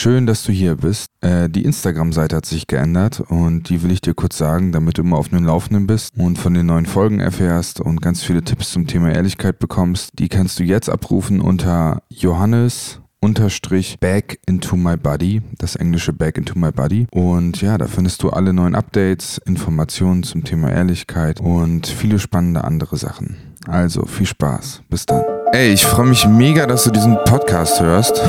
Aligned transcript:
Schön, 0.00 0.26
dass 0.26 0.44
du 0.44 0.52
hier 0.52 0.76
bist. 0.76 1.08
Äh, 1.20 1.50
die 1.50 1.62
Instagram-Seite 1.62 2.34
hat 2.34 2.46
sich 2.46 2.66
geändert 2.66 3.20
und 3.20 3.68
die 3.68 3.82
will 3.82 3.90
ich 3.90 4.00
dir 4.00 4.14
kurz 4.14 4.38
sagen, 4.38 4.72
damit 4.72 4.96
du 4.96 5.02
immer 5.02 5.18
auf 5.18 5.28
dem 5.28 5.44
Laufenden 5.44 5.86
bist 5.86 6.14
und 6.16 6.38
von 6.38 6.54
den 6.54 6.64
neuen 6.64 6.86
Folgen 6.86 7.20
erfährst 7.20 7.80
und 7.80 8.00
ganz 8.00 8.22
viele 8.22 8.42
Tipps 8.42 8.72
zum 8.72 8.86
Thema 8.86 9.12
Ehrlichkeit 9.12 9.58
bekommst. 9.58 10.12
Die 10.18 10.30
kannst 10.30 10.58
du 10.58 10.64
jetzt 10.64 10.88
abrufen 10.88 11.42
unter 11.42 12.02
Johannes 12.08 13.02
unterstrich 13.20 13.98
back 14.00 14.40
into 14.46 14.74
my 14.74 14.96
body, 14.96 15.42
das 15.58 15.76
englische 15.76 16.14
back 16.14 16.38
into 16.38 16.58
my 16.58 16.72
body. 16.72 17.06
Und 17.10 17.60
ja, 17.60 17.76
da 17.76 17.86
findest 17.86 18.22
du 18.22 18.30
alle 18.30 18.54
neuen 18.54 18.74
Updates, 18.74 19.36
Informationen 19.44 20.22
zum 20.22 20.44
Thema 20.44 20.70
Ehrlichkeit 20.70 21.42
und 21.42 21.86
viele 21.86 22.18
spannende 22.18 22.64
andere 22.64 22.96
Sachen. 22.96 23.36
Also 23.66 24.06
viel 24.06 24.24
Spaß. 24.24 24.80
Bis 24.88 25.04
dann. 25.04 25.39
Ey, 25.52 25.72
ich 25.72 25.84
freue 25.84 26.06
mich 26.06 26.28
mega, 26.28 26.64
dass 26.66 26.84
du 26.84 26.90
diesen 26.92 27.18
Podcast 27.24 27.80
hörst. 27.80 28.22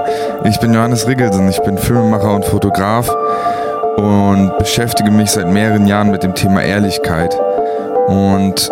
ich 0.44 0.58
bin 0.58 0.74
Johannes 0.74 1.06
Riggelsen, 1.06 1.48
ich 1.48 1.60
bin 1.60 1.78
Filmemacher 1.78 2.34
und 2.34 2.44
Fotograf 2.44 3.08
und 3.96 4.58
beschäftige 4.58 5.12
mich 5.12 5.30
seit 5.30 5.48
mehreren 5.48 5.86
Jahren 5.86 6.10
mit 6.10 6.24
dem 6.24 6.34
Thema 6.34 6.62
Ehrlichkeit 6.62 7.32
und 8.08 8.68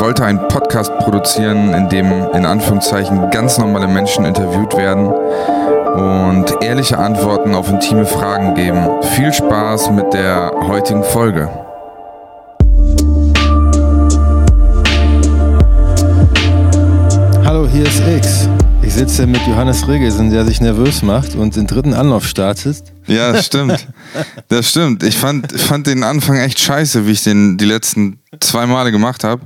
wollte 0.00 0.24
einen 0.24 0.48
Podcast 0.48 0.96
produzieren, 0.98 1.74
in 1.74 1.90
dem 1.90 2.10
in 2.32 2.46
Anführungszeichen 2.46 3.28
ganz 3.30 3.58
normale 3.58 3.86
Menschen 3.86 4.24
interviewt 4.24 4.74
werden 4.74 5.08
und 5.08 6.46
ehrliche 6.62 6.96
Antworten 6.96 7.54
auf 7.54 7.68
intime 7.68 8.06
Fragen 8.06 8.54
geben. 8.54 8.88
Viel 9.14 9.30
Spaß 9.30 9.90
mit 9.90 10.14
der 10.14 10.52
heutigen 10.66 11.04
Folge. 11.04 11.50
Hier 17.72 17.86
ist 17.86 18.02
X. 18.06 18.48
Ich 18.82 18.92
sitze 18.92 19.26
mit 19.26 19.40
Johannes 19.46 19.88
Regelsen, 19.88 20.30
der 20.30 20.44
sich 20.44 20.60
nervös 20.60 21.02
macht 21.02 21.34
und 21.34 21.56
den 21.56 21.66
dritten 21.66 21.94
Anlauf 21.94 22.26
startet. 22.26 22.82
Ja, 23.06 23.32
das 23.32 23.46
stimmt. 23.46 23.88
Das 24.48 24.68
stimmt. 24.68 25.02
Ich 25.02 25.16
fand, 25.16 25.50
fand 25.58 25.86
den 25.86 26.02
Anfang 26.02 26.36
echt 26.36 26.60
scheiße, 26.60 27.06
wie 27.06 27.12
ich 27.12 27.24
den 27.24 27.56
die 27.56 27.64
letzten 27.64 28.18
zwei 28.40 28.66
Male 28.66 28.92
gemacht 28.92 29.24
habe. 29.24 29.42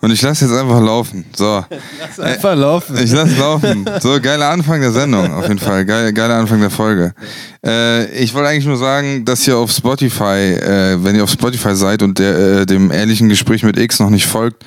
Und 0.00 0.10
ich 0.10 0.20
lasse 0.20 0.46
jetzt 0.46 0.54
einfach 0.54 0.80
laufen. 0.80 1.26
So. 1.36 1.64
Lass 2.00 2.18
einfach 2.18 2.56
laufen. 2.56 2.98
Ich 2.98 3.12
lasse 3.12 3.38
laufen. 3.38 3.88
So, 4.00 4.18
geiler 4.20 4.48
Anfang 4.48 4.80
der 4.80 4.90
Sendung, 4.90 5.32
auf 5.32 5.46
jeden 5.46 5.60
Fall. 5.60 5.84
Geil, 5.84 6.12
geiler 6.12 6.36
Anfang 6.36 6.60
der 6.60 6.70
Folge. 6.70 7.14
Äh, 7.64 8.10
ich 8.20 8.34
wollte 8.34 8.48
eigentlich 8.48 8.66
nur 8.66 8.78
sagen, 8.78 9.24
dass 9.24 9.46
ihr 9.46 9.56
auf 9.56 9.70
Spotify, 9.70 10.54
äh, 10.54 11.04
wenn 11.04 11.14
ihr 11.14 11.22
auf 11.22 11.30
Spotify 11.30 11.76
seid 11.76 12.02
und 12.02 12.18
der, 12.18 12.36
äh, 12.36 12.66
dem 12.66 12.90
ehrlichen 12.90 13.28
Gespräch 13.28 13.62
mit 13.62 13.78
X 13.78 14.00
noch 14.00 14.10
nicht 14.10 14.26
folgt, 14.26 14.64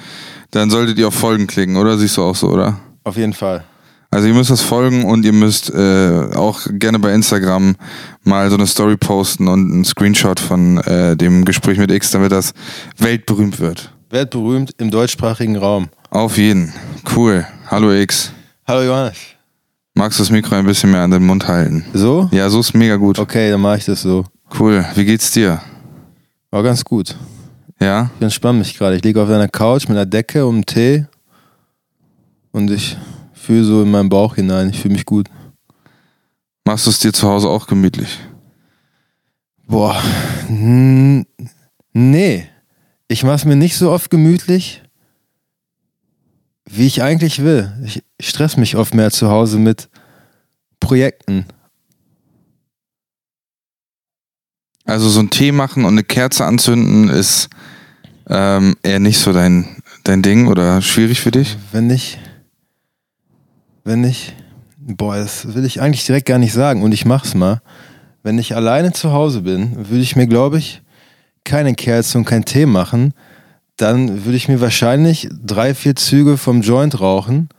dann 0.51 0.69
solltet 0.69 0.97
ihr 0.99 1.07
auf 1.07 1.15
Folgen 1.15 1.47
klicken, 1.47 1.75
oder? 1.75 1.97
Siehst 1.97 2.15
du 2.15 2.23
auch 2.23 2.35
so, 2.35 2.49
oder? 2.49 2.79
Auf 3.03 3.17
jeden 3.17 3.33
Fall. 3.33 3.63
Also 4.11 4.27
ihr 4.27 4.33
müsst 4.35 4.51
das 4.51 4.61
folgen 4.61 5.05
und 5.05 5.25
ihr 5.25 5.33
müsst 5.33 5.73
äh, 5.73 6.29
auch 6.35 6.59
gerne 6.69 6.99
bei 6.99 7.13
Instagram 7.13 7.75
mal 8.23 8.47
so 8.49 8.55
eine 8.55 8.67
Story 8.67 8.95
posten 8.95 9.47
und 9.47 9.71
einen 9.71 9.85
Screenshot 9.85 10.39
von 10.39 10.77
äh, 10.77 11.17
dem 11.17 11.45
Gespräch 11.45 11.79
mit 11.79 11.91
X, 11.91 12.11
damit 12.11 12.31
das 12.31 12.53
weltberühmt 12.99 13.59
wird. 13.59 13.91
Weltberühmt 14.11 14.75
im 14.77 14.91
deutschsprachigen 14.91 15.55
Raum. 15.55 15.89
Auf 16.11 16.37
jeden. 16.37 16.71
Cool. 17.15 17.47
Hallo 17.71 17.91
X. 17.91 18.31
Hallo 18.67 18.83
Johannes. 18.83 19.17
Magst 19.95 20.19
du 20.19 20.23
das 20.23 20.29
Mikro 20.29 20.53
ein 20.55 20.65
bisschen 20.65 20.91
mehr 20.91 21.01
an 21.01 21.09
den 21.09 21.25
Mund 21.25 21.47
halten? 21.47 21.83
So? 21.93 22.29
Ja, 22.31 22.49
so 22.49 22.59
ist 22.59 22.75
mega 22.75 22.97
gut. 22.97 23.17
Okay, 23.17 23.49
dann 23.49 23.61
mache 23.61 23.79
ich 23.79 23.85
das 23.85 24.03
so. 24.03 24.25
Cool. 24.59 24.85
Wie 24.93 25.05
geht's 25.05 25.31
dir? 25.31 25.59
War 26.51 26.61
ganz 26.61 26.85
gut. 26.85 27.15
Ja? 27.79 28.11
Ich 28.17 28.23
entspanne 28.23 28.59
mich 28.59 28.77
gerade. 28.77 28.95
Ich 28.95 29.03
liege 29.03 29.19
auf 29.19 29.29
einer 29.29 29.47
Couch 29.47 29.87
mit 29.87 29.97
einer 29.97 30.05
Decke 30.05 30.45
und 30.45 30.53
einem 30.53 30.65
Tee 30.67 31.05
und 32.53 32.71
ich 32.71 32.95
fühle 33.33 33.65
so 33.65 33.81
in 33.81 33.91
meinen 33.91 34.07
Bauch 34.07 34.35
hinein. 34.35 34.69
Ich 34.69 34.79
fühle 34.79 34.93
mich 34.93 35.05
gut. 35.05 35.29
Machst 36.63 36.85
du 36.85 36.91
es 36.91 36.99
dir 36.99 37.11
zu 37.11 37.27
Hause 37.27 37.49
auch 37.49 37.67
gemütlich? 37.67 38.19
Boah, 39.67 40.01
nee. 40.49 42.47
Ich 43.09 43.23
mache 43.23 43.35
es 43.35 43.45
mir 43.45 43.57
nicht 43.57 43.75
so 43.75 43.91
oft 43.91 44.09
gemütlich, 44.09 44.81
wie 46.69 46.87
ich 46.87 47.03
eigentlich 47.03 47.43
will. 47.43 47.73
Ich 47.83 48.01
stress 48.21 48.55
mich 48.55 48.77
oft 48.77 48.93
mehr 48.93 49.11
zu 49.11 49.29
Hause 49.29 49.59
mit 49.59 49.89
Projekten. 50.79 51.45
Also 54.85 55.09
so 55.09 55.19
ein 55.19 55.29
Tee 55.29 55.51
machen 55.51 55.85
und 55.85 55.93
eine 55.93 56.03
Kerze 56.03 56.45
anzünden 56.45 57.09
ist 57.09 57.49
ähm, 58.27 58.75
eher 58.83 58.99
nicht 58.99 59.19
so 59.19 59.33
dein, 59.33 59.81
dein 60.03 60.21
Ding 60.21 60.47
oder 60.47 60.81
schwierig 60.81 61.21
für 61.21 61.31
dich? 61.31 61.57
Wenn 61.71 61.89
ich, 61.89 62.17
wenn 63.83 64.03
ich, 64.03 64.33
boah, 64.77 65.15
das 65.15 65.53
will 65.53 65.65
ich 65.65 65.81
eigentlich 65.81 66.05
direkt 66.05 66.27
gar 66.27 66.39
nicht 66.39 66.53
sagen 66.53 66.83
und 66.83 66.91
ich 66.93 67.05
mach's 67.05 67.33
mal. 67.33 67.61
Wenn 68.23 68.39
ich 68.39 68.55
alleine 68.55 68.93
zu 68.93 69.11
Hause 69.11 69.41
bin, 69.41 69.89
würde 69.89 70.01
ich 70.01 70.15
mir, 70.15 70.27
glaube 70.27 70.57
ich, 70.57 70.81
keine 71.43 71.73
Kerze 71.75 72.17
und 72.17 72.25
kein 72.25 72.45
Tee 72.45 72.65
machen. 72.65 73.13
Dann 73.75 74.23
würde 74.23 74.37
ich 74.37 74.47
mir 74.47 74.61
wahrscheinlich 74.61 75.27
drei, 75.31 75.73
vier 75.73 75.95
Züge 75.95 76.37
vom 76.37 76.61
Joint 76.61 76.99
rauchen 77.01 77.49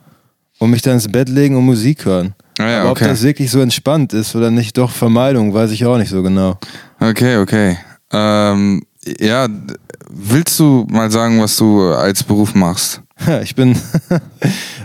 und 0.59 0.71
mich 0.71 0.81
dann 0.83 0.95
ins 0.95 1.11
Bett 1.11 1.29
legen 1.29 1.57
und 1.57 1.67
Musik 1.67 2.05
hören. 2.05 2.35
Ah 2.59 2.71
ja, 2.71 2.81
Aber 2.83 2.93
ob 2.93 2.97
okay. 2.97 3.09
das 3.09 3.23
wirklich 3.23 3.51
so 3.51 3.61
entspannt 3.61 4.13
ist 4.13 4.35
oder 4.37 4.51
nicht 4.51 4.79
doch 4.79 4.91
Vermeidung, 4.91 5.53
weiß 5.53 5.73
ich 5.73 5.85
auch 5.85 5.99
nicht 5.99 6.11
so 6.11 6.23
genau. 6.23 6.59
Okay, 7.01 7.37
okay. 7.39 7.77
Ähm, 8.13 8.83
ja, 9.19 9.49
willst 10.09 10.59
du 10.61 10.87
mal 10.89 11.11
sagen, 11.11 11.43
was 11.43 11.57
du 11.57 11.93
als 11.93 12.23
Beruf 12.23 12.55
machst? 12.55 13.03
Ich 13.43 13.55
bin, 13.55 13.79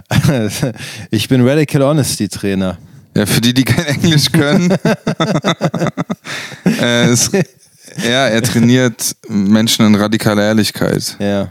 ich 1.11 1.27
bin 1.27 1.47
Radical 1.47 1.81
Honesty 1.83 2.29
Trainer. 2.29 2.77
Ja, 3.15 3.25
für 3.25 3.41
die, 3.41 3.53
die 3.53 3.63
kein 3.63 3.85
Englisch 3.85 4.31
können. 4.31 4.71
äh, 6.65 7.05
es, 7.05 7.31
ja, 7.97 8.27
er 8.27 8.41
trainiert 8.41 9.15
Menschen 9.27 9.85
in 9.87 9.95
radikaler 9.95 10.43
Ehrlichkeit. 10.43 11.17
Ja. 11.19 11.49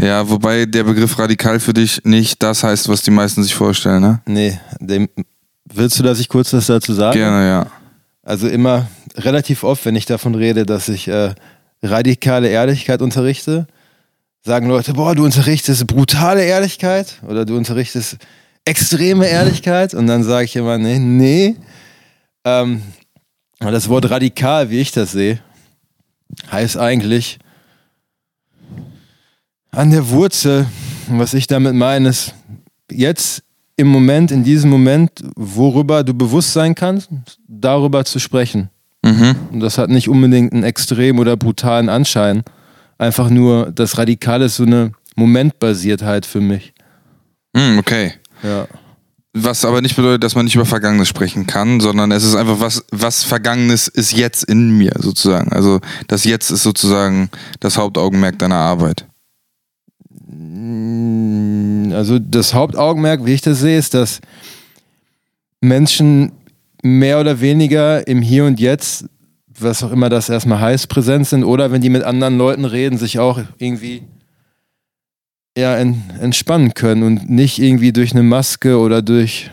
Ja, 0.00 0.28
wobei 0.28 0.64
der 0.66 0.84
Begriff 0.84 1.18
radikal 1.18 1.58
für 1.58 1.72
dich 1.72 2.04
nicht 2.04 2.42
das 2.42 2.62
heißt, 2.62 2.88
was 2.88 3.02
die 3.02 3.10
meisten 3.10 3.42
sich 3.42 3.54
vorstellen, 3.54 4.00
ne? 4.00 4.20
Nee, 4.26 4.58
dem, 4.78 5.08
willst 5.64 5.98
du, 5.98 6.02
dass 6.04 6.20
ich 6.20 6.28
kurz 6.28 6.52
was 6.52 6.66
dazu 6.66 6.92
sage? 6.92 7.18
Gerne, 7.18 7.48
ja. 7.48 7.66
Also 8.22 8.46
immer 8.48 8.88
relativ 9.16 9.64
oft, 9.64 9.84
wenn 9.86 9.96
ich 9.96 10.06
davon 10.06 10.34
rede, 10.34 10.66
dass 10.66 10.88
ich 10.88 11.08
äh, 11.08 11.34
radikale 11.82 12.48
Ehrlichkeit 12.48 13.02
unterrichte, 13.02 13.66
sagen 14.48 14.66
Leute, 14.66 14.94
boah, 14.94 15.14
du 15.14 15.26
unterrichtest 15.26 15.86
brutale 15.86 16.42
Ehrlichkeit 16.42 17.20
oder 17.28 17.44
du 17.44 17.54
unterrichtest 17.54 18.16
extreme 18.64 19.26
Ehrlichkeit 19.26 19.92
und 19.92 20.06
dann 20.06 20.24
sage 20.24 20.46
ich 20.46 20.56
immer, 20.56 20.78
nee, 20.78 20.98
nee. 20.98 21.56
Ähm, 22.44 22.80
das 23.60 23.90
Wort 23.90 24.08
radikal, 24.08 24.70
wie 24.70 24.80
ich 24.80 24.90
das 24.90 25.12
sehe, 25.12 25.40
heißt 26.50 26.78
eigentlich 26.78 27.38
an 29.70 29.90
der 29.90 30.08
Wurzel, 30.08 30.64
was 31.08 31.34
ich 31.34 31.46
damit 31.46 31.74
meine, 31.74 32.08
ist 32.08 32.32
jetzt 32.90 33.42
im 33.76 33.88
Moment, 33.88 34.30
in 34.30 34.44
diesem 34.44 34.70
Moment, 34.70 35.10
worüber 35.36 36.02
du 36.04 36.14
bewusst 36.14 36.54
sein 36.54 36.74
kannst, 36.74 37.10
darüber 37.46 38.02
zu 38.06 38.18
sprechen. 38.18 38.70
Mhm. 39.04 39.36
Und 39.52 39.60
das 39.60 39.76
hat 39.76 39.90
nicht 39.90 40.08
unbedingt 40.08 40.54
einen 40.54 40.64
extrem 40.64 41.18
oder 41.18 41.36
brutalen 41.36 41.90
Anschein. 41.90 42.44
Einfach 42.98 43.30
nur, 43.30 43.70
das 43.70 43.96
Radikal 43.96 44.42
ist 44.42 44.56
so 44.56 44.64
eine 44.64 44.92
Momentbasiertheit 45.14 46.26
für 46.26 46.40
mich. 46.40 46.74
Hm, 47.56 47.78
okay. 47.78 48.14
Ja. 48.42 48.66
Was 49.34 49.64
aber 49.64 49.80
nicht 49.80 49.94
bedeutet, 49.94 50.24
dass 50.24 50.34
man 50.34 50.44
nicht 50.44 50.56
über 50.56 50.66
Vergangenes 50.66 51.08
sprechen 51.08 51.46
kann, 51.46 51.80
sondern 51.80 52.10
es 52.10 52.24
ist 52.24 52.34
einfach 52.34 52.60
was, 52.60 52.84
was 52.90 53.22
Vergangenes 53.22 53.86
ist 53.86 54.12
jetzt 54.12 54.42
in 54.44 54.76
mir 54.76 54.92
sozusagen. 54.98 55.52
Also 55.52 55.80
das 56.08 56.24
Jetzt 56.24 56.50
ist 56.50 56.62
sozusagen 56.62 57.30
das 57.60 57.76
Hauptaugenmerk 57.76 58.38
deiner 58.38 58.56
Arbeit. 58.56 59.06
Also 61.92 62.18
das 62.18 62.54
Hauptaugenmerk, 62.54 63.24
wie 63.24 63.34
ich 63.34 63.42
das 63.42 63.60
sehe, 63.60 63.78
ist, 63.78 63.94
dass 63.94 64.20
Menschen 65.60 66.32
mehr 66.82 67.20
oder 67.20 67.40
weniger 67.40 68.06
im 68.06 68.22
Hier 68.22 68.44
und 68.44 68.58
Jetzt, 68.60 69.04
was 69.60 69.82
auch 69.82 69.90
immer 69.90 70.08
das 70.08 70.28
erstmal 70.28 70.60
heißt, 70.60 70.88
präsent 70.88 71.26
sind 71.26 71.44
oder 71.44 71.70
wenn 71.70 71.80
die 71.80 71.90
mit 71.90 72.02
anderen 72.02 72.38
Leuten 72.38 72.64
reden, 72.64 72.98
sich 72.98 73.18
auch 73.18 73.40
irgendwie 73.58 74.02
ja, 75.56 75.76
en 75.76 76.02
entspannen 76.20 76.74
können 76.74 77.02
und 77.02 77.28
nicht 77.28 77.58
irgendwie 77.58 77.92
durch 77.92 78.12
eine 78.12 78.22
Maske 78.22 78.78
oder 78.78 79.02
durch 79.02 79.50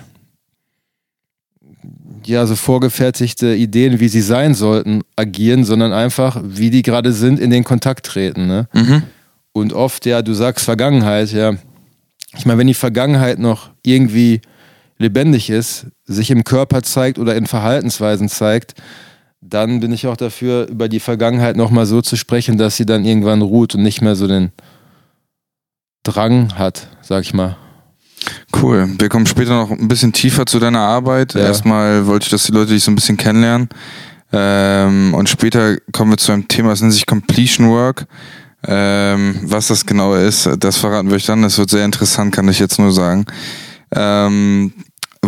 ja, 2.26 2.46
so 2.46 2.56
vorgefertigte 2.56 3.56
Ideen, 3.56 4.00
wie 4.00 4.08
sie 4.08 4.22
sein 4.22 4.54
sollten, 4.54 5.02
agieren, 5.16 5.64
sondern 5.64 5.94
einfach, 5.94 6.42
wie 6.44 6.70
die 6.70 6.82
gerade 6.82 7.12
sind, 7.12 7.40
in 7.40 7.50
den 7.50 7.64
Kontakt 7.64 8.06
treten. 8.06 8.48
Ne? 8.48 8.68
Mhm. 8.74 9.04
Und 9.52 9.74
oft, 9.74 10.06
ja, 10.06 10.22
du 10.22 10.34
sagst 10.34 10.66
Vergangenheit, 10.66 11.32
ja. 11.32 11.54
Ich 12.38 12.46
meine, 12.46 12.60
wenn 12.60 12.68
die 12.68 12.74
Vergangenheit 12.74 13.40
noch 13.40 13.70
irgendwie 13.84 14.42
lebendig 14.98 15.50
ist, 15.50 15.88
sich 16.06 16.32
im 16.32 16.44
Körper 16.44 16.84
zeigt 16.84 17.20
oder 17.20 17.36
in 17.36 17.46
Verhaltensweisen 17.46 18.28
zeigt, 18.28 18.74
dann 19.48 19.80
bin 19.80 19.92
ich 19.92 20.08
auch 20.08 20.18
dafür, 20.18 20.68
über 20.68 20.90
die 20.90 21.00
Vergangenheit 21.00 21.56
nochmal 21.56 21.86
so 21.86 22.02
zu 22.02 22.16
sprechen, 22.16 22.58
dass 22.58 22.78
sie 22.78 22.86
dann 22.86 23.06
irgendwann 23.06 23.42
ruht 23.42 23.76
und 23.76 23.84
nicht 23.84 24.02
mehr 24.02 24.16
so 24.16 24.28
den 24.28 24.52
Drang 26.04 26.54
hat, 26.56 26.88
sag 27.02 27.22
ich 27.22 27.34
mal. 27.34 27.58
Cool. 28.60 28.90
Wir 28.98 29.10
kommen 29.10 29.28
später 29.28 29.52
noch 29.52 29.72
ein 29.72 29.88
bisschen 29.88 30.14
tiefer 30.14 30.46
zu 30.46 30.60
deiner 30.60 30.80
Arbeit. 30.80 31.34
Ja. 31.34 31.42
Erstmal 31.42 32.08
wollte 32.08 32.26
ich, 32.26 32.32
dass 32.32 32.46
die 32.46 32.52
Leute 32.52 32.74
dich 32.74 32.84
so 32.84 32.92
ein 32.92 32.96
bisschen 32.96 33.18
kennenlernen. 33.18 33.70
Ähm, 34.32 35.14
und 35.14 35.30
später 35.30 35.78
kommen 35.92 36.12
wir 36.12 36.18
zu 36.18 36.32
einem 36.32 36.48
Thema, 36.48 36.70
das 36.70 36.82
nennt 36.82 36.94
sich 36.94 37.06
Completion 37.06 37.70
Work. 37.70 38.08
Ähm, 38.68 39.40
was 39.44 39.68
das 39.68 39.86
genau 39.86 40.16
ist, 40.16 40.50
das 40.60 40.78
verraten 40.78 41.10
wir 41.10 41.16
euch 41.16 41.26
dann. 41.26 41.44
Das 41.44 41.58
wird 41.60 41.70
sehr 41.70 41.86
interessant, 41.86 42.34
kann 42.34 42.48
ich 42.48 42.60
jetzt 42.60 42.80
nur 42.80 42.92
sagen. 42.92 43.26
Ähm, 43.94 44.74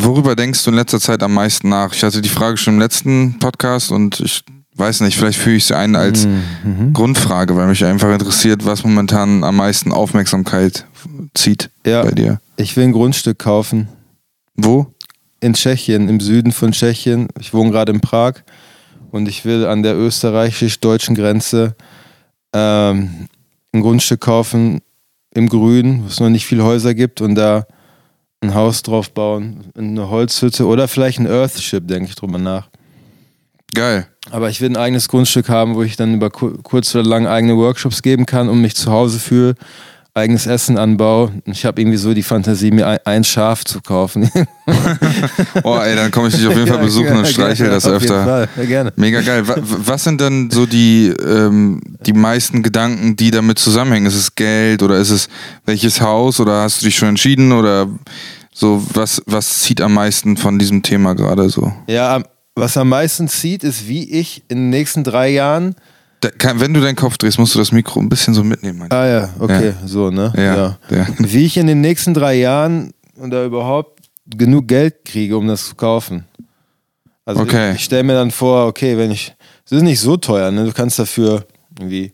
worüber 0.03 0.35
denkst 0.35 0.63
du 0.63 0.71
in 0.71 0.75
letzter 0.75 0.99
Zeit 0.99 1.23
am 1.23 1.33
meisten 1.33 1.69
nach? 1.69 1.94
Ich 1.94 2.03
hatte 2.03 2.21
die 2.21 2.29
Frage 2.29 2.57
schon 2.57 2.75
im 2.75 2.79
letzten 2.79 3.39
Podcast 3.39 3.91
und 3.91 4.19
ich 4.19 4.44
weiß 4.75 5.01
nicht, 5.01 5.17
vielleicht 5.17 5.39
führe 5.39 5.55
ich 5.55 5.65
sie 5.65 5.75
ein 5.75 5.95
als 5.95 6.25
Mhm. 6.63 6.94
Grundfrage, 6.94 7.55
weil 7.55 7.67
mich 7.67 7.83
einfach 7.83 8.11
interessiert, 8.11 8.65
was 8.65 8.83
momentan 8.83 9.44
am 9.44 9.55
meisten 9.55 9.91
Aufmerksamkeit 9.91 10.85
zieht 11.33 11.69
Ja. 11.85 12.03
bei 12.03 12.11
dir. 12.11 12.39
Ich 12.57 12.75
will 12.77 12.83
ein 12.85 12.91
Grundstück 12.91 13.39
kaufen. 13.39 13.88
Wo? 14.55 14.88
In 15.39 15.53
Tschechien, 15.53 16.09
im 16.09 16.19
Süden 16.19 16.51
von 16.51 16.71
Tschechien. 16.71 17.27
Ich 17.39 17.53
wohne 17.53 17.71
gerade 17.71 17.91
in 17.91 18.01
Prag 18.01 18.33
und 19.11 19.27
ich 19.27 19.45
will 19.45 19.65
an 19.65 19.83
der 19.83 19.95
österreichisch-deutschen 19.97 21.15
Grenze 21.15 21.75
ähm, 22.53 23.27
ein 23.73 23.81
Grundstück 23.81 24.21
kaufen 24.21 24.81
im 25.33 25.49
Grün, 25.49 26.03
wo 26.03 26.07
es 26.07 26.19
noch 26.19 26.29
nicht 26.29 26.45
viele 26.45 26.63
Häuser 26.63 26.94
gibt 26.94 27.21
und 27.21 27.35
da 27.35 27.65
ein 28.42 28.54
Haus 28.54 28.84
drauf 28.84 29.12
bauen, 29.12 29.66
eine 29.78 30.10
Holzhütte 30.10 30.66
oder 30.68 30.88
vielleicht 30.88 31.19
ein 31.19 31.28
Earthship, 31.28 31.88
denke 31.88 32.10
ich 32.10 32.16
drüber 32.16 32.38
nach. 32.38 32.69
Geil. 33.74 34.07
Aber 34.31 34.50
ich 34.50 34.62
will 34.62 34.69
ein 34.69 34.78
eigenes 34.78 35.07
Grundstück 35.07 35.50
haben, 35.50 35.75
wo 35.75 35.84
ich 35.84 35.95
dann 35.95 36.13
über 36.13 36.30
ku- 36.30 36.57
kurz 36.63 36.94
oder 36.95 37.04
lang 37.04 37.28
eigene 37.28 37.57
Workshops 37.57 38.01
geben 38.01 38.25
kann 38.25 38.48
und 38.50 38.62
mich 38.62 38.75
zu 38.75 38.92
Hause 38.92 39.19
fühle, 39.19 39.56
eigenes 40.18 40.48
Essen 40.48 40.78
anbaue. 40.78 41.28
Und 41.46 41.54
Ich 41.54 41.64
habe 41.66 41.80
irgendwie 41.81 41.98
so 41.98 42.14
die 42.14 42.24
Fantasie, 42.24 42.72
mir 42.72 43.00
ein, 43.06 43.24
Schaf 43.24 43.64
zu 43.64 43.80
kaufen. 43.81 44.30
Oh, 45.64 45.78
ey, 45.78 45.96
dann 45.96 46.12
komme 46.12 46.28
ich 46.28 46.36
dich 46.36 46.46
auf 46.46 46.54
jeden 46.56 46.68
Fall 46.68 46.80
besuchen 46.84 47.16
und 47.18 47.28
streichel 47.28 47.69
das 47.69 47.88
öfter. 47.88 48.48
Ja, 48.58 48.64
gerne. 48.66 48.94
Mega 48.98 49.22
geil. 49.22 49.48
Wa- 49.48 49.56
wa- 49.58 49.62
Was 49.86 50.04
sind 50.04 50.19
denn 50.22 50.50
so 50.52 50.66
die, 50.66 51.08
ähm, 51.08 51.81
die 52.06 52.12
meisten 52.14 52.64
Gedanken, 52.64 53.16
die 53.16 53.31
damit 53.31 53.60
zusammenhängen? 53.60 54.06
Ist 54.08 54.16
es 54.16 54.36
Geld 54.36 54.84
oder 54.84 54.98
ist 54.98 55.10
es 55.10 55.30
welches 55.66 56.02
Haus 56.02 56.40
oder 56.40 56.62
hast 56.64 56.81
du 56.81 56.86
dich 56.86 56.98
schon 56.98 57.10
entschieden 57.10 57.52
oder 57.54 57.88
so, 58.54 58.84
was, 58.94 59.22
was 59.25 59.62
zieht 59.62 59.81
am 59.81 59.94
meisten 59.94 60.36
von 60.38 60.60
diesem 60.60 60.84
Thema 60.84 61.14
gerade 61.16 61.50
so? 61.50 61.72
Ja, 61.88 62.22
was 62.56 62.75
am 62.78 62.90
meisten 62.90 63.28
zieht, 63.30 63.64
ist, 63.64 63.88
wie 63.88 64.10
ich 64.12 64.44
in 64.50 64.58
den 64.58 64.69
nächsten 64.69 65.04
drei 65.04 65.30
Jahren. 65.30 65.75
Da, 66.22 66.30
kann, 66.31 66.60
wenn 66.60 66.74
du 66.74 66.81
deinen 66.81 66.96
Kopf 66.96 67.18
drehst, 67.18 67.38
musst 67.38 67.54
du 67.54 67.60
das 67.60 67.72
Mikro 67.72 68.00
ein 68.00 68.10
bisschen 68.10 68.34
so 68.34 68.44
mitnehmen. 68.44 68.88
Ah 68.92 69.06
ja, 69.06 69.30
okay, 69.40 69.74
so, 69.86 70.10
ne? 70.10 70.34
Ja, 70.36 70.78
ja. 70.96 71.08
Wie 71.19 71.46
ich 71.46 71.58
in 71.58 71.68
den 71.68 71.81
nächsten 71.81 72.14
drei 72.16 72.36
Jahren 72.36 72.92
oder 73.18 73.46
überhaupt 73.46 74.02
genug 74.25 74.68
Geld 74.68 75.06
kriege, 75.06 75.38
um 75.38 75.48
das 75.48 75.68
zu 75.68 75.75
kaufen. 75.75 76.25
Also 77.24 77.42
Okay. 77.44 77.72
ich, 77.72 77.78
ich 77.78 77.84
stelle 77.86 78.04
mir 78.04 78.14
dann 78.14 78.31
vor, 78.31 78.66
okay, 78.68 78.98
wenn 78.98 79.12
ich. 79.12 79.36
Es 79.66 79.72
ist 79.74 79.84
nicht 79.84 80.00
so 80.00 80.18
teuer, 80.18 80.50
ne? 80.50 80.66
Du 80.66 80.72
kannst 80.72 80.98
dafür 80.98 81.46
irgendwie, 81.78 82.14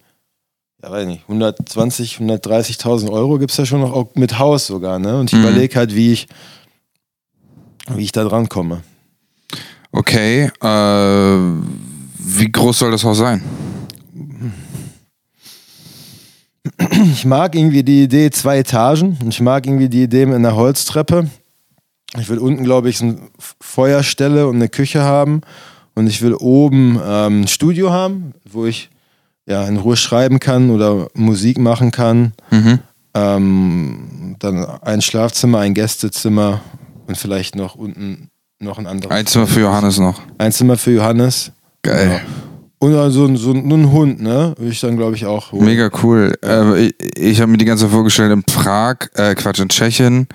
ja 0.81 0.91
weiß 0.91 1.05
nicht, 1.05 1.21
120, 1.23 2.17
130.000 2.17 3.09
Euro 3.11 3.37
gibt 3.37 3.51
es 3.51 3.57
ja 3.57 3.65
schon 3.65 3.81
noch 3.81 4.09
mit 4.15 4.37
Haus 4.39 4.65
sogar, 4.67 4.99
ne? 4.99 5.17
Und 5.19 5.31
ich 5.31 5.37
Mhm. 5.37 5.43
überlege 5.45 5.75
halt, 5.77 5.95
wie 5.95 6.11
ich, 6.13 6.27
wie 7.95 8.03
ich 8.03 8.11
da 8.11 8.23
dran 8.23 8.49
komme. 8.49 8.81
Okay, 9.91 10.49
äh, 10.61 11.37
wie 12.17 12.51
groß 12.51 12.79
soll 12.79 12.91
das 12.91 13.03
Haus 13.03 13.19
sein? 13.19 13.41
Ich 17.13 17.25
mag 17.25 17.55
irgendwie 17.55 17.83
die 17.83 18.03
Idee 18.03 18.29
zwei 18.31 18.59
Etagen. 18.59 19.17
Und 19.21 19.29
Ich 19.29 19.41
mag 19.41 19.65
irgendwie 19.65 19.89
die 19.89 20.03
Idee 20.03 20.25
mit 20.25 20.35
einer 20.35 20.55
Holztreppe. 20.55 21.29
Ich 22.19 22.29
will 22.29 22.37
unten, 22.37 22.63
glaube 22.63 22.89
ich, 22.89 23.01
eine 23.01 23.17
Feuerstelle 23.59 24.47
und 24.47 24.55
eine 24.55 24.69
Küche 24.69 25.01
haben. 25.03 25.41
Und 25.95 26.07
ich 26.07 26.21
will 26.21 26.33
oben 26.33 26.99
ähm, 27.05 27.41
ein 27.41 27.47
Studio 27.47 27.91
haben, 27.91 28.33
wo 28.49 28.65
ich 28.65 28.89
ja 29.45 29.65
in 29.67 29.77
Ruhe 29.77 29.95
schreiben 29.95 30.39
kann 30.39 30.69
oder 30.69 31.07
Musik 31.13 31.59
machen 31.59 31.91
kann. 31.91 32.33
Mhm. 32.49 32.79
Ähm, 33.13 34.35
dann 34.39 34.65
ein 34.81 35.01
Schlafzimmer, 35.01 35.59
ein 35.59 35.73
Gästezimmer 35.73 36.61
und 37.07 37.17
vielleicht 37.17 37.55
noch 37.55 37.75
unten 37.75 38.29
noch 38.59 38.79
ein 38.79 38.87
anderes. 38.87 39.11
Ein 39.15 39.27
Zimmer 39.27 39.47
für 39.47 39.61
Johannes 39.61 39.99
noch. 39.99 40.21
Ein 40.37 40.51
Zimmer 40.51 40.77
für 40.77 40.91
Johannes. 40.91 41.51
Geil. 41.83 42.21
Genau. 42.25 42.52
Und 42.83 42.95
also 42.95 43.33
so 43.37 43.53
ein, 43.53 43.65
nur 43.65 43.77
ein 43.77 43.91
Hund, 43.93 44.21
ne? 44.21 44.53
Würde 44.57 44.71
ich 44.73 44.81
dann, 44.81 44.97
glaube 44.97 45.15
ich, 45.15 45.25
auch 45.25 45.53
holen. 45.53 45.63
Mega 45.63 45.89
cool. 46.03 46.33
Äh, 46.43 46.87
ich 46.87 46.93
ich 47.15 47.39
habe 47.39 47.49
mir 47.49 47.57
die 47.57 47.63
ganze 47.63 47.85
Zeit 47.85 47.93
vorgestellt 47.93 48.33
in 48.33 48.43
Prag, 48.43 49.07
äh, 49.13 49.35
Quatsch, 49.35 49.61
in 49.61 49.69
Tschechien, 49.69 50.27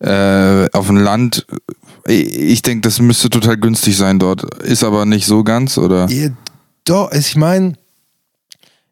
äh, 0.00 0.68
auf 0.72 0.88
dem 0.88 0.96
Land. 0.96 1.46
Ich, 2.08 2.36
ich 2.36 2.62
denke, 2.62 2.80
das 2.80 2.98
müsste 2.98 3.30
total 3.30 3.56
günstig 3.56 3.96
sein 3.96 4.18
dort. 4.18 4.42
Ist 4.64 4.82
aber 4.82 5.06
nicht 5.06 5.26
so 5.26 5.44
ganz, 5.44 5.78
oder? 5.78 6.08
Ja, 6.10 6.30
doch, 6.86 7.12
ich 7.12 7.36
meine, 7.36 7.74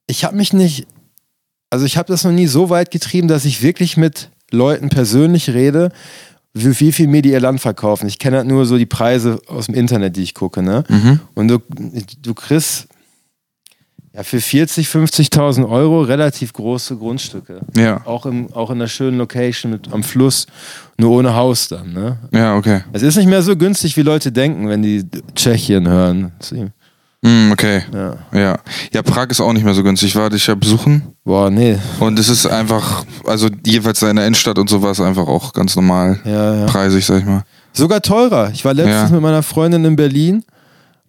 ich 0.06 0.22
habe 0.22 0.36
mich 0.36 0.52
nicht, 0.52 0.86
also 1.68 1.86
ich 1.86 1.96
habe 1.96 2.12
das 2.12 2.22
noch 2.22 2.30
nie 2.30 2.46
so 2.46 2.70
weit 2.70 2.92
getrieben, 2.92 3.26
dass 3.26 3.44
ich 3.44 3.60
wirklich 3.60 3.96
mit 3.96 4.30
Leuten 4.52 4.88
persönlich 4.88 5.50
rede, 5.50 5.90
wie 6.54 6.78
wie 6.78 6.92
viel 6.92 7.08
mir 7.08 7.22
die 7.22 7.32
ihr 7.32 7.40
Land 7.40 7.60
verkaufen. 7.60 8.06
Ich 8.06 8.20
kenne 8.20 8.36
halt 8.36 8.46
nur 8.46 8.66
so 8.66 8.78
die 8.78 8.86
Preise 8.86 9.40
aus 9.48 9.66
dem 9.66 9.74
Internet, 9.74 10.16
die 10.16 10.22
ich 10.22 10.34
gucke, 10.34 10.62
ne? 10.62 10.84
Mhm. 10.88 11.18
Und 11.34 11.48
du, 11.48 11.58
du 12.22 12.34
kriegst 12.34 12.86
ja 14.14 14.22
für 14.22 14.40
40, 14.40 14.88
50.000 14.88 15.68
Euro 15.68 16.02
relativ 16.02 16.52
große 16.52 16.96
Grundstücke. 16.96 17.60
Ja. 17.76 18.00
Auch, 18.06 18.26
im, 18.26 18.52
auch 18.52 18.70
in 18.70 18.76
einer 18.78 18.88
schönen 18.88 19.18
Location 19.18 19.72
mit, 19.72 19.92
am 19.92 20.02
Fluss, 20.02 20.46
nur 20.98 21.10
ohne 21.12 21.34
Haus 21.34 21.68
dann, 21.68 21.92
ne? 21.92 22.18
Ja, 22.32 22.56
okay. 22.56 22.82
Es 22.92 23.02
ist 23.02 23.16
nicht 23.16 23.28
mehr 23.28 23.42
so 23.42 23.56
günstig, 23.56 23.96
wie 23.96 24.02
Leute 24.02 24.32
denken, 24.32 24.68
wenn 24.68 24.82
die 24.82 25.04
Tschechien 25.34 25.88
hören. 25.88 26.32
Mm, 27.22 27.52
okay. 27.52 27.82
Ja. 27.92 28.16
Ja. 28.32 28.58
Ja, 28.92 29.02
Prag 29.02 29.26
ist 29.28 29.40
auch 29.40 29.52
nicht 29.52 29.64
mehr 29.64 29.74
so 29.74 29.82
günstig. 29.82 30.08
Ich 30.08 30.16
war 30.16 30.30
dich 30.30 30.46
ja 30.46 30.54
besuchen. 30.54 31.02
Boah, 31.22 31.50
nee. 31.50 31.76
Und 32.00 32.18
es 32.18 32.28
ist 32.30 32.46
einfach, 32.46 33.04
also 33.26 33.48
jeweils 33.66 34.00
in 34.02 34.16
der 34.16 34.26
Innenstadt 34.26 34.58
und 34.58 34.70
sowas 34.70 35.00
einfach 35.00 35.28
auch 35.28 35.52
ganz 35.52 35.76
normal 35.76 36.18
Ja, 36.24 36.54
ja. 36.60 36.66
preisig, 36.66 37.04
sag 37.04 37.18
ich 37.18 37.26
mal. 37.26 37.42
Sogar 37.72 38.00
teurer. 38.00 38.50
Ich 38.54 38.64
war 38.64 38.72
letztens 38.74 39.10
Ja. 39.10 39.14
mit 39.14 39.20
meiner 39.20 39.42
Freundin 39.42 39.84
in 39.84 39.96
Berlin 39.96 40.44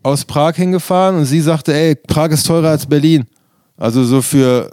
aus 0.03 0.25
Prag 0.25 0.55
hingefahren 0.55 1.17
und 1.17 1.25
sie 1.25 1.41
sagte, 1.41 1.73
ey, 1.73 1.95
Prag 1.95 2.29
ist 2.29 2.45
teurer 2.47 2.69
als 2.69 2.85
Berlin. 2.85 3.25
Also 3.77 4.03
so 4.03 4.21
für 4.21 4.69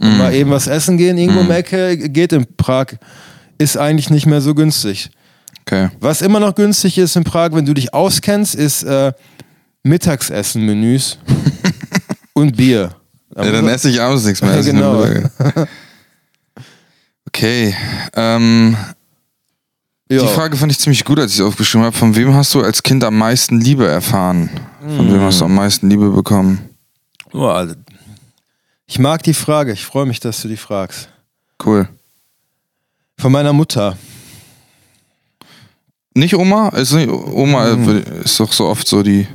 äh, 0.00 0.04
Mhm. 0.06 0.18
mal 0.18 0.34
eben 0.34 0.50
was 0.50 0.66
essen 0.66 0.96
gehen, 0.96 1.16
irgendwo 1.18 1.40
um 1.40 1.50
Ecke, 1.50 1.96
geht 1.96 2.32
in 2.32 2.46
Prag. 2.56 2.86
Ist 3.58 3.76
eigentlich 3.76 4.10
nicht 4.10 4.26
mehr 4.26 4.40
so 4.40 4.54
günstig. 4.54 5.10
Okay. 5.62 5.88
Was 6.00 6.22
immer 6.22 6.40
noch 6.40 6.54
günstig 6.54 6.98
ist 6.98 7.16
in 7.16 7.24
Prag, 7.24 7.50
wenn 7.52 7.64
du 7.66 7.74
dich 7.74 7.92
auskennst, 7.94 8.54
ist 8.54 8.82
äh, 8.82 9.12
Mittagessen-Menüs 9.82 11.18
und 12.34 12.56
Bier. 12.56 12.90
Da 13.30 13.44
Ja, 13.44 13.52
dann 13.52 13.68
esse 13.68 13.88
ich 13.90 14.00
abends 14.00 14.24
nichts 14.24 14.42
mehr. 14.42 14.54
Ja, 14.56 14.62
genau. 14.62 15.04
Okay. 17.26 17.74
Ähm. 18.14 18.76
Die 20.10 20.18
Frage 20.18 20.56
fand 20.56 20.72
ich 20.72 20.78
ziemlich 20.80 21.04
gut, 21.04 21.20
als 21.20 21.32
ich 21.32 21.38
es 21.38 21.44
aufgeschrieben 21.44 21.84
habe. 21.86 21.96
Von 21.96 22.16
wem 22.16 22.34
hast 22.34 22.52
du 22.54 22.62
als 22.62 22.82
Kind 22.82 23.04
am 23.04 23.16
meisten 23.16 23.60
Liebe 23.60 23.86
erfahren? 23.86 24.50
Von 24.80 25.12
wem 25.12 25.20
hast 25.20 25.40
du 25.40 25.44
am 25.44 25.54
meisten 25.54 25.90
Liebe 25.90 26.10
bekommen? 26.10 26.70
Alter. 27.32 27.76
Ich 28.86 28.98
mag 28.98 29.22
die 29.22 29.34
Frage. 29.34 29.72
Ich 29.72 29.84
freue 29.84 30.06
mich, 30.06 30.20
dass 30.20 30.40
du 30.42 30.48
die 30.48 30.56
fragst. 30.56 31.08
Cool. 31.64 31.88
Von 33.18 33.32
meiner 33.32 33.52
Mutter. 33.52 33.96
Nicht 36.14 36.34
Oma? 36.34 36.70
Ist 36.70 36.92
nicht, 36.92 37.08
Oma 37.10 37.70
Hm. 37.72 37.88
äh, 38.04 38.24
ist 38.24 38.40
doch 38.40 38.52
so 38.52 38.66
oft 38.66 38.86
so 38.88 39.02
die. 39.02 39.28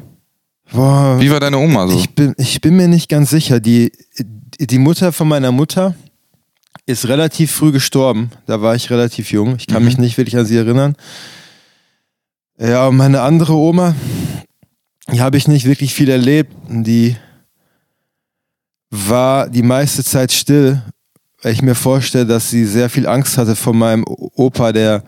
Boah, 0.74 1.18
Wie 1.20 1.30
war 1.32 1.40
deine 1.40 1.58
Oma 1.58 1.88
so? 1.88 1.98
ich, 1.98 2.10
bin, 2.16 2.34
ich 2.38 2.60
bin 2.60 2.76
mir 2.76 2.88
nicht 2.88 3.08
ganz 3.08 3.30
sicher. 3.30 3.60
Die, 3.60 3.92
die 4.60 4.80
Mutter 4.80 5.12
von 5.14 5.28
meiner 5.28 5.52
Mutter 5.52 5.96
ist 6.88 7.08
relativ 7.08 7.52
früh 7.52 7.72
gestorben. 7.72 8.32
Da 8.48 8.62
war 8.62 8.76
ich 8.76 8.90
relativ 8.90 9.32
jung. 9.32 9.56
Ich 9.58 9.68
kann 9.68 9.84
Mhm. 9.84 9.86
mich 9.90 9.98
nicht 10.00 10.18
wirklich 10.18 10.36
an 10.38 10.46
sie 10.46 10.58
erinnern. 10.58 10.96
Ja, 12.58 12.88
und 12.88 12.98
meine 12.98 13.22
andere 13.22 13.54
Oma, 13.54 13.96
die 15.12 15.22
habe 15.22 15.38
ich 15.38 15.48
nicht 15.48 15.66
wirklich 15.66 15.94
viel 15.94 16.10
erlebt. 16.10 16.54
Die 16.70 17.16
war 18.92 19.50
die 19.50 19.64
meiste 19.64 20.04
Zeit 20.04 20.32
still, 20.32 20.82
weil 21.42 21.54
ich 21.54 21.62
mir 21.62 21.76
vorstelle, 21.76 22.26
dass 22.26 22.50
sie 22.50 22.66
sehr 22.66 22.90
viel 22.90 23.08
Angst 23.08 23.38
hatte 23.38 23.56
vor 23.56 23.74
meinem 23.74 24.04
Opa, 24.08 24.72
der 24.72 25.04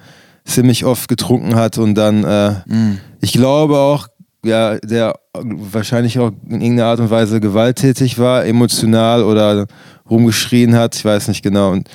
ziemlich 0.46 0.86
oft 0.86 1.08
getrunken 1.08 1.56
hat 1.56 1.78
und 1.78 1.96
dann, 1.96 2.24
äh, 2.24 2.52
Mhm. 2.66 3.00
ich 3.22 3.34
glaube 3.34 3.78
auch, 3.78 4.08
ja, 4.46 4.78
der 4.80 5.16
wahrscheinlich 5.34 6.20
auch 6.20 6.32
in 6.48 6.62
irgendeiner 6.62 6.86
Art 6.90 7.00
und 7.00 7.10
Weise 7.10 7.40
gewalttätig 7.42 8.18
war, 8.18 8.46
emotional 8.46 9.24
oder 9.24 9.68
rumgeschrien 10.10 10.76
hat, 10.76 10.96
ich 10.96 11.04
weiß 11.04 11.28
nicht 11.28 11.42
genau. 11.44 11.72
Und 11.72 11.90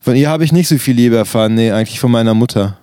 von 0.00 0.16
ihr 0.16 0.30
habe 0.30 0.44
ich 0.44 0.52
nicht 0.52 0.68
so 0.68 0.78
viel 0.78 0.94
Liebe 0.96 1.16
erfahren, 1.16 1.54
nee, 1.54 1.70
eigentlich 1.70 2.00
von 2.00 2.10
meiner 2.10 2.34
Mutter. 2.34 2.78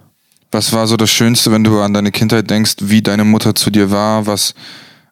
Was 0.56 0.72
war 0.72 0.88
so 0.88 0.96
das 0.96 1.10
Schönste, 1.10 1.52
wenn 1.52 1.66
du 1.66 1.82
an 1.82 1.94
deine 1.94 2.12
Kindheit 2.14 2.50
denkst, 2.50 2.76
wie 2.80 3.02
deine 3.02 3.26
Mutter 3.26 3.54
zu 3.56 3.70
dir 3.70 3.92
war? 3.92 4.26
Was, 4.26 4.54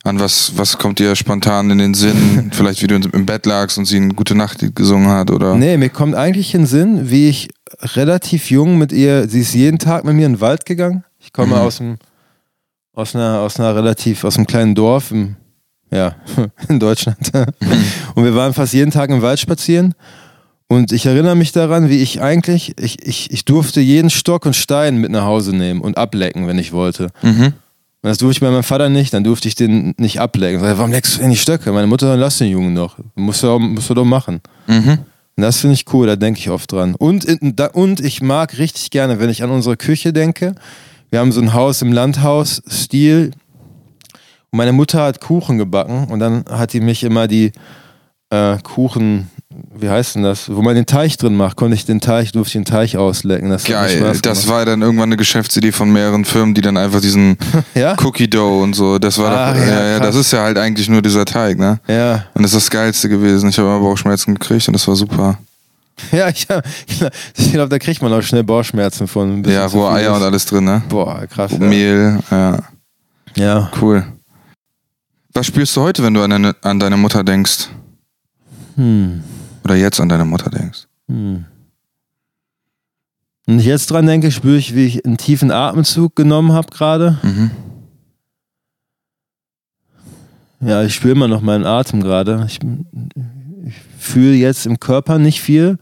an 0.05 0.17
was, 0.17 0.53
was 0.55 0.77
kommt 0.77 0.99
dir 0.99 1.17
spontan 1.17 1.69
in 1.69 1.79
den 1.79 1.93
Sinn? 1.93 2.49
Vielleicht 2.53 2.81
wie 2.81 2.87
du 2.87 2.95
im 2.95 3.25
Bett 3.25 3.45
lagst 3.45 3.77
und 3.77 3.83
sie 3.83 3.97
eine 3.97 4.13
gute 4.13 4.35
Nacht 4.35 4.63
gesungen 4.73 5.09
hat 5.09 5.31
oder? 5.31 5.55
Nee, 5.55 5.75
mir 5.75 5.89
kommt 5.89 6.15
eigentlich 6.15 6.53
in 6.55 6.61
den 6.61 6.67
Sinn, 6.67 7.09
wie 7.11 7.27
ich 7.27 7.49
relativ 7.81 8.51
jung 8.51 8.77
mit 8.77 8.93
ihr, 8.93 9.27
sie 9.27 9.41
ist 9.41 9.53
jeden 9.53 9.79
Tag 9.79 10.05
mit 10.05 10.15
mir 10.15 10.27
in 10.27 10.35
den 10.35 10.41
Wald 10.41 10.65
gegangen. 10.65 11.03
Ich 11.19 11.33
komme 11.33 11.55
Mhm. 11.55 11.61
aus 11.61 11.77
dem, 11.77 11.97
aus 12.93 13.13
einer, 13.13 13.39
aus 13.41 13.59
einer 13.59 13.75
relativ, 13.75 14.23
aus 14.23 14.37
einem 14.37 14.47
kleinen 14.47 14.75
Dorf 14.75 15.11
im, 15.11 15.35
ja, 15.91 16.15
in 16.69 16.79
Deutschland. 16.79 17.17
Und 18.15 18.23
wir 18.23 18.33
waren 18.33 18.53
fast 18.53 18.71
jeden 18.71 18.91
Tag 18.91 19.09
im 19.09 19.21
Wald 19.21 19.41
spazieren. 19.41 19.93
Und 20.67 20.91
ich 20.91 21.05
erinnere 21.05 21.35
mich 21.35 21.51
daran, 21.51 21.89
wie 21.89 21.97
ich 21.97 22.21
eigentlich, 22.21 22.73
ich, 22.79 23.05
ich, 23.05 23.31
ich 23.31 23.45
durfte 23.45 23.81
jeden 23.81 24.09
Stock 24.09 24.45
und 24.45 24.55
Stein 24.55 24.97
mit 24.97 25.11
nach 25.11 25.25
Hause 25.25 25.55
nehmen 25.55 25.81
und 25.81 25.97
ablecken, 25.97 26.47
wenn 26.47 26.57
ich 26.57 26.71
wollte. 26.71 27.09
Mhm. 27.21 27.53
Und 28.03 28.09
das 28.09 28.17
durfte 28.17 28.37
ich 28.37 28.41
bei 28.41 28.51
meinem 28.51 28.63
Vater 28.63 28.89
nicht, 28.89 29.13
dann 29.13 29.23
durfte 29.23 29.47
ich 29.47 29.55
den 29.55 29.93
nicht 29.97 30.19
ablecken. 30.19 30.59
Sag, 30.59 30.77
warum 30.77 30.91
leckst 30.91 31.15
du 31.15 31.19
denn 31.21 31.29
die 31.29 31.37
Stöcke? 31.37 31.71
Meine 31.71 31.87
Mutter, 31.87 32.17
lass 32.17 32.37
den 32.37 32.49
Jungen 32.49 32.75
doch. 32.75 32.97
Musst 33.15 33.43
du, 33.43 33.59
musst 33.59 33.89
du 33.89 33.93
doch 33.93 34.03
machen. 34.03 34.41
Mhm. 34.67 34.99
Und 35.35 35.41
das 35.41 35.59
finde 35.59 35.75
ich 35.75 35.85
cool, 35.93 36.05
da 36.05 36.15
denke 36.15 36.39
ich 36.39 36.49
oft 36.49 36.71
dran. 36.71 36.95
Und, 36.95 37.25
und 37.73 37.99
ich 38.01 38.21
mag 38.21 38.57
richtig 38.57 38.91
gerne, 38.91 39.19
wenn 39.19 39.29
ich 39.29 39.41
an 39.41 39.51
unsere 39.51 39.77
Küche 39.77 40.13
denke. 40.13 40.53
Wir 41.09 41.19
haben 41.19 41.31
so 41.31 41.41
ein 41.41 41.53
Haus 41.53 41.81
im 41.81 41.91
Landhaus-Stil. 41.91 43.31
Und 44.51 44.57
meine 44.57 44.73
Mutter 44.73 45.01
hat 45.01 45.21
Kuchen 45.21 45.57
gebacken 45.57 46.07
und 46.09 46.19
dann 46.19 46.45
hat 46.49 46.73
die 46.73 46.81
mich 46.81 47.03
immer 47.03 47.27
die 47.27 47.51
äh, 48.33 48.57
Kuchen, 48.63 49.29
wie 49.75 49.89
heißt 49.89 50.15
denn 50.15 50.23
das, 50.23 50.49
wo 50.53 50.61
man 50.61 50.75
den 50.75 50.85
Teig 50.87 51.17
drin 51.17 51.35
macht, 51.35 51.57
konnte 51.57 51.75
ich 51.75 51.85
den 51.85 52.01
Teig, 52.01 52.31
durfte 52.31 52.57
ich 52.57 52.65
den 52.65 52.65
Teig 52.65 52.95
auslecken. 52.95 53.49
Das 53.49 53.63
Geil. 53.65 54.13
Das 54.23 54.47
war 54.47 54.65
dann 54.65 54.81
irgendwann 54.81 55.09
eine 55.09 55.17
Geschäftsidee 55.17 55.71
von 55.71 55.91
mehreren 55.91 56.25
Firmen, 56.25 56.55
die 56.55 56.61
dann 56.61 56.75
einfach 56.77 57.01
diesen 57.01 57.37
ja? 57.75 57.95
Cookie 58.03 58.27
Dough 58.27 58.63
und 58.63 58.73
so, 58.75 58.97
das 58.97 59.17
war 59.19 59.31
Ah, 59.31 59.53
doch, 59.53 59.59
ja, 59.59 59.67
ja, 59.67 59.85
ja, 59.91 59.99
das 59.99 60.15
ist 60.15 60.31
ja 60.33 60.41
halt 60.41 60.57
eigentlich 60.57 60.89
nur 60.89 61.01
dieser 61.03 61.25
Teig, 61.25 61.59
ne? 61.59 61.79
Ja. 61.87 62.25
Und 62.33 62.41
das 62.43 62.53
ist 62.53 62.63
das 62.65 62.69
Geilste 62.71 63.09
gewesen. 63.09 63.49
Ich 63.49 63.57
habe 63.59 63.67
immer 63.67 63.79
Bauchschmerzen 63.79 64.33
gekriegt 64.33 64.67
und 64.67 64.73
das 64.73 64.87
war 64.87 64.95
super. 64.95 65.37
Ja, 66.11 66.27
ich, 66.29 66.47
ich 67.37 67.51
glaube, 67.51 67.69
da 67.69 67.77
kriegt 67.77 68.01
man 68.01 68.11
auch 68.11 68.23
schnell 68.23 68.43
Bauchschmerzen 68.43 69.07
von. 69.07 69.31
ein 69.31 69.41
bisschen 69.43 69.59
Ja, 69.59 69.67
rohe 69.67 69.91
Eier 69.91 70.11
ist. 70.13 70.17
und 70.17 70.23
alles 70.23 70.45
drin, 70.47 70.63
ne? 70.63 70.81
Boah, 70.89 71.27
krass. 71.27 71.51
Ja. 71.51 71.59
Mehl, 71.59 72.17
ja, 72.31 72.57
ja. 73.35 73.71
cool. 73.79 74.03
Was 75.35 75.45
spürst 75.45 75.75
du 75.77 75.81
heute, 75.81 76.01
wenn 76.03 76.15
du 76.15 76.23
an 76.23 76.31
deine, 76.31 76.55
an 76.63 76.79
deine 76.79 76.97
Mutter 76.97 77.23
denkst? 77.23 77.69
Hm. 78.75 79.23
Oder 79.63 79.75
jetzt 79.75 79.99
an 79.99 80.09
deine 80.09 80.25
Mutter 80.25 80.49
denkst? 80.49 80.87
Hm. 81.07 81.45
Und 83.45 83.59
ich 83.59 83.65
jetzt 83.65 83.91
dran 83.91 84.05
denke, 84.05 84.31
spüre 84.31 84.57
ich, 84.57 84.73
wie 84.73 84.85
ich 84.85 85.05
einen 85.05 85.17
tiefen 85.17 85.51
Atemzug 85.51 86.15
genommen 86.15 86.53
habe 86.53 86.69
gerade. 86.71 87.17
Mhm. 87.23 87.51
Ja, 90.61 90.83
ich 90.83 90.95
spüre 90.95 91.11
immer 91.11 91.27
noch 91.27 91.41
meinen 91.41 91.65
Atem 91.65 92.01
gerade. 92.01 92.45
Ich, 92.47 92.59
ich 93.65 93.75
fühle 93.99 94.35
jetzt 94.35 94.65
im 94.65 94.79
Körper 94.79 95.19
nicht 95.19 95.41
viel. 95.41 95.77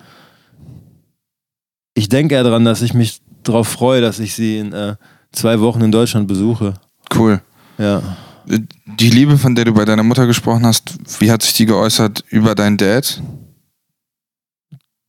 Ich 1.94 2.10
denke 2.10 2.34
eher 2.34 2.44
daran, 2.44 2.66
dass 2.66 2.82
ich 2.82 2.96
mich 2.96 3.22
darauf 3.44 3.68
freue, 3.68 4.02
dass 4.02 4.18
ich 4.18 4.34
sie 4.34 4.58
in 4.58 4.74
äh, 4.74 4.96
zwei 5.32 5.60
Wochen 5.60 5.82
in 5.82 5.92
Deutschland 5.92 6.28
besuche. 6.28 6.74
Cool. 7.16 7.42
Ja. 7.78 8.02
Die 8.46 9.10
Liebe, 9.10 9.38
von 9.38 9.56
der 9.56 9.66
du 9.66 9.74
bei 9.74 9.86
deiner 9.86 10.04
Mutter 10.04 10.28
gesprochen 10.28 10.66
hast, 10.66 10.98
wie 11.20 11.32
hat 11.32 11.44
sich 11.44 11.54
die 11.54 11.66
geäußert 11.66 12.24
über 12.30 12.56
deinen 12.56 12.78
Dad? 12.78 13.22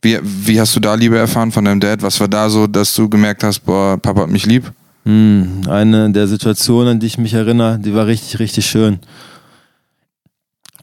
Wie, 0.03 0.19
wie 0.23 0.61
hast 0.61 0.75
du 0.75 0.81
da 0.81 0.95
Liebe 0.95 1.17
erfahren 1.17 1.53
von 1.53 1.65
deinem 1.65 1.81
Dad? 1.81 2.03
Was 2.03 2.19
war 2.21 2.29
da 2.29 2.51
so, 2.51 2.67
dass 2.67 2.93
du 2.95 3.09
gemerkt 3.09 3.45
hast, 3.45 3.61
boah, 3.61 3.97
Papa 3.97 4.23
hat 4.23 4.31
mich 4.31 4.47
lieb? 4.47 4.73
Hm, 5.05 5.63
eine 5.69 6.11
der 6.11 6.27
Situationen, 6.27 6.93
an 6.93 7.01
die 7.01 7.07
ich 7.07 7.19
mich 7.19 7.35
erinnere, 7.35 7.79
die 7.79 7.95
war 7.95 8.07
richtig, 8.07 8.39
richtig 8.39 8.67
schön. 8.67 8.99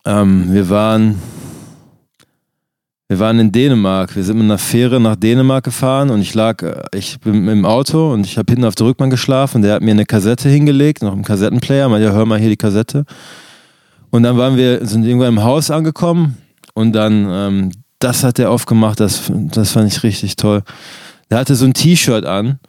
Ähm, 0.06 0.53
wir 0.53 0.70
waren, 0.70 1.22
wir 3.10 3.18
waren 3.18 3.39
in 3.39 3.51
Dänemark. 3.51 4.16
Wir 4.16 4.24
sind 4.24 4.38
mit 4.38 4.46
einer 4.46 4.60
Fähre 4.60 5.00
nach 5.00 5.16
Dänemark 5.16 5.63
gefahren 5.63 6.12
und 6.12 6.22
ich 6.22 6.36
lag, 6.36 6.62
äh, 6.62 6.84
ich 6.94 7.20
bin 7.20 7.48
im 7.48 7.66
Auto 7.66 8.13
und 8.13 8.24
ich 8.24 8.38
habe 8.38 8.51
hinten 8.51 8.66
auf 8.66 8.75
der 8.75 8.86
Rückbank 8.86 9.12
geschlafen. 9.12 9.63
Der 9.63 9.74
hat 9.74 9.82
mir 9.82 9.92
eine 9.92 10.06
Kassette 10.06 10.48
hingelegt, 10.48 11.01
noch 11.01 11.13
einen 11.13 11.24
Kassettenplayer. 11.24 11.89
Meinte, 11.89 12.06
ja, 12.06 12.13
hör 12.13 12.28
mal 12.28 12.39
hier 12.39 12.50
die 12.50 12.58
Kassette. 12.58 13.06
Und 14.12 14.24
dann 14.24 14.38
waren 14.38 14.58
wir, 14.58 14.86
sind 14.86 15.04
irgendwann 15.06 15.30
im 15.34 15.44
Haus 15.44 15.72
angekommen 15.72 16.38
und 16.75 16.94
dann, 16.94 17.28
ähm, 17.30 17.72
das 17.98 18.24
hat 18.24 18.38
er 18.38 18.51
aufgemacht. 18.51 19.00
Das, 19.00 19.24
das 19.28 19.72
fand 19.72 19.92
ich 19.92 20.04
richtig 20.04 20.36
toll. 20.36 20.62
Der 21.32 21.39
hatte 21.39 21.56
so 21.56 21.66
ein 21.66 21.74
T-Shirt 21.74 22.25
an. 22.25 22.60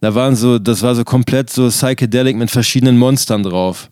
Da 0.00 0.14
waren 0.14 0.36
so, 0.36 0.60
das 0.60 0.82
war 0.82 0.94
so 0.94 1.02
komplett 1.02 1.50
so 1.50 1.68
psychedelic 1.68 2.36
mit 2.36 2.52
verschiedenen 2.52 2.98
Monstern 2.98 3.42
drauf. 3.42 3.90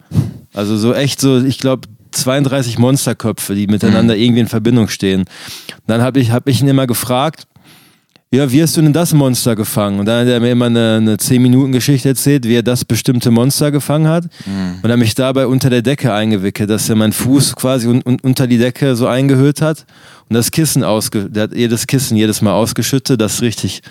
Also 0.55 0.77
so 0.77 0.95
echt 0.95 1.21
so, 1.21 1.43
ich 1.43 1.59
glaube 1.59 1.89
32 2.17 2.79
Monsterköpfe, 2.79 3.55
die 3.55 3.67
miteinander 3.67 4.17
irgendwie 4.17 4.41
in 4.41 4.49
Verbindung 4.49 4.89
stehen. 4.89 5.25
Dann 5.87 6.03
habe 6.03 6.21
ich, 6.21 6.31
hab 6.31 6.49
ich 6.49 6.61
ihn 6.61 6.69
immer 6.69 6.87
gefragt, 6.87 7.47
ja, 8.33 8.51
wie 8.51 8.61
hast 8.61 8.77
du 8.77 8.83
denn 8.83 8.93
das 8.93 9.15
Monster 9.15 9.55
gefangen? 9.55 10.01
Und 10.01 10.07
dann 10.07 10.23
hat 10.23 10.33
er 10.33 10.41
mir 10.41 10.51
immer 10.51 10.67
eine, 10.67 10.97
eine 10.97 11.17
10-Minuten-Geschichte 11.17 12.09
erzählt, 12.09 12.45
wie 12.45 12.57
er 12.57 12.63
das 12.63 12.85
bestimmte 12.85 13.31
Monster 13.31 13.71
gefangen 13.71 14.09
hat. 14.09 14.25
Und 14.83 14.91
er 14.91 14.97
mich 14.97 15.15
dabei 15.15 15.47
unter 15.47 15.71
der 15.71 15.83
Decke 15.83 16.13
eingewickelt, 16.13 16.69
dass 16.69 16.89
er 16.89 16.97
meinen 16.97 17.13
Fuß 17.13 17.55
quasi 17.55 17.87
un, 17.87 18.03
un, 18.05 18.19
unter 18.21 18.49
die 18.49 18.59
Decke 18.59 18.97
so 18.97 19.07
eingehüllt 19.07 19.63
hat 19.63 19.87
und 20.29 20.35
das 20.35 20.51
Kissen 20.51 20.83
ausge, 20.83 21.31
der 21.31 21.45
hat 21.45 21.55
jedes 21.55 21.87
Kissen 21.87 22.17
jedes 22.17 22.43
Mal 22.43 22.53
ausgeschüttet, 22.53 23.21
das 23.21 23.43
richtig 23.43 23.83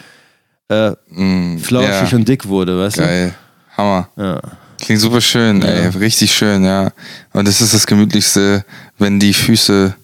äh, 0.68 0.92
Mm, 1.10 1.58
flauschig 1.58 2.12
ja, 2.12 2.18
und 2.18 2.28
dick 2.28 2.48
wurde, 2.48 2.78
weißt 2.78 2.98
geil. 2.98 3.34
Hammer. 3.78 4.10
du? 4.16 4.22
Ja. 4.22 4.42
Klingt 4.86 5.02
super 5.02 5.22
schön, 5.22 5.62
ey. 5.64 5.88
Richtig 5.90 6.34
schön, 6.34 6.64
ja. 6.64 6.92
Und 7.34 7.48
das 7.48 7.60
ist 7.62 7.74
das 7.74 7.88
Gemütlichste, 7.88 8.64
wenn 9.00 9.20
die 9.20 9.34
Füße 9.34 9.96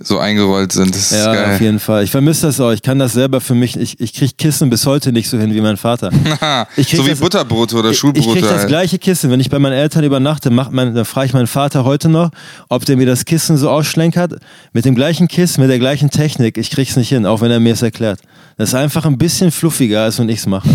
so 0.00 0.18
eingerollt 0.18 0.72
sind. 0.72 0.94
Das 0.94 1.12
ist 1.12 1.18
Ja, 1.24 1.34
geil. 1.34 1.54
auf 1.54 1.60
jeden 1.60 1.78
Fall. 1.78 2.02
Ich 2.02 2.10
vermisse 2.10 2.46
das 2.46 2.58
auch. 2.60 2.72
Ich 2.72 2.80
kann 2.80 2.98
das 2.98 3.12
selber 3.12 3.42
für 3.42 3.54
mich. 3.54 3.76
Ich, 3.76 4.00
ich 4.00 4.14
kriege 4.14 4.32
Kissen 4.38 4.70
bis 4.70 4.86
heute 4.86 5.12
nicht 5.12 5.28
so 5.28 5.38
hin 5.38 5.52
wie 5.54 5.60
mein 5.60 5.76
Vater. 5.76 6.10
Ich 6.76 6.88
krieg 6.88 6.96
so 6.96 7.04
wie 7.04 7.10
das- 7.10 7.20
Butterbrote 7.20 7.76
oder 7.76 7.90
Ich, 7.90 7.92
ich 7.96 7.98
Schulbrote. 8.00 8.32
kriege 8.32 8.46
das 8.46 8.60
halt. 8.60 8.68
gleiche 8.68 8.98
Kissen. 8.98 9.30
Wenn 9.30 9.38
ich 9.38 9.50
bei 9.50 9.58
meinen 9.58 9.74
Eltern 9.74 10.02
übernachte, 10.02 10.48
macht 10.48 10.72
mein, 10.72 10.94
dann 10.94 11.04
frage 11.04 11.26
ich 11.26 11.32
meinen 11.34 11.46
Vater 11.46 11.84
heute 11.84 12.08
noch, 12.08 12.30
ob 12.70 12.86
der 12.86 12.96
mir 12.96 13.04
das 13.06 13.26
Kissen 13.26 13.58
so 13.58 13.68
ausschlenkert. 13.68 14.36
Mit 14.72 14.86
dem 14.86 14.94
gleichen 14.94 15.28
Kissen, 15.28 15.60
mit 15.60 15.68
der 15.70 15.78
gleichen 15.78 16.08
Technik. 16.08 16.56
Ich 16.56 16.70
krieg's 16.70 16.96
nicht 16.96 17.10
hin, 17.10 17.26
auch 17.26 17.42
wenn 17.42 17.50
er 17.50 17.60
mir 17.60 17.74
es 17.74 17.82
erklärt. 17.82 18.18
Das 18.56 18.70
ist 18.70 18.74
einfach 18.74 19.04
ein 19.04 19.18
bisschen 19.18 19.50
fluffiger, 19.50 20.04
als 20.04 20.18
wenn 20.18 20.28
ich's 20.30 20.46
mache. 20.46 20.68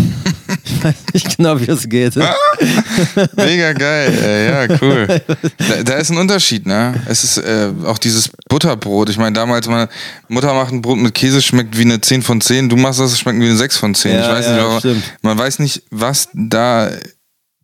Ich 0.68 0.84
weiß 0.84 0.94
nicht 1.12 1.36
genau, 1.36 1.58
wie 1.60 1.66
das 1.66 1.88
geht. 1.88 2.14
Mega 2.16 3.72
geil, 3.72 4.12
ey. 4.22 4.50
ja, 4.68 4.78
cool. 4.80 5.06
Da, 5.58 5.82
da 5.82 5.94
ist 5.94 6.10
ein 6.10 6.18
Unterschied, 6.18 6.66
ne? 6.66 6.94
Es 7.06 7.24
ist 7.24 7.38
äh, 7.38 7.72
auch 7.84 7.98
dieses 7.98 8.30
Butterbrot. 8.48 9.08
Ich 9.10 9.18
meine, 9.18 9.32
damals 9.34 9.66
meine 9.68 9.88
Mutter 10.28 10.52
macht 10.54 10.72
ein 10.72 10.82
Brot 10.82 10.98
mit 10.98 11.14
Käse, 11.14 11.40
schmeckt 11.42 11.76
wie 11.76 11.82
eine 11.82 12.00
10 12.00 12.22
von 12.22 12.40
10. 12.40 12.68
Du 12.68 12.76
machst 12.76 13.00
das, 13.00 13.12
es 13.12 13.18
schmeckt 13.18 13.40
wie 13.40 13.46
eine 13.46 13.56
6 13.56 13.76
von 13.76 13.94
10. 13.94 14.12
Ja, 14.14 14.20
ich 14.20 14.28
weiß 14.28 14.46
ja, 14.46 14.52
nicht, 14.52 14.62
aber 14.64 14.78
stimmt. 14.78 15.02
man 15.22 15.38
weiß 15.38 15.58
nicht, 15.60 15.82
was 15.90 16.28
da, 16.34 16.90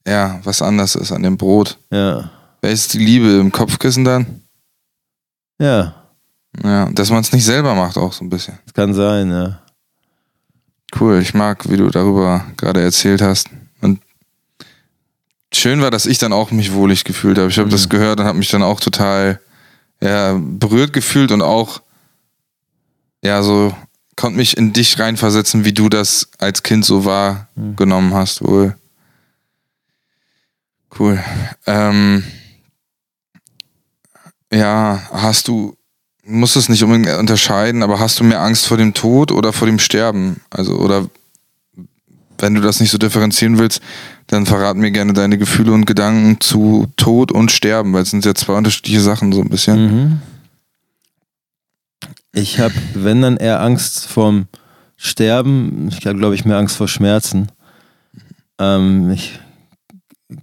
ja, 0.07 0.41
was 0.45 0.63
anders 0.63 0.95
ist 0.95 1.13
an 1.13 1.23
dem 1.23 1.37
Brot. 1.37 1.79
Ja. 1.91 2.31
Wer 2.63 2.71
ist 2.71 2.95
die 2.95 2.99
Liebe 2.99 3.29
im 3.33 3.53
Kopfkissen 3.53 4.05
dann? 4.05 4.41
Ja, 5.61 5.95
Ja, 6.63 6.89
dass 6.93 7.11
man 7.11 7.21
es 7.21 7.33
nicht 7.33 7.45
selber 7.45 7.75
macht, 7.75 7.97
auch 7.97 8.13
so 8.13 8.25
ein 8.25 8.31
bisschen. 8.31 8.59
das 8.65 8.75
kann 8.75 8.95
sein, 8.95 9.31
ja. 9.31 9.61
Cool, 10.99 11.21
ich 11.21 11.35
mag, 11.35 11.69
wie 11.71 11.77
du 11.77 11.89
darüber 11.91 12.45
gerade 12.57 12.81
erzählt 12.83 13.21
hast. 13.21 13.49
Und 13.81 14.01
schön 15.53 15.81
war, 15.81 15.91
dass 15.91 16.07
ich 16.07 16.19
dann 16.19 16.33
auch 16.33 16.51
mich 16.51 16.73
wohlig 16.73 17.05
gefühlt 17.05 17.39
habe. 17.39 17.49
Ich 17.49 17.59
habe 17.59 17.71
das 17.71 17.89
gehört 17.89 18.21
und 18.21 18.27
habe 18.27 18.39
mich 18.39 18.51
dann 18.51 18.63
auch 18.63 18.81
total 18.81 19.41
ja, 20.01 20.39
berührt 20.39 20.93
gefühlt 20.93 21.33
und 21.33 21.43
auch 21.43 21.81
ja 23.23 23.43
so 23.43 23.75
konnte 24.17 24.37
mich 24.37 24.57
in 24.57 24.73
dich 24.73 24.99
reinversetzen, 24.99 25.65
wie 25.65 25.73
du 25.73 25.89
das 25.89 26.29
als 26.39 26.63
Kind 26.63 26.85
so 26.85 27.05
wahrgenommen 27.05 28.15
hast 28.15 28.43
wohl. 28.43 28.77
Cool. 30.97 31.23
Ähm, 31.67 32.23
ja, 34.53 35.03
hast 35.11 35.49
du 35.49 35.77
musst 36.27 36.57
es 36.57 36.69
nicht 36.69 36.83
unbedingt 36.83 37.17
unterscheiden, 37.19 37.83
aber 37.83 37.99
hast 37.99 38.21
du 38.21 38.25
mehr 38.25 38.41
Angst 38.41 38.67
vor 38.67 38.77
dem 38.77 38.95
Tod 38.95 39.33
oder 39.33 39.53
vor 39.53 39.67
dem 39.67 39.79
Sterben? 39.79 40.41
Also, 40.51 40.77
oder 40.77 41.09
wenn 42.39 42.55
du 42.55 42.61
das 42.61 42.81
nicht 42.81 42.91
so 42.91 42.99
differenzieren 42.99 43.59
willst, 43.59 43.81
dann 44.27 44.47
verrat 44.47 44.77
mir 44.77 44.91
gerne 44.91 45.13
deine 45.13 45.39
Gefühle 45.39 45.73
und 45.73 45.87
Gedanken 45.87 46.41
zu 46.41 46.87
Tod 46.97 47.31
und 47.31 47.53
Sterben, 47.53 47.93
weil 47.93 48.03
es 48.03 48.11
sind 48.11 48.25
ja 48.25 48.35
zwei 48.35 48.55
unterschiedliche 48.55 49.01
Sachen 49.01 49.33
so 49.33 49.41
ein 49.41 49.49
bisschen. 49.49 49.87
Mhm. 49.87 50.23
Ich 52.33 52.59
habe, 52.59 52.75
wenn 52.95 53.23
dann 53.23 53.37
eher 53.37 53.61
Angst 53.61 54.07
vorm 54.07 54.47
Sterben, 54.97 55.89
ich 55.89 56.07
habe, 56.07 56.19
glaube 56.19 56.35
ich, 56.35 56.45
mehr 56.45 56.57
Angst 56.57 56.77
vor 56.77 56.89
Schmerzen. 56.89 57.49
Ähm, 58.59 59.11
ich 59.11 59.39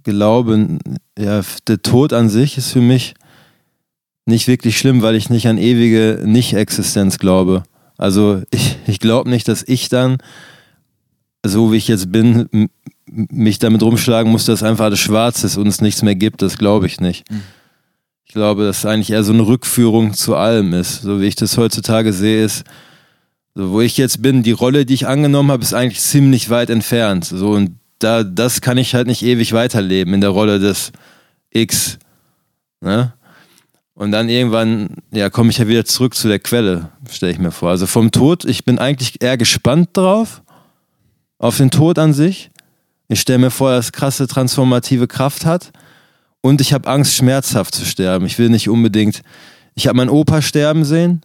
glaube, 0.04 0.78
ja, 1.18 1.42
der 1.66 1.82
Tod 1.82 2.12
an 2.12 2.28
sich 2.28 2.56
ist 2.56 2.70
für 2.70 2.80
mich 2.80 3.14
nicht 4.26 4.48
wirklich 4.48 4.78
schlimm, 4.78 5.02
weil 5.02 5.16
ich 5.16 5.30
nicht 5.30 5.48
an 5.48 5.58
ewige 5.58 6.22
Nicht-Existenz 6.24 7.18
glaube. 7.18 7.64
Also 7.98 8.42
ich, 8.50 8.76
ich 8.86 9.00
glaube 9.00 9.30
nicht, 9.30 9.48
dass 9.48 9.62
ich 9.66 9.88
dann, 9.88 10.18
so 11.44 11.72
wie 11.72 11.76
ich 11.76 11.88
jetzt 11.88 12.12
bin, 12.12 12.68
mich 13.06 13.58
damit 13.58 13.82
rumschlagen 13.82 14.30
muss, 14.30 14.46
dass 14.46 14.62
einfach 14.62 14.86
alles 14.86 15.00
schwarz 15.00 15.44
ist 15.44 15.56
und 15.56 15.66
es 15.66 15.80
nichts 15.80 16.02
mehr 16.02 16.14
gibt. 16.14 16.40
Das 16.42 16.56
glaube 16.56 16.86
ich 16.86 17.00
nicht. 17.00 17.24
Ich 18.24 18.32
glaube, 18.32 18.64
dass 18.64 18.86
eigentlich 18.86 19.10
eher 19.10 19.24
so 19.24 19.32
eine 19.32 19.46
Rückführung 19.46 20.14
zu 20.14 20.36
allem 20.36 20.72
ist. 20.72 21.02
So 21.02 21.20
wie 21.20 21.26
ich 21.26 21.34
das 21.34 21.58
heutzutage 21.58 22.12
sehe, 22.12 22.44
ist, 22.44 22.64
So, 23.54 23.72
wo 23.72 23.80
ich 23.82 23.98
jetzt 23.98 24.22
bin, 24.22 24.42
die 24.42 24.52
Rolle, 24.52 24.86
die 24.86 24.94
ich 24.94 25.06
angenommen 25.06 25.50
habe, 25.50 25.62
ist 25.62 25.74
eigentlich 25.74 26.00
ziemlich 26.00 26.48
weit 26.48 26.70
entfernt. 26.70 27.26
So, 27.26 27.50
und 27.50 27.76
da, 27.98 28.24
das 28.24 28.60
kann 28.62 28.78
ich 28.78 28.94
halt 28.94 29.06
nicht 29.06 29.22
ewig 29.22 29.52
weiterleben 29.52 30.14
in 30.14 30.20
der 30.22 30.30
Rolle 30.30 30.58
des 30.58 30.92
X. 31.50 31.98
Ne? 32.80 33.12
Und 33.94 34.10
dann 34.10 34.28
irgendwann, 34.28 34.88
ja, 35.12 35.28
komme 35.28 35.50
ich 35.50 35.58
ja 35.58 35.68
wieder 35.68 35.84
zurück 35.84 36.14
zu 36.14 36.28
der 36.28 36.38
Quelle, 36.38 36.88
stelle 37.10 37.32
ich 37.32 37.38
mir 37.38 37.50
vor. 37.50 37.70
Also 37.70 37.86
vom 37.86 38.10
Tod, 38.10 38.44
ich 38.44 38.64
bin 38.64 38.78
eigentlich 38.78 39.22
eher 39.22 39.36
gespannt 39.36 39.90
drauf, 39.92 40.42
auf 41.38 41.58
den 41.58 41.70
Tod 41.70 41.98
an 41.98 42.12
sich. 42.12 42.50
Ich 43.08 43.20
stelle 43.20 43.38
mir 43.38 43.50
vor, 43.50 43.72
dass 43.72 43.92
krasse 43.92 44.26
transformative 44.26 45.06
Kraft 45.06 45.44
hat. 45.44 45.72
Und 46.40 46.60
ich 46.60 46.72
habe 46.72 46.88
Angst, 46.88 47.14
schmerzhaft 47.14 47.74
zu 47.74 47.84
sterben. 47.84 48.24
Ich 48.26 48.38
will 48.38 48.48
nicht 48.48 48.68
unbedingt. 48.68 49.22
Ich 49.74 49.86
habe 49.86 49.96
meinen 49.96 50.10
Opa 50.10 50.40
sterben 50.40 50.84
sehen. 50.84 51.20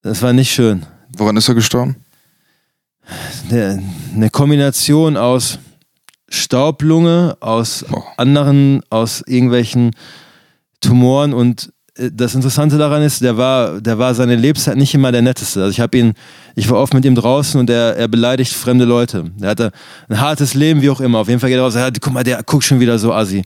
Das 0.00 0.22
war 0.22 0.32
nicht 0.32 0.52
schön. 0.52 0.86
Woran 1.16 1.36
ist 1.36 1.48
er 1.48 1.54
gestorben? 1.54 1.96
Eine, 3.50 3.82
eine 4.14 4.30
Kombination 4.30 5.16
aus 5.16 5.58
Staublunge, 6.28 7.36
aus 7.40 7.84
Oh. 7.92 8.02
anderen, 8.16 8.82
aus 8.88 9.22
irgendwelchen 9.26 9.94
Tumoren 10.82 11.32
und 11.32 11.72
äh, 11.96 12.10
das 12.12 12.34
Interessante 12.34 12.78
daran 12.78 13.02
ist, 13.02 13.22
der 13.22 13.36
war, 13.36 13.80
der 13.80 13.98
war 13.98 14.14
seine 14.14 14.36
Lebenszeit 14.36 14.76
nicht 14.76 14.94
immer 14.94 15.12
der 15.12 15.22
netteste. 15.22 15.60
Also 15.60 15.70
ich 15.70 15.80
habe 15.80 15.96
ihn, 15.96 16.12
ich 16.54 16.68
war 16.68 16.78
oft 16.78 16.94
mit 16.94 17.04
ihm 17.04 17.14
draußen 17.14 17.58
und 17.58 17.70
er, 17.70 17.96
er 17.96 18.08
beleidigt 18.08 18.52
fremde 18.52 18.84
Leute. 18.84 19.30
Er 19.40 19.50
hatte 19.50 19.72
ein 20.08 20.20
hartes 20.20 20.54
Leben, 20.54 20.82
wie 20.82 20.90
auch 20.90 21.00
immer. 21.00 21.18
Auf 21.18 21.28
jeden 21.28 21.40
Fall 21.40 21.48
geht 21.48 21.58
er 21.58 21.62
raus, 21.62 21.74
er 21.74 21.84
hat, 21.84 22.00
guck 22.00 22.12
mal, 22.12 22.24
der 22.24 22.42
guckt 22.42 22.64
schon 22.64 22.80
wieder 22.80 22.98
so 22.98 23.12
assi. 23.12 23.44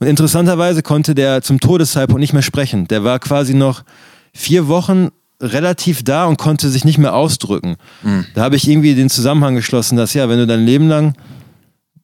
Und 0.00 0.06
interessanterweise 0.06 0.82
konnte 0.82 1.14
der 1.14 1.42
zum 1.42 1.60
Todeszeitpunkt 1.60 2.20
nicht 2.20 2.32
mehr 2.32 2.42
sprechen. 2.42 2.88
Der 2.88 3.04
war 3.04 3.18
quasi 3.18 3.54
noch 3.54 3.82
vier 4.32 4.68
Wochen 4.68 5.08
relativ 5.40 6.02
da 6.02 6.26
und 6.26 6.36
konnte 6.36 6.68
sich 6.68 6.84
nicht 6.84 6.98
mehr 6.98 7.14
ausdrücken. 7.14 7.76
Da 8.34 8.42
habe 8.42 8.56
ich 8.56 8.68
irgendwie 8.68 8.94
den 8.94 9.08
Zusammenhang 9.08 9.54
geschlossen, 9.54 9.96
dass 9.96 10.14
ja, 10.14 10.28
wenn 10.28 10.38
du 10.38 10.46
dein 10.46 10.64
Leben 10.64 10.88
lang 10.88 11.14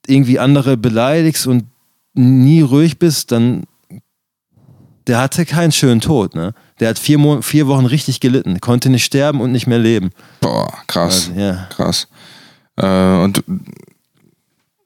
irgendwie 0.07 0.39
andere 0.39 0.77
beleidigst 0.77 1.47
und 1.47 1.65
nie 2.15 2.61
ruhig 2.61 2.99
bist, 2.99 3.33
dann 3.33 3.65
der 5.07 5.19
hatte 5.19 5.45
keinen 5.45 5.73
schönen 5.73 6.01
Tod, 6.01 6.35
ne? 6.35 6.55
Der 6.81 6.89
hat 6.89 6.99
vier, 6.99 7.19
Mo 7.19 7.41
vier 7.43 7.67
Wochen 7.67 7.87
richtig 7.87 8.21
gelitten, 8.21 8.61
konnte 8.61 8.89
nicht 8.91 9.05
sterben 9.05 9.41
und 9.41 9.53
nicht 9.53 9.67
mehr 9.67 9.79
leben. 9.79 10.11
Boah, 10.41 10.73
krass. 10.87 11.29
Also, 11.29 11.41
ja. 11.41 11.69
Krass. 11.71 12.09
Äh, 12.77 13.23
und 13.23 13.45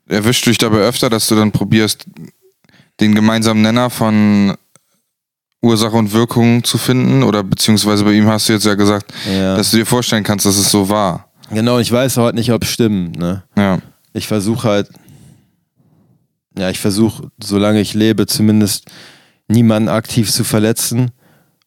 erwischt 0.08 0.46
dich 0.46 0.58
dabei 0.58 0.78
öfter, 0.78 1.08
dass 1.10 1.28
du 1.28 1.34
dann 1.34 1.52
probierst, 1.52 2.06
den 3.00 3.14
gemeinsamen 3.14 3.62
Nenner 3.62 3.90
von 3.90 4.56
Ursache 5.62 5.96
und 5.96 6.12
Wirkung 6.12 6.62
zu 6.64 6.78
finden? 6.78 7.22
Oder 7.22 7.42
beziehungsweise 7.42 8.04
bei 8.04 8.12
ihm 8.12 8.26
hast 8.26 8.48
du 8.48 8.52
jetzt 8.52 8.66
ja 8.66 8.74
gesagt, 8.74 9.12
Ja. 9.30 9.56
dass 9.56 9.70
du 9.70 9.76
dir 9.78 9.86
vorstellen 9.86 10.24
kannst, 10.24 10.46
dass 10.46 10.56
es 10.56 10.70
so 10.70 10.88
war. 10.88 11.28
Genau, 11.50 11.78
ich 11.78 11.90
weiß 11.90 12.16
heute 12.18 12.36
nicht, 12.36 12.52
ob 12.52 12.64
es 12.64 12.70
stimmt, 12.70 13.16
ne? 13.18 13.42
Ja. 13.56 13.78
Ich 14.12 14.26
versuche 14.26 14.68
halt, 14.68 14.88
ja, 16.56 16.70
ich 16.70 16.78
versuche, 16.78 17.30
solange 17.42 17.80
ich 17.80 17.94
lebe, 17.94 18.26
zumindest 18.26 18.86
niemanden 19.48 19.88
aktiv 19.88 20.30
zu 20.30 20.44
verletzen. 20.44 21.10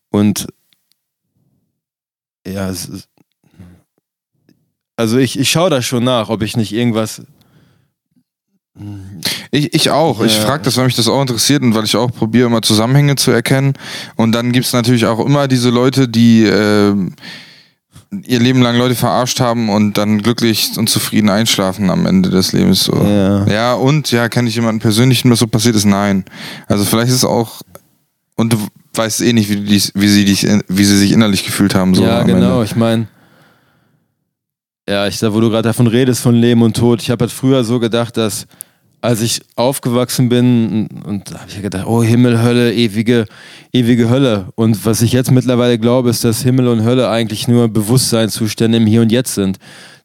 Und 0.10 0.48
ja, 2.46 2.70
es 2.70 2.86
ist, 2.86 3.10
also 4.96 5.18
ich, 5.18 5.40
ich 5.40 5.50
schaue 5.50 5.70
da 5.70 5.82
schon 5.82 6.04
nach, 6.04 6.30
ob 6.30 6.42
ich 6.44 6.56
nicht 6.56 6.74
irgendwas. 6.74 7.24
Ich, 9.52 9.74
ich 9.74 9.90
auch. 9.90 10.24
Ich 10.24 10.38
frage 10.38 10.64
das, 10.64 10.78
weil 10.78 10.86
mich 10.86 10.96
das 10.96 11.08
auch 11.08 11.22
interessiert 11.22 11.62
und 11.62 11.76
weil 11.76 11.84
ich 11.84 11.96
auch 11.96 12.12
probiere, 12.12 12.48
immer 12.48 12.62
Zusammenhänge 12.62 13.16
zu 13.16 13.32
erkennen. 13.32 13.74
Und 14.16 14.32
dann 14.32 14.52
gibt 14.52 14.66
es 14.66 14.74
natürlich 14.74 15.06
auch 15.06 15.20
immer 15.20 15.48
diese 15.48 15.70
Leute, 15.70 16.08
die 16.08 16.44
äh, 16.46 16.96
ihr 18.26 18.40
Leben 18.40 18.62
lang 18.62 18.78
Leute 18.78 18.96
verarscht 18.96 19.40
haben 19.40 19.70
und 19.70 19.98
dann 19.98 20.22
glücklich 20.22 20.72
und 20.78 20.90
zufrieden 20.90 21.30
einschlafen 21.30 21.90
am 21.90 22.06
Ende 22.06 22.30
des 22.30 22.54
Lebens. 22.54 22.84
So. 22.84 22.94
Ja. 23.04 23.46
ja, 23.48 23.74
und 23.74 24.12
ja, 24.12 24.30
kenne 24.30 24.50
ich 24.50 24.56
jemanden 24.56 24.82
persönlich, 24.82 25.22
dem 25.22 25.32
das 25.32 25.40
so 25.40 25.48
passiert 25.48 25.76
ist? 25.76 25.86
Nein. 25.86 26.26
Also 26.68 26.86
vielleicht 26.86 27.10
ist 27.10 27.16
es 27.16 27.26
auch. 27.26 27.62
Und 28.42 28.54
du 28.54 28.58
weißt 28.96 29.22
eh 29.22 29.34
nicht, 29.34 29.50
wie, 29.50 29.58
dies, 29.58 29.92
wie, 29.94 30.08
sie 30.08 30.26
dich, 30.26 30.48
wie 30.68 30.84
sie 30.84 30.98
sich 30.98 31.12
innerlich 31.12 31.46
gefühlt 31.46 31.76
haben. 31.76 31.94
So 31.94 32.04
ja, 32.04 32.24
genau. 32.24 32.54
Ende. 32.54 32.66
Ich 32.66 32.76
meine, 32.76 33.08
ja, 34.90 35.06
ich 35.06 35.20
sag, 35.20 35.34
wo 35.34 35.40
du 35.40 35.52
gerade 35.52 35.70
davon 35.70 35.86
redest, 35.86 36.22
von 36.22 36.34
Leben 36.34 36.64
und 36.64 36.76
Tod. 36.76 37.04
Ich 37.04 37.12
habe 37.12 37.24
halt 37.24 37.32
früher 37.32 37.64
so 37.64 37.80
gedacht, 37.80 38.18
dass 38.18 38.48
als 39.00 39.22
ich 39.22 39.42
aufgewachsen 39.56 40.28
bin 40.30 40.88
und 41.06 41.30
da 41.30 41.42
habe 41.42 41.50
ich 41.50 41.62
gedacht, 41.62 41.86
oh 41.86 42.02
Himmel, 42.02 42.42
Hölle, 42.42 42.74
ewige, 42.74 43.26
ewige 43.72 44.10
Hölle. 44.10 44.48
Und 44.56 44.86
was 44.86 45.04
ich 45.04 45.12
jetzt 45.12 45.30
mittlerweile 45.30 45.78
glaube, 45.78 46.10
ist, 46.10 46.24
dass 46.24 46.42
Himmel 46.42 46.68
und 46.68 46.84
Hölle 46.84 47.10
eigentlich 47.10 47.48
nur 47.48 47.68
Bewusstseinszustände 47.68 48.78
im 48.78 48.88
Hier 48.88 49.02
und 49.02 49.12
Jetzt 49.12 49.36
sind. 49.36 49.60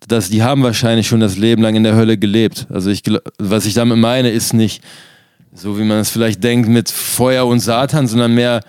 Dass 0.08 0.28
die 0.28 0.42
haben 0.42 0.62
wahrscheinlich 0.62 1.08
schon 1.08 1.20
das 1.20 1.38
Leben 1.38 1.62
lang 1.62 1.74
in 1.74 1.84
der 1.84 1.96
Hölle 1.96 2.18
gelebt. 2.18 2.66
Also 2.68 2.90
ich, 2.90 3.02
was 3.38 3.64
ich 3.64 3.72
damit 3.72 3.96
meine, 3.96 4.30
ist 4.30 4.52
nicht 4.52 4.82
so, 5.56 5.78
wie 5.78 5.84
man 5.84 5.98
es 5.98 6.10
vielleicht 6.10 6.44
denkt, 6.44 6.68
mit 6.68 6.90
Feuer 6.90 7.46
und 7.46 7.60
Satan, 7.60 8.06
sondern 8.06 8.34
mehr 8.34 8.60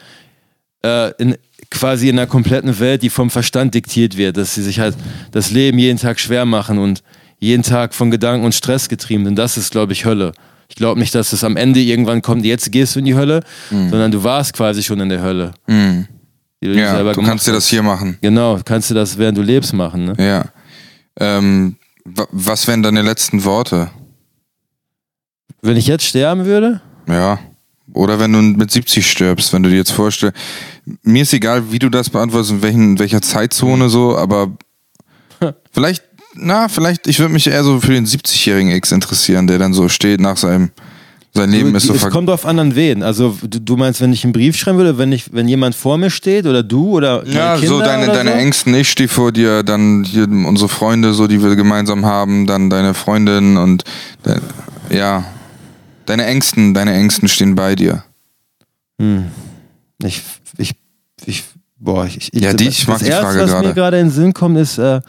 äh, 0.83 1.11
in, 1.21 1.35
quasi 1.69 2.09
in 2.09 2.17
einer 2.17 2.27
kompletten 2.27 2.79
Welt, 2.79 3.01
die 3.03 3.09
vom 3.09 3.29
Verstand 3.29 3.73
diktiert 3.75 4.15
wird, 4.17 4.37
dass 4.37 4.55
sie 4.55 4.63
sich 4.63 4.79
halt 4.79 4.95
das 5.31 5.51
Leben 5.51 5.77
jeden 5.79 5.99
Tag 5.99 6.19
schwer 6.19 6.45
machen 6.45 6.77
und 6.77 7.03
jeden 7.39 7.63
Tag 7.63 7.93
von 7.93 8.09
Gedanken 8.09 8.45
und 8.45 8.55
Stress 8.55 8.89
getrieben 8.89 9.25
sind. 9.25 9.35
Das 9.37 9.57
ist, 9.57 9.71
glaube 9.71 9.93
ich, 9.93 10.05
Hölle. 10.05 10.31
Ich 10.69 10.75
glaube 10.75 10.99
nicht, 10.99 11.13
dass 11.13 11.33
es 11.33 11.43
am 11.43 11.55
Ende 11.55 11.79
irgendwann 11.79 12.21
kommt, 12.21 12.43
jetzt 12.45 12.71
gehst 12.71 12.95
du 12.95 12.99
in 12.99 13.05
die 13.05 13.15
Hölle, 13.15 13.41
sondern 13.69 14.11
du 14.11 14.23
warst 14.23 14.53
quasi 14.53 14.81
schon 14.83 14.99
in 14.99 15.09
der 15.09 15.21
Hölle. 15.21 15.53
Mhm. 15.67 16.07
du 16.61 16.71
Ja, 16.73 17.03
du 17.13 17.21
kannst 17.21 17.47
dir 17.47 17.51
das 17.53 17.67
hier 17.69 17.83
machen. 17.83 18.17
Genau, 18.21 18.59
kannst 18.65 18.89
du 18.89 18.93
das, 18.93 19.17
während 19.17 19.37
du 19.37 19.41
lebst, 19.43 19.73
machen. 19.73 20.05
Ne? 20.05 20.15
Ja. 20.17 20.45
Ähm, 21.19 21.75
wa- 22.05 22.27
was 22.31 22.67
wären 22.67 22.83
deine 22.83 23.01
letzten 23.01 23.43
Worte? 23.43 23.89
Wenn 25.61 25.77
ich 25.77 25.87
jetzt 25.87 26.05
sterben 26.05 26.45
würde, 26.45 26.81
Ja. 27.07 27.39
Oder 27.93 28.19
wenn 28.19 28.33
du 28.33 28.41
mit 28.41 28.69
70 28.69 29.09
stirbst, 29.09 29.53
wenn 29.53 29.63
du 29.63 29.69
dir 29.69 29.77
jetzt 29.77 29.91
vorstellst. 29.93 30.35
Mir 31.03 31.21
ist 31.23 31.33
egal, 31.33 31.71
wie 31.71 31.79
du 31.79 31.89
das 31.89 32.09
beantwortest, 32.09 32.51
in, 32.51 32.61
welchen, 32.61 32.83
in 32.91 32.99
welcher 32.99 33.21
Zeitzone 33.21 33.87
so, 33.89 34.17
aber 34.17 34.51
vielleicht, 35.71 36.03
na, 36.35 36.67
vielleicht, 36.67 37.07
ich 37.07 37.17
würde 37.19 37.33
mich 37.33 37.47
eher 37.47 37.63
so 37.63 37.79
für 37.79 37.93
den 37.93 38.05
70-jährigen 38.05 38.71
X 38.71 38.91
interessieren, 38.91 39.47
der 39.47 39.57
dann 39.57 39.73
so 39.73 39.87
steht 39.87 40.19
nach 40.19 40.35
seinem, 40.35 40.71
sein 41.33 41.49
Leben 41.49 41.73
ist 41.75 41.87
so 41.87 41.93
es 41.93 42.09
kommt 42.09 42.27
drauf 42.27 42.45
an, 42.45 42.59
an 42.59 42.75
wen. 42.75 43.03
Also 43.03 43.37
du, 43.41 43.59
du 43.61 43.77
meinst, 43.77 44.01
wenn 44.01 44.11
ich 44.11 44.23
einen 44.25 44.33
Brief 44.33 44.57
schreiben 44.57 44.77
würde, 44.77 44.97
wenn 44.97 45.11
ich, 45.13 45.33
wenn 45.33 45.47
jemand 45.47 45.73
vor 45.73 45.97
mir 45.97 46.09
steht 46.09 46.45
oder 46.45 46.63
du 46.63 46.89
oder 46.89 47.25
Ja, 47.25 47.55
Kinder 47.55 47.67
so 47.67 47.79
deine, 47.79 48.07
deine 48.07 48.31
so? 48.31 48.37
Ängsten, 48.37 48.75
ich 48.75 48.89
stehe 48.89 49.07
vor 49.07 49.31
dir, 49.31 49.63
dann 49.63 50.05
unsere 50.45 50.67
Freunde, 50.67 51.13
so 51.13 51.25
die 51.27 51.41
wir 51.41 51.55
gemeinsam 51.55 52.05
haben, 52.05 52.47
dann 52.47 52.69
deine 52.69 52.93
Freundin 52.93 53.55
und 53.55 53.83
ja, 54.89 55.23
deine 56.07 56.25
Ängsten, 56.25 56.73
deine 56.73 56.93
Ängsten 56.93 57.27
stehen 57.27 57.55
bei 57.55 57.75
dir. 57.75 58.03
Hm. 58.99 59.29
Ich, 60.03 60.23
ich, 60.57 60.75
ich, 61.25 61.43
boah, 61.77 62.05
ich, 62.05 62.33
ich 62.33 62.41
Ja, 62.43 62.53
die- 62.53 62.67
ich 62.67 62.87
mag 62.87 62.97
das 62.99 63.05
die 63.05 63.11
Erste, 63.11 63.25
Frage 63.25 63.39
was 63.41 63.49
gerade. 63.51 63.67
mir 63.67 63.73
gerade 63.73 63.99
in 63.99 64.07
den 64.07 64.11
Sinn 64.11 64.33
kommt, 64.33 64.57
ist, 64.57 64.77
äh, 64.77 65.01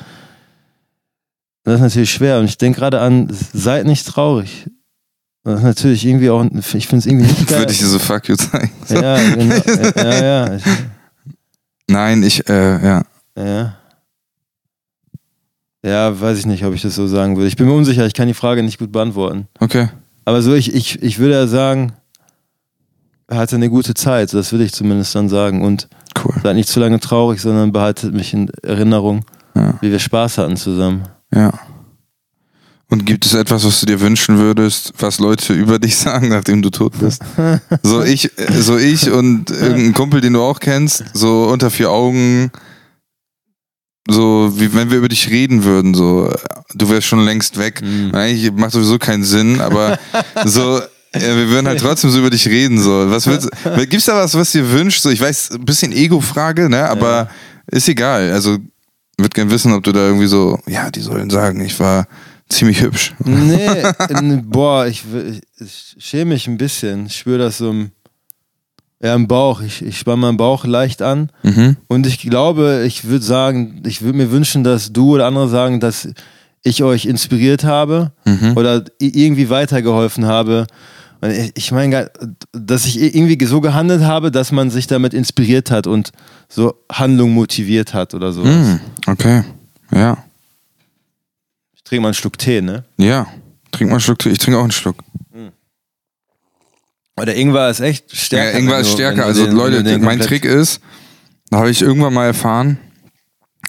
das 1.65 1.75
ist 1.77 1.81
natürlich 1.81 2.11
schwer 2.13 2.39
und 2.39 2.47
ich 2.47 2.57
denke 2.59 2.79
gerade 2.81 3.01
an, 3.01 3.29
seid 3.53 3.87
nicht 3.87 4.07
traurig. 4.07 4.67
Das 5.45 5.59
ist 5.61 5.65
natürlich 5.65 6.05
irgendwie 6.05 6.31
auch, 6.31 6.45
ich 6.45 6.87
finde 6.87 6.99
es 6.99 7.07
irgendwie 7.07 7.27
nicht 7.27 7.47
geil. 7.49 7.61
Würde 7.61 7.73
ich 7.73 7.79
dir 7.79 7.87
so 7.87 7.99
fuck 7.99 8.29
you 8.29 8.37
zeigen. 8.37 8.71
Ja, 8.89 9.35
genau. 9.35 9.55
ja, 9.97 10.23
ja, 10.25 10.55
ich, 10.57 10.63
Nein, 11.91 12.23
ich, 12.23 12.47
äh, 12.49 12.85
ja. 12.87 13.03
ja. 13.37 13.75
Ja, 15.85 16.21
weiß 16.21 16.39
ich 16.39 16.47
nicht, 16.47 16.65
ob 16.65 16.75
ich 16.75 16.83
das 16.83 16.95
so 16.97 17.07
sagen 17.07 17.37
würde. 17.37 17.49
Ich 17.49 17.57
bin 17.57 17.67
mir 17.67 17.73
unsicher, 17.73 18.05
ich 18.05 18.13
kann 18.15 18.27
die 18.29 18.35
Frage 18.35 18.63
nicht 18.63 18.79
gut 18.79 18.91
beantworten. 18.93 19.47
Okay. 19.61 19.89
Aber 20.29 20.43
so, 20.43 20.53
ich, 20.53 20.75
ich, 20.75 21.03
ich 21.03 21.19
würde 21.19 21.33
ja 21.33 21.47
sagen, 21.47 21.95
er 23.29 23.39
hatte 23.39 23.57
eine 23.57 23.71
gute 23.71 23.95
Zeit, 23.95 24.35
das 24.35 24.53
würde 24.53 24.65
ich 24.67 24.75
zumindest 24.75 25.15
dann 25.15 25.31
sagen. 25.31 25.63
Und 25.65 25.89
Cool. 26.23 26.35
seid 26.43 26.55
nicht 26.57 26.69
zu 26.69 26.81
lange 26.81 27.01
traurig, 27.01 27.41
sondern 27.41 27.73
behaltet 27.73 28.13
mich 28.13 28.35
in 28.35 28.51
Erinnerung, 28.63 29.25
Ja. 29.55 29.79
wie 29.81 29.91
wir 29.91 29.99
Spaß 29.99 30.37
hatten 30.37 30.59
zusammen. 30.59 31.05
Ja. 31.35 31.53
Und 32.91 33.07
gibt 33.07 33.25
es 33.25 33.33
etwas, 33.33 33.65
was 33.65 33.81
du 33.81 33.87
dir 33.87 34.03
wünschen 34.03 34.37
würdest, 34.39 34.93
was 34.99 35.19
Leute 35.19 35.55
über 35.55 35.79
dich 35.79 35.97
sagen, 35.97 36.29
nachdem 36.29 36.61
du 36.61 36.69
tot 36.69 36.93
bist? 36.99 37.23
So 37.83 38.03
ich, 38.03 38.31
so 38.61 38.77
ich 38.77 39.11
und 39.11 39.51
irgendein 39.51 39.95
Kumpel, 39.95 40.21
den 40.21 40.35
du 40.35 40.43
auch 40.43 40.61
kennst, 40.61 41.05
so 41.15 41.45
unter 41.45 41.71
vier 41.71 41.91
Augen, 41.91 42.51
so 44.09 44.53
wie 44.57 44.75
wenn 44.75 44.91
wir 44.91 44.99
über 44.99 45.09
dich 45.09 45.29
reden 45.31 45.65
würden, 45.65 45.95
so 45.95 46.33
du 46.75 46.89
wärst 46.91 47.07
schon 47.07 47.25
längst 47.25 47.59
weg. 47.59 47.83
Mhm. 47.83 48.15
Eigentlich 48.15 48.51
macht 48.53 48.73
sowieso 48.73 48.99
keinen 48.99 49.25
Sinn, 49.25 49.61
aber 49.61 49.99
so 50.45 50.81
ja, 51.15 51.37
wir 51.37 51.49
würden 51.49 51.67
halt 51.67 51.81
trotzdem 51.81 52.11
so 52.11 52.19
über 52.19 52.31
dich 52.31 52.47
reden. 52.49 52.81
So. 52.81 53.11
Was 53.11 53.27
willst, 53.27 53.49
gibt's 53.89 54.07
da 54.07 54.17
was, 54.17 54.35
was 54.35 54.53
dir 54.53 54.71
wünscht? 54.71 55.01
So, 55.01 55.11
ich 55.11 55.21
weiß, 55.21 55.53
ein 55.53 55.65
bisschen 55.65 55.93
Ego-Frage, 55.93 56.69
ne? 56.69 56.89
Aber 56.89 57.11
Ja. 57.11 57.29
ist 57.71 57.89
egal. 57.89 58.31
Also, 58.33 58.59
würde 59.17 59.35
gern 59.35 59.51
wissen, 59.51 59.73
ob 59.73 59.83
du 59.85 59.93
da 59.93 60.01
irgendwie 60.07 60.27
so, 60.27 60.59
ja, 60.67 60.91
die 60.91 61.01
sollen 61.01 61.31
sagen, 61.31 61.61
ich 61.61 61.81
war 61.81 62.07
ziemlich 62.49 62.83
hübsch. 62.83 63.15
Nee, 63.25 63.83
boah, 64.45 64.87
ich, 64.87 65.05
ich 65.59 65.97
schäme 65.99 66.35
mich 66.35 66.47
ein 66.47 66.59
bisschen. 66.59 67.07
Ich 67.07 67.17
spüre 67.17 67.39
das 67.39 67.59
so 67.59 67.71
im, 67.71 67.91
Ja, 69.01 69.15
im 69.15 69.29
Bauch. 69.29 69.61
Ich, 69.61 69.81
ich 69.83 69.99
spanne 69.99 70.17
meinen 70.19 70.37
Bauch 70.37 70.65
leicht 70.65 71.03
an. 71.03 71.31
Mhm. 71.45 71.77
Und 71.87 72.07
ich 72.07 72.19
glaube, 72.19 72.83
ich 72.87 73.05
würde 73.05 73.25
sagen, 73.25 73.83
ich 73.87 74.03
würde 74.03 74.19
mir 74.19 74.31
wünschen, 74.33 74.65
dass 74.65 74.93
du 74.93 75.15
oder 75.15 75.27
andere 75.27 75.49
sagen, 75.49 75.79
dass 75.79 76.09
ich 76.65 76.83
euch 76.83 77.05
inspiriert 77.07 77.63
habe 77.65 78.11
Mhm. 78.25 78.57
oder 78.57 78.85
irgendwie 78.99 79.49
weitergeholfen 79.51 80.27
habe. 80.27 80.67
Ich- 81.55 81.71
meine, 81.73 82.11
dass 82.53 82.87
ich 82.87 83.01
irgendwie 83.01 83.45
so 83.47 83.61
gehandelt 83.61 84.03
habe, 84.03 84.31
dass 84.33 84.51
man 84.53 84.71
sich 84.71 84.87
damit 84.89 85.15
inspiriert 85.15 85.71
hat 85.71 85.87
und 85.87 86.11
so 86.49 86.75
Handlung 86.91 87.33
motiviert 87.35 87.95
hat 87.95 88.15
oder 88.15 88.33
so. 88.33 88.45
Mhm. 88.45 88.81
Okay. 89.07 89.43
Ja. 89.93 90.19
Ich 91.75 91.83
trinke 91.85 92.03
mal 92.03 92.09
einen 92.09 92.15
Schluck 92.15 92.37
Tee, 92.39 92.61
ne? 92.61 92.85
Ja. 92.99 93.27
Trink 93.71 93.91
mal 93.91 93.97
einen 93.97 94.01
Schluck. 94.01 94.25
Ich 94.27 94.39
trinke 94.39 94.59
auch 94.59 94.63
einen 94.65 94.73
Schluck. 94.73 94.97
Oder 97.19 97.35
Ingwer 97.35 97.71
ist 97.71 97.81
echt 97.81 98.17
stärker. 98.17 98.53
Ja, 98.53 98.59
Ingwer 98.59 98.79
ist 98.81 98.93
stärker. 98.93 99.25
Also 99.27 99.45
den- 99.47 99.55
Leute, 99.55 99.83
den 99.83 100.03
mein 100.03 100.21
Trick 100.21 100.45
ist, 100.45 100.81
da 101.51 101.59
habe 101.59 101.71
ich 101.71 101.83
irgendwann 101.83 102.15
mal 102.15 102.27
erfahren, 102.27 102.79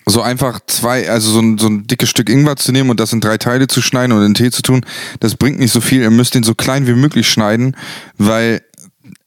so 0.06 0.22
einfach 0.22 0.60
zwei, 0.66 1.10
also 1.10 1.32
so 1.32 1.40
ein, 1.40 1.58
so 1.58 1.68
ein 1.68 1.86
dickes 1.86 2.10
Stück 2.10 2.30
Ingwer 2.30 2.56
zu 2.56 2.72
nehmen 2.72 2.90
und 2.90 3.00
das 3.00 3.14
in 3.14 3.22
drei 3.22 3.38
Teile 3.38 3.68
zu 3.68 3.82
schneiden 3.82 4.12
und 4.18 4.26
in 4.26 4.34
Tee 4.34 4.50
zu 4.52 4.62
tun, 4.62 4.86
das 5.20 5.36
bringt 5.36 5.60
nicht 5.60 5.72
so 5.72 5.82
viel. 5.82 6.02
Ihr 6.02 6.10
müsst 6.10 6.34
den 6.34 6.44
so 6.44 6.56
klein 6.56 6.88
wie 6.88 6.94
möglich 6.94 7.30
schneiden, 7.30 7.76
weil 8.18 8.62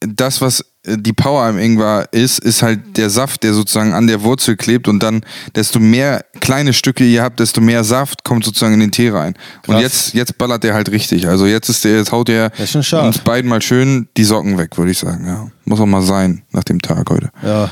das, 0.01 0.41
was 0.41 0.65
die 0.85 1.13
Power 1.13 1.49
im 1.49 1.59
Ingwer 1.59 2.09
ist, 2.11 2.41
ist 2.41 2.63
halt 2.63 2.97
der 2.97 3.09
Saft, 3.09 3.45
der 3.45 3.55
sozusagen 3.55 3.93
an 3.93 4.09
der 4.09 4.23
Wurzel 4.23 4.57
klebt 4.57 4.89
und 4.89 5.01
dann, 5.01 5.25
desto 5.55 5.79
mehr 5.79 6.25
kleine 6.41 6.73
Stücke 6.73 7.05
ihr 7.05 7.23
habt, 7.23 7.39
desto 7.39 7.61
mehr 7.61 7.85
Saft 7.85 8.25
kommt 8.25 8.45
sozusagen 8.45 8.75
in 8.75 8.81
den 8.81 8.91
Tee 8.91 9.11
rein. 9.11 9.35
Und 9.69 9.75
Krass. 9.75 9.83
jetzt, 9.83 10.15
jetzt 10.15 10.39
ballert 10.39 10.65
der 10.65 10.75
halt 10.75 10.91
richtig. 10.91 11.29
Also 11.29 11.47
jetzt 11.47 11.69
ist 11.69 11.85
der, 11.85 11.99
jetzt 11.99 12.11
haut 12.11 12.27
der 12.27 12.51
Das 12.51 12.61
ist 12.61 12.71
schon 12.73 12.83
scharf. 12.83 13.07
uns 13.07 13.19
beiden 13.19 13.49
mal 13.49 13.63
schön 13.63 14.09
die 14.17 14.25
Socken 14.25 14.59
weg, 14.59 14.77
würde 14.77 14.91
ich 14.91 14.99
sagen. 14.99 15.25
Ja. 15.25 15.49
Muss 15.65 15.79
auch 15.79 15.87
mal 15.87 16.03
sein 16.03 16.43
nach 16.51 16.65
dem 16.65 16.81
Tag 16.83 17.09
heute. 17.11 17.31
Ja. 17.45 17.71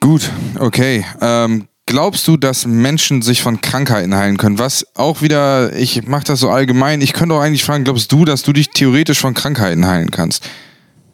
Gut, 0.00 0.30
okay. 0.58 1.04
Ähm, 1.20 1.68
glaubst 1.84 2.26
du, 2.26 2.38
dass 2.38 2.66
Menschen 2.66 3.20
sich 3.20 3.42
von 3.42 3.60
Krankheiten 3.60 4.14
heilen 4.14 4.38
können? 4.38 4.58
Was 4.58 4.86
auch 4.94 5.20
wieder, 5.20 5.74
ich 5.76 6.06
mache 6.06 6.24
das 6.24 6.40
so 6.40 6.48
allgemein, 6.48 7.02
ich 7.02 7.12
könnte 7.12 7.34
auch 7.34 7.40
eigentlich 7.40 7.64
fragen, 7.64 7.84
glaubst 7.84 8.10
du, 8.12 8.24
dass 8.24 8.42
du 8.42 8.54
dich 8.54 8.70
theoretisch 8.70 9.20
von 9.20 9.34
Krankheiten 9.34 9.86
heilen 9.86 10.10
kannst? 10.10 10.48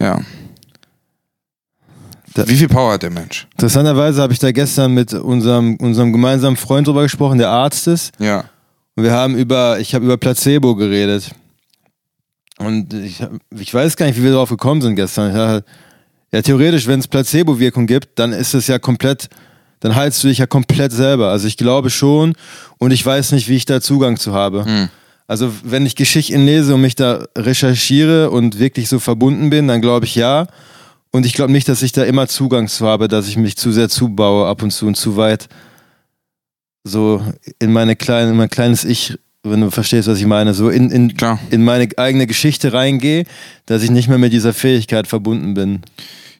Ja. 0.00 0.20
Da- 2.34 2.48
Wie 2.48 2.56
viel 2.56 2.68
Power 2.68 2.92
hat 2.94 3.02
der 3.02 3.10
Mensch? 3.10 3.46
Interessanterweise 3.52 4.22
habe 4.22 4.32
ich 4.32 4.38
da 4.38 4.52
gestern 4.52 4.92
mit 4.94 5.12
unserem, 5.12 5.76
unserem 5.76 6.12
gemeinsamen 6.12 6.56
Freund 6.56 6.86
drüber 6.86 7.02
gesprochen, 7.02 7.38
der 7.38 7.50
Arzt 7.50 7.86
ist. 7.88 8.12
Ja. 8.18 8.44
Und 8.94 9.04
wir 9.04 9.12
haben 9.12 9.36
über, 9.36 9.78
ich 9.80 9.94
habe 9.94 10.04
über 10.04 10.16
Placebo 10.16 10.74
geredet. 10.74 11.30
Und 12.58 12.92
ich, 12.94 13.20
ich 13.58 13.72
weiß 13.74 13.96
gar 13.96 14.06
nicht, 14.06 14.18
wie 14.18 14.22
wir 14.24 14.32
darauf 14.32 14.50
gekommen 14.50 14.80
sind 14.82 14.96
gestern. 14.96 15.28
Ich 15.30 15.34
dachte, 15.36 15.64
ja, 16.32 16.42
theoretisch, 16.42 16.86
wenn 16.86 17.00
es 17.00 17.08
Placebo-Wirkung 17.08 17.86
gibt, 17.86 18.18
dann 18.18 18.32
ist 18.32 18.54
es 18.54 18.66
ja 18.66 18.78
komplett, 18.78 19.28
dann 19.80 19.94
heilst 19.94 20.22
du 20.22 20.28
dich 20.28 20.38
ja 20.38 20.46
komplett 20.46 20.92
selber. 20.92 21.28
Also 21.30 21.46
ich 21.46 21.56
glaube 21.56 21.90
schon 21.90 22.34
und 22.78 22.90
ich 22.92 23.04
weiß 23.04 23.32
nicht, 23.32 23.48
wie 23.48 23.56
ich 23.56 23.64
da 23.66 23.80
Zugang 23.80 24.16
zu 24.16 24.32
habe. 24.32 24.64
Hm. 24.64 24.88
Also 25.26 25.52
wenn 25.64 25.86
ich 25.86 25.96
Geschichten 25.96 26.44
lese 26.44 26.74
und 26.74 26.82
mich 26.82 26.94
da 26.94 27.24
recherchiere 27.36 28.30
und 28.30 28.58
wirklich 28.58 28.88
so 28.88 28.98
verbunden 28.98 29.50
bin, 29.50 29.68
dann 29.68 29.80
glaube 29.80 30.06
ich 30.06 30.14
ja. 30.14 30.46
Und 31.12 31.26
ich 31.26 31.34
glaube 31.34 31.52
nicht, 31.52 31.68
dass 31.68 31.82
ich 31.82 31.92
da 31.92 32.04
immer 32.04 32.26
Zugang 32.26 32.68
zu 32.68 32.86
habe, 32.86 33.06
dass 33.06 33.28
ich 33.28 33.36
mich 33.36 33.56
zu 33.56 33.70
sehr 33.70 33.88
zubaue 33.88 34.48
ab 34.48 34.62
und 34.62 34.70
zu 34.70 34.86
und 34.86 34.96
zu 34.96 35.16
weit 35.16 35.48
so 36.84 37.22
in 37.58 37.72
meine 37.72 37.96
kleine, 37.96 38.30
in 38.30 38.36
mein 38.36 38.48
kleines 38.50 38.84
Ich, 38.84 39.18
wenn 39.42 39.60
du 39.60 39.70
verstehst, 39.70 40.08
was 40.08 40.18
ich 40.18 40.26
meine, 40.26 40.54
so 40.54 40.70
in, 40.70 40.90
in, 40.90 41.16
Klar. 41.16 41.38
in 41.50 41.64
meine 41.64 41.88
eigene 41.96 42.26
Geschichte 42.26 42.72
reingehe, 42.72 43.24
dass 43.66 43.82
ich 43.82 43.90
nicht 43.90 44.08
mehr 44.08 44.18
mit 44.18 44.32
dieser 44.32 44.54
Fähigkeit 44.54 45.06
verbunden 45.06 45.54
bin. 45.54 45.82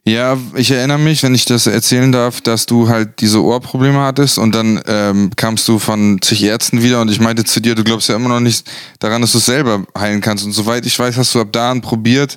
Ja, 0.05 0.37
ich 0.57 0.73
erinnere 0.73 0.99
mich, 0.99 1.23
wenn 1.23 1.35
ich 1.35 1.45
das 1.45 1.69
erzählen 1.69 2.11
darf, 2.11 2.41
dass 2.41 2.67
du 2.67 2.89
halt 2.89 3.21
diese 3.21 3.41
Ohrprobleme 3.41 4.01
hattest 4.01 4.37
und 4.37 4.53
dann 4.53 4.81
ähm, 4.89 5.31
kamst 5.37 5.69
du 5.69 5.79
von 5.79 6.21
zig 6.21 6.43
Ärzten 6.43 6.83
wieder 6.83 7.01
und 7.01 7.09
ich 7.09 7.21
meinte 7.21 7.45
zu 7.45 7.61
dir, 7.61 7.77
du 7.77 7.85
glaubst 7.85 8.09
ja 8.09 8.17
immer 8.17 8.29
noch 8.29 8.41
nicht 8.41 8.69
daran, 8.99 9.21
dass 9.21 9.31
du 9.31 9.39
es 9.39 9.47
selber 9.47 9.85
heilen 9.97 10.21
kannst. 10.21 10.45
Und 10.45 10.53
soweit 10.53 10.87
ich 10.87 10.99
weiß, 10.99 11.17
hast 11.17 11.33
du 11.37 11.41
ab 11.41 11.49
da 11.53 11.71
an 11.71 11.83
probiert, 11.83 12.37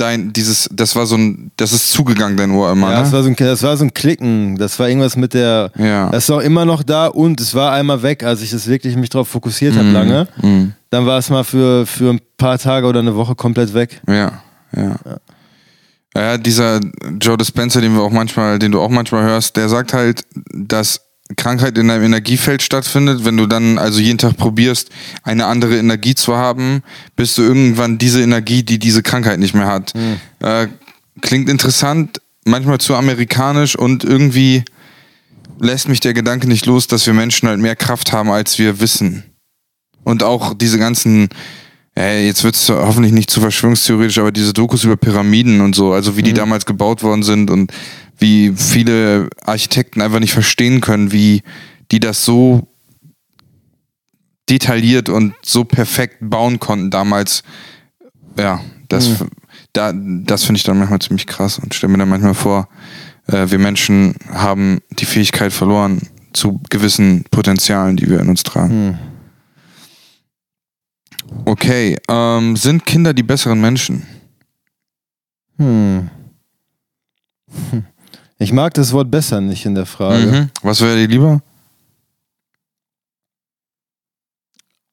dein, 0.00 0.32
dieses, 0.32 0.68
das 0.72 0.96
war 0.96 1.06
so 1.06 1.16
ein, 1.16 1.50
das 1.56 1.72
ist 1.72 1.90
zugegangen, 1.92 2.36
dein 2.36 2.50
Ohr 2.52 2.72
immer, 2.72 2.90
Ja, 2.92 3.00
das 3.00 3.08
ne? 3.10 3.16
war, 3.16 3.22
so 3.22 3.28
ein, 3.28 3.36
das 3.36 3.62
war 3.62 3.76
so 3.76 3.84
ein 3.84 3.92
Klicken, 3.94 4.56
das 4.56 4.78
war 4.78 4.88
irgendwas 4.88 5.16
mit 5.16 5.34
der, 5.34 5.70
Ja. 5.76 6.08
das 6.10 6.24
ist 6.24 6.30
auch 6.30 6.40
immer 6.40 6.64
noch 6.64 6.82
da 6.82 7.06
und 7.08 7.40
es 7.40 7.54
war 7.54 7.72
einmal 7.72 8.02
weg, 8.02 8.22
als 8.24 8.40
ich 8.42 8.50
das 8.50 8.66
wirklich 8.68 8.96
mich 8.96 9.10
drauf 9.10 9.28
fokussiert 9.28 9.76
habe 9.76 9.90
lange. 9.90 10.28
Mhm. 10.42 10.72
Dann 10.90 11.04
war 11.06 11.18
es 11.18 11.28
mal 11.30 11.44
für, 11.44 11.86
für 11.86 12.10
ein 12.10 12.20
paar 12.38 12.58
Tage 12.58 12.86
oder 12.86 13.00
eine 13.00 13.14
Woche 13.14 13.34
komplett 13.34 13.74
weg. 13.74 14.00
Ja, 14.08 14.42
ja. 14.74 14.96
Ja, 16.16 16.38
dieser 16.38 16.80
Joe 17.20 17.36
Dispenza, 17.36 17.80
den 17.80 17.94
wir 17.94 18.02
auch 18.02 18.10
manchmal, 18.10 18.58
den 18.58 18.72
du 18.72 18.80
auch 18.80 18.88
manchmal 18.88 19.22
hörst, 19.24 19.56
der 19.56 19.68
sagt 19.68 19.92
halt, 19.92 20.24
dass 20.52 21.00
Krankheit 21.36 21.76
in 21.76 21.88
deinem 21.88 22.04
Energiefeld 22.04 22.62
stattfindet. 22.62 23.24
Wenn 23.24 23.36
du 23.36 23.46
dann 23.46 23.78
also 23.78 24.00
jeden 24.00 24.18
Tag 24.18 24.36
probierst, 24.36 24.90
eine 25.22 25.46
andere 25.46 25.78
Energie 25.78 26.14
zu 26.14 26.36
haben, 26.36 26.82
bis 27.16 27.34
du 27.34 27.42
irgendwann 27.42 27.98
diese 27.98 28.22
Energie, 28.22 28.62
die 28.62 28.78
diese 28.78 29.02
Krankheit 29.02 29.38
nicht 29.38 29.54
mehr 29.54 29.66
hat. 29.66 29.92
Äh, 30.40 30.68
klingt 31.20 31.48
interessant, 31.48 32.20
manchmal 32.44 32.78
zu 32.78 32.94
amerikanisch 32.94 33.76
und 33.76 34.04
irgendwie 34.04 34.64
lässt 35.60 35.88
mich 35.88 36.00
der 36.00 36.14
Gedanke 36.14 36.46
nicht 36.46 36.66
los, 36.66 36.86
dass 36.86 37.06
wir 37.06 37.14
Menschen 37.14 37.48
halt 37.48 37.60
mehr 37.60 37.76
Kraft 37.76 38.12
haben, 38.12 38.30
als 38.30 38.58
wir 38.58 38.80
wissen. 38.80 39.24
Und 40.04 40.22
auch 40.22 40.54
diese 40.54 40.78
ganzen, 40.78 41.28
äh, 41.96 42.26
jetzt 42.26 42.44
wird 42.44 42.54
es 42.54 42.68
hoffentlich 42.68 43.12
nicht 43.12 43.30
zu 43.30 43.40
verschwörungstheoretisch, 43.40 44.18
aber 44.18 44.32
diese 44.32 44.52
Dokus 44.52 44.84
über 44.84 44.96
Pyramiden 44.96 45.60
und 45.60 45.74
so, 45.74 45.92
also 45.92 46.16
wie 46.16 46.22
die 46.22 46.32
damals 46.32 46.64
gebaut 46.64 47.02
worden 47.02 47.22
sind 47.22 47.50
und 47.50 47.72
wie 48.18 48.52
viele 48.56 49.30
Architekten 49.44 50.02
einfach 50.02 50.20
nicht 50.20 50.32
verstehen 50.32 50.80
können, 50.80 51.12
wie 51.12 51.42
die 51.90 52.00
das 52.00 52.24
so 52.24 52.68
detailliert 54.48 55.08
und 55.08 55.34
so 55.44 55.64
perfekt 55.64 56.16
bauen 56.20 56.58
konnten 56.58 56.90
damals. 56.90 57.42
Ja, 58.36 58.60
das, 58.88 59.24
da, 59.72 59.92
das 59.94 60.44
finde 60.44 60.58
ich 60.58 60.64
dann 60.64 60.78
manchmal 60.78 61.00
ziemlich 61.00 61.26
krass 61.26 61.58
und 61.58 61.74
stelle 61.74 61.92
mir 61.92 61.98
dann 61.98 62.08
manchmal 62.08 62.34
vor, 62.34 62.68
äh, 63.26 63.50
wir 63.50 63.58
Menschen 63.58 64.14
haben 64.32 64.80
die 64.90 65.04
Fähigkeit 65.04 65.52
verloren 65.52 66.00
zu 66.32 66.60
gewissen 66.70 67.24
Potenzialen, 67.30 67.96
die 67.96 68.08
wir 68.08 68.20
in 68.20 68.28
uns 68.28 68.42
tragen. 68.42 68.98
Okay, 71.44 71.96
ähm, 72.08 72.56
sind 72.56 72.86
Kinder 72.86 73.12
die 73.12 73.22
besseren 73.22 73.60
Menschen? 73.60 74.06
Hm. 75.58 76.08
Hm. 77.70 77.84
Ich 78.38 78.52
mag 78.52 78.72
das 78.74 78.92
Wort 78.92 79.10
besser 79.10 79.40
nicht 79.40 79.66
in 79.66 79.74
der 79.74 79.86
Frage. 79.86 80.26
Mhm. 80.26 80.50
Was 80.62 80.80
wäre 80.80 80.96
dir 80.96 81.08
lieber? 81.08 81.40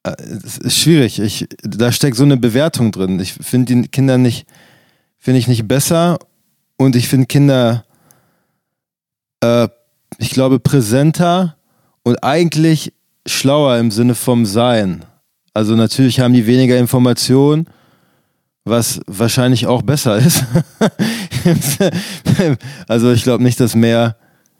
Äh, 0.04 0.16
Es 0.44 0.58
ist 0.58 0.78
schwierig. 0.80 1.20
Ich, 1.20 1.48
da 1.62 1.92
steckt 1.92 2.18
so 2.18 2.24
eine 2.24 2.38
Bewertung 2.38 2.92
drin. 2.92 3.20
Ich 3.20 3.34
finde 3.34 3.76
die 3.76 3.88
Kinder 3.88 4.18
nicht, 4.18 4.48
finde 5.18 5.40
ich 5.40 5.48
nicht 5.48 5.68
besser 5.68 6.18
und 6.78 6.96
ich 6.96 7.08
finde 7.08 7.28
Kinder, 7.28 7.86
äh, 9.42 9.68
ich 10.18 10.32
glaube, 10.32 10.60
präsenter 10.60 11.58
und 12.04 12.24
eigentlich 12.24 12.94
schlauer 13.28 13.78
im 13.78 13.92
Sinne 13.92 14.16
vom 14.16 14.46
Sein. 14.46 15.06
Also 15.54 15.76
natürlich 15.76 16.20
haben 16.20 16.34
die 16.34 16.48
weniger 16.48 16.78
Informationen, 16.78 17.68
was 18.66 19.00
wahrscheinlich 19.06 19.68
auch 19.68 19.84
besser 19.84 20.18
ist. 20.18 20.44
also 22.88 23.12
ich 23.12 23.24
glaube 23.24 23.44
nicht, 23.44 23.60
dass 23.60 23.76
mehr 23.76 24.18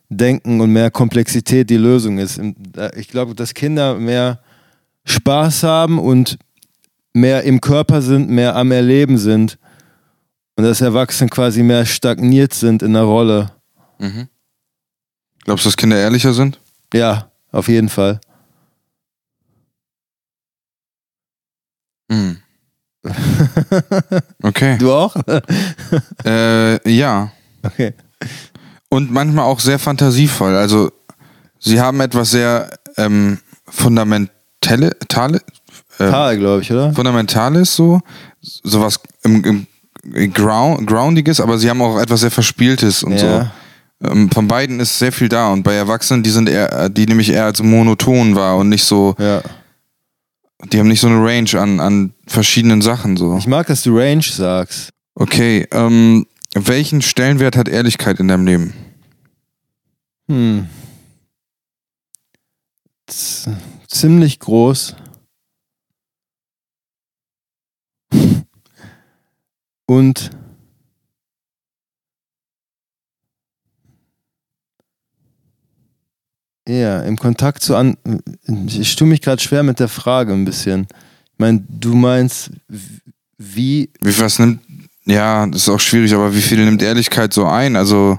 Denken 0.10 0.62
und 0.62 0.72
mehr 0.72 0.92
Komplexität 0.92 1.70
die 1.70 1.78
Lösung 1.78 2.20
ist. 2.20 2.40
Ich 2.96 3.08
glaube, 3.08 3.34
dass 3.34 3.56
Kinder 3.56 3.96
mehr 3.96 4.40
Spaß 5.06 5.64
haben 5.64 6.00
und 6.00 6.38
mehr 7.14 7.44
im 7.44 7.60
Körper 7.60 8.02
sind, 8.02 8.30
mehr 8.30 8.56
am 8.56 8.72
Erleben 8.72 9.18
sind 9.18 9.58
und 10.56 10.64
dass 10.64 10.82
Erwachsene 10.82 11.30
quasi 11.30 11.64
mehr 11.64 11.86
stagniert 11.86 12.54
sind 12.54 12.84
in 12.84 12.94
der 12.94 13.04
Rolle. 13.04 13.52
Mhm. 13.98 14.30
Glaubst 15.44 15.66
du, 15.66 15.70
dass 15.70 15.78
Kinder 15.78 15.98
ehrlicher 15.98 16.34
sind? 16.34 16.60
Ja, 16.94 17.32
auf 17.52 17.68
jeden 17.68 17.90
Fall. 17.90 18.20
Mhm. 22.10 22.38
Okay. 24.44 24.78
Du 24.78 24.92
auch? 24.92 25.16
Äh, 26.26 26.92
ja. 26.92 27.32
Okay. 27.64 27.94
Und 28.90 29.12
manchmal 29.12 29.46
auch 29.46 29.60
sehr 29.60 29.80
fantasievoll. 29.80 30.56
Also, 30.56 30.92
sie 31.60 31.80
haben 31.80 32.00
etwas 32.02 32.32
sehr 32.32 32.70
ähm, 32.98 33.40
fundamentale, 33.68 34.92
tale, 35.08 35.38
äh, 36.00 36.10
Tal, 36.10 36.38
glaube 36.38 36.62
ich, 36.62 36.72
oder? 36.72 36.94
Fundamentales 36.94 37.76
so, 37.76 38.02
sowas 38.42 39.00
im, 39.24 39.66
im 40.14 40.34
Ground, 40.34 40.88
Groundiges, 40.88 41.40
aber 41.40 41.58
sie 41.58 41.70
haben 41.70 41.82
auch 41.82 42.00
etwas 42.00 42.22
sehr 42.22 42.32
Verspieltes 42.32 43.04
und 43.04 43.14
Ja. 43.14 43.52
so. 44.02 44.08
Ähm, 44.12 44.30
von 44.30 44.48
beiden 44.48 44.80
ist 44.82 45.00
sehr 45.00 45.12
viel 45.14 45.30
da 45.30 45.48
und 45.54 45.64
bei 45.64 45.74
Erwachsenen, 45.74 46.22
die 46.22 46.30
sind 46.30 46.50
eher, 46.50 46.90
die 46.90 47.06
nämlich 47.06 47.32
eher 47.32 47.46
als 47.46 47.64
monoton 47.64 48.36
war 48.36 48.58
und 48.58 48.70
nicht 48.70 48.84
so, 48.84 49.16
Ja. 49.18 49.42
Die 50.72 50.80
haben 50.80 50.88
nicht 50.88 51.02
so 51.02 51.08
eine 51.08 51.24
Range 51.24 51.50
an, 51.60 51.80
an 51.80 52.14
verschiedenen 52.28 52.82
Sachen 52.82 53.18
so. 53.18 53.38
Ich 53.38 53.48
mag, 53.48 53.68
dass 53.68 53.84
du 53.84 53.98
Range 53.98 54.24
sagst. 54.24 54.90
Okay, 55.16 55.68
ähm, 55.72 56.26
Welchen 56.58 57.02
Stellenwert 57.02 57.58
hat 57.58 57.68
Ehrlichkeit 57.68 58.18
in 58.22 58.30
deinem 58.30 58.46
Leben? 58.46 58.74
Hm. 60.30 60.70
Z 63.08 63.58
ziemlich 63.90 64.40
groß. 64.40 64.96
Und 69.86 70.30
ja, 76.68 77.02
im 77.02 77.18
Kontakt 77.18 77.62
zu 77.64 77.76
an. 77.76 77.98
Ich 78.68 78.96
tue 78.96 79.08
mich 79.08 79.22
gerade 79.22 79.42
schwer 79.42 79.64
mit 79.64 79.80
der 79.80 79.88
Frage 79.88 80.34
ein 80.34 80.46
bisschen. 80.46 80.88
Ich 80.92 81.40
meine, 81.40 81.64
du 81.68 81.94
meinst, 81.96 82.52
wie. 83.38 83.90
Wie 84.02 84.20
was 84.20 84.40
nimmt. 84.40 84.62
Ja, 85.06 85.46
das 85.46 85.64
ist 85.64 85.70
auch 85.70 85.80
schwierig, 85.80 86.14
aber 86.14 86.34
wie 86.36 86.42
viel 86.42 86.64
nimmt 86.66 86.82
Ehrlichkeit 86.82 87.34
so 87.34 87.46
ein? 87.46 87.76
Also 87.76 88.18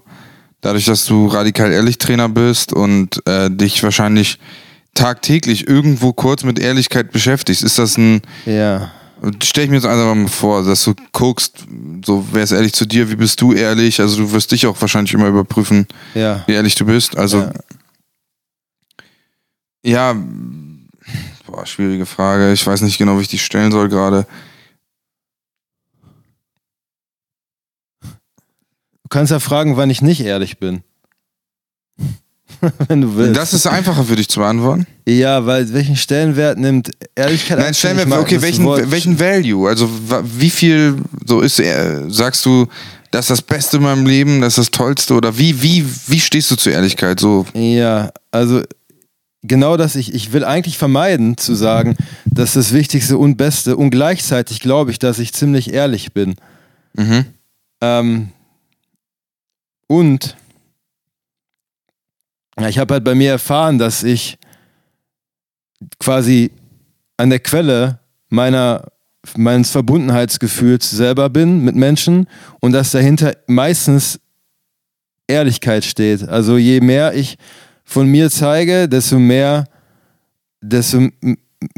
dadurch, 0.60 0.84
dass 0.84 1.04
du 1.04 1.26
radikal 1.26 1.72
ehrlich 1.72 1.98
Trainer 1.98 2.28
bist 2.28 2.72
und 2.72 3.20
äh, 3.26 3.50
dich 3.50 3.82
wahrscheinlich 3.82 4.38
tagtäglich 4.94 5.66
irgendwo 5.68 6.12
kurz 6.12 6.44
mit 6.44 6.58
Ehrlichkeit 6.58 7.10
beschäftigst, 7.10 7.64
ist 7.64 7.78
das 7.78 7.96
ein. 7.98 8.22
Ja. 8.46 8.92
Stell 9.42 9.64
ich 9.64 9.70
mir 9.70 9.76
jetzt 9.76 9.86
einfach 9.86 10.14
mal 10.14 10.28
vor, 10.28 10.62
dass 10.64 10.84
du 10.84 10.94
guckst, 11.12 11.64
so 12.04 12.24
wer 12.32 12.42
ist 12.44 12.52
ehrlich 12.52 12.74
zu 12.74 12.86
dir, 12.86 13.10
wie 13.10 13.16
bist 13.16 13.40
du 13.40 13.52
ehrlich? 13.52 13.98
Also 14.00 14.18
du 14.18 14.32
wirst 14.32 14.52
dich 14.52 14.66
auch 14.66 14.80
wahrscheinlich 14.80 15.14
immer 15.14 15.26
überprüfen, 15.26 15.86
Ja. 16.14 16.44
wie 16.46 16.52
ehrlich 16.52 16.74
du 16.76 16.84
bist. 16.84 17.16
Also 17.16 17.38
Ja. 17.40 17.52
Ja, 19.86 20.14
boah, 21.46 21.64
schwierige 21.66 22.06
Frage. 22.06 22.52
Ich 22.52 22.66
weiß 22.66 22.80
nicht 22.82 22.98
genau, 22.98 23.16
wie 23.18 23.22
ich 23.22 23.28
die 23.28 23.38
stellen 23.38 23.70
soll 23.72 23.88
gerade. 23.88 24.26
Du 28.02 29.08
kannst 29.08 29.30
ja 29.30 29.38
fragen, 29.40 29.76
wann 29.76 29.90
ich 29.90 30.02
nicht 30.02 30.20
ehrlich 30.20 30.58
bin. 30.58 30.82
Wenn 32.88 33.02
du 33.02 33.16
willst. 33.16 33.36
Das 33.36 33.52
ist 33.52 33.66
einfacher 33.66 34.04
für 34.04 34.16
dich 34.16 34.28
zu 34.28 34.40
beantworten. 34.40 34.86
ja, 35.06 35.44
weil 35.46 35.72
welchen 35.72 35.96
Stellenwert 35.96 36.58
nimmt 36.58 36.90
Ehrlichkeit 37.14 37.58
Nein, 37.58 37.68
ein? 37.68 37.74
stellen 37.74 37.98
Ich 37.98 38.04
wir, 38.04 38.08
mag 38.08 38.20
okay, 38.20 38.40
welchen, 38.40 38.64
Wort- 38.64 38.90
welchen 38.90 39.18
Value? 39.20 39.68
Also 39.68 39.90
wie 40.24 40.50
viel 40.50 40.96
so 41.26 41.40
ist 41.40 41.58
er, 41.60 42.08
sagst 42.10 42.44
du, 42.46 42.66
das 43.10 43.26
ist 43.26 43.30
das 43.30 43.42
Beste 43.42 43.76
in 43.76 43.82
meinem 43.82 44.06
Leben, 44.06 44.40
das 44.40 44.54
ist 44.58 44.68
das 44.68 44.70
Tollste 44.70 45.14
oder 45.14 45.36
wie, 45.38 45.60
wie, 45.62 45.84
wie 46.06 46.20
stehst 46.20 46.50
du 46.50 46.56
zur 46.56 46.72
Ehrlichkeit? 46.72 47.20
So, 47.20 47.44
Ja, 47.54 48.10
also 48.30 48.62
genau 49.42 49.76
das, 49.76 49.96
ich, 49.96 50.14
ich 50.14 50.32
will 50.32 50.44
eigentlich 50.44 50.78
vermeiden 50.78 51.36
zu 51.36 51.54
sagen, 51.54 51.96
das 52.24 52.50
ist 52.50 52.56
das 52.56 52.72
Wichtigste 52.72 53.18
und 53.18 53.36
Beste 53.36 53.76
und 53.76 53.90
gleichzeitig 53.90 54.60
glaube 54.60 54.90
ich, 54.90 54.98
dass 54.98 55.18
ich 55.18 55.32
ziemlich 55.32 55.72
ehrlich 55.72 56.12
bin. 56.12 56.36
mhm. 56.94 57.26
Ähm, 57.80 58.28
und 59.88 60.36
ja, 62.58 62.68
ich 62.68 62.78
habe 62.78 62.94
halt 62.94 63.04
bei 63.04 63.14
mir 63.14 63.30
erfahren, 63.30 63.78
dass 63.78 64.02
ich 64.02 64.38
quasi 65.98 66.50
an 67.18 67.30
der 67.30 67.40
Quelle 67.40 68.00
meiner 68.28 68.90
meines 69.36 69.70
Verbundenheitsgefühls 69.70 70.90
selber 70.90 71.28
bin 71.30 71.64
mit 71.64 71.74
Menschen 71.74 72.28
und 72.60 72.72
dass 72.72 72.92
dahinter 72.92 73.36
meistens 73.46 74.20
Ehrlichkeit 75.26 75.84
steht. 75.84 76.28
Also 76.28 76.56
je 76.56 76.80
mehr 76.80 77.14
ich 77.14 77.36
von 77.86 78.08
mir 78.08 78.30
zeige, 78.30 78.88
desto 78.88 79.18
mehr, 79.18 79.64
desto 80.60 81.08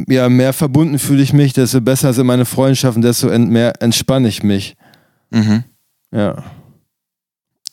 ja, 0.09 0.29
mehr 0.29 0.53
verbunden 0.53 0.99
fühle 0.99 1.23
ich 1.23 1.33
mich, 1.33 1.53
desto 1.53 1.81
besser 1.81 2.13
sind 2.13 2.27
meine 2.27 2.45
Freundschaften, 2.45 3.03
desto 3.03 3.29
ent 3.29 3.51
mehr 3.51 3.81
entspanne 3.81 4.27
ich 4.27 4.43
mich. 4.43 4.77
Mhm. 5.31 5.63
Ja. 6.11 6.43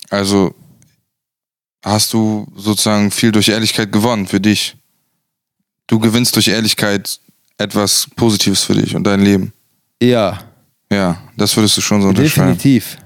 Also 0.10 0.54
hast 1.84 2.14
du 2.14 2.46
sozusagen 2.56 3.10
viel 3.10 3.32
durch 3.32 3.50
Ehrlichkeit 3.50 3.92
gewonnen 3.92 4.28
für 4.28 4.40
dich. 4.40 4.76
Du 5.88 6.00
gewinnst 6.00 6.36
durch 6.36 6.48
Ehrlichkeit 6.48 7.20
etwas 7.58 8.08
Positives 8.16 8.64
für 8.64 8.74
dich 8.76 8.96
und 8.96 9.06
dein 9.06 9.22
Leben. 9.22 9.54
Ja, 10.02 10.40
Ja, 10.92 11.18
das 11.38 11.56
würdest 11.56 11.78
du 11.78 11.82
schon 11.82 12.02
so 12.02 12.10
unterschreiben. 12.10 12.58
definitiv. 12.58 12.98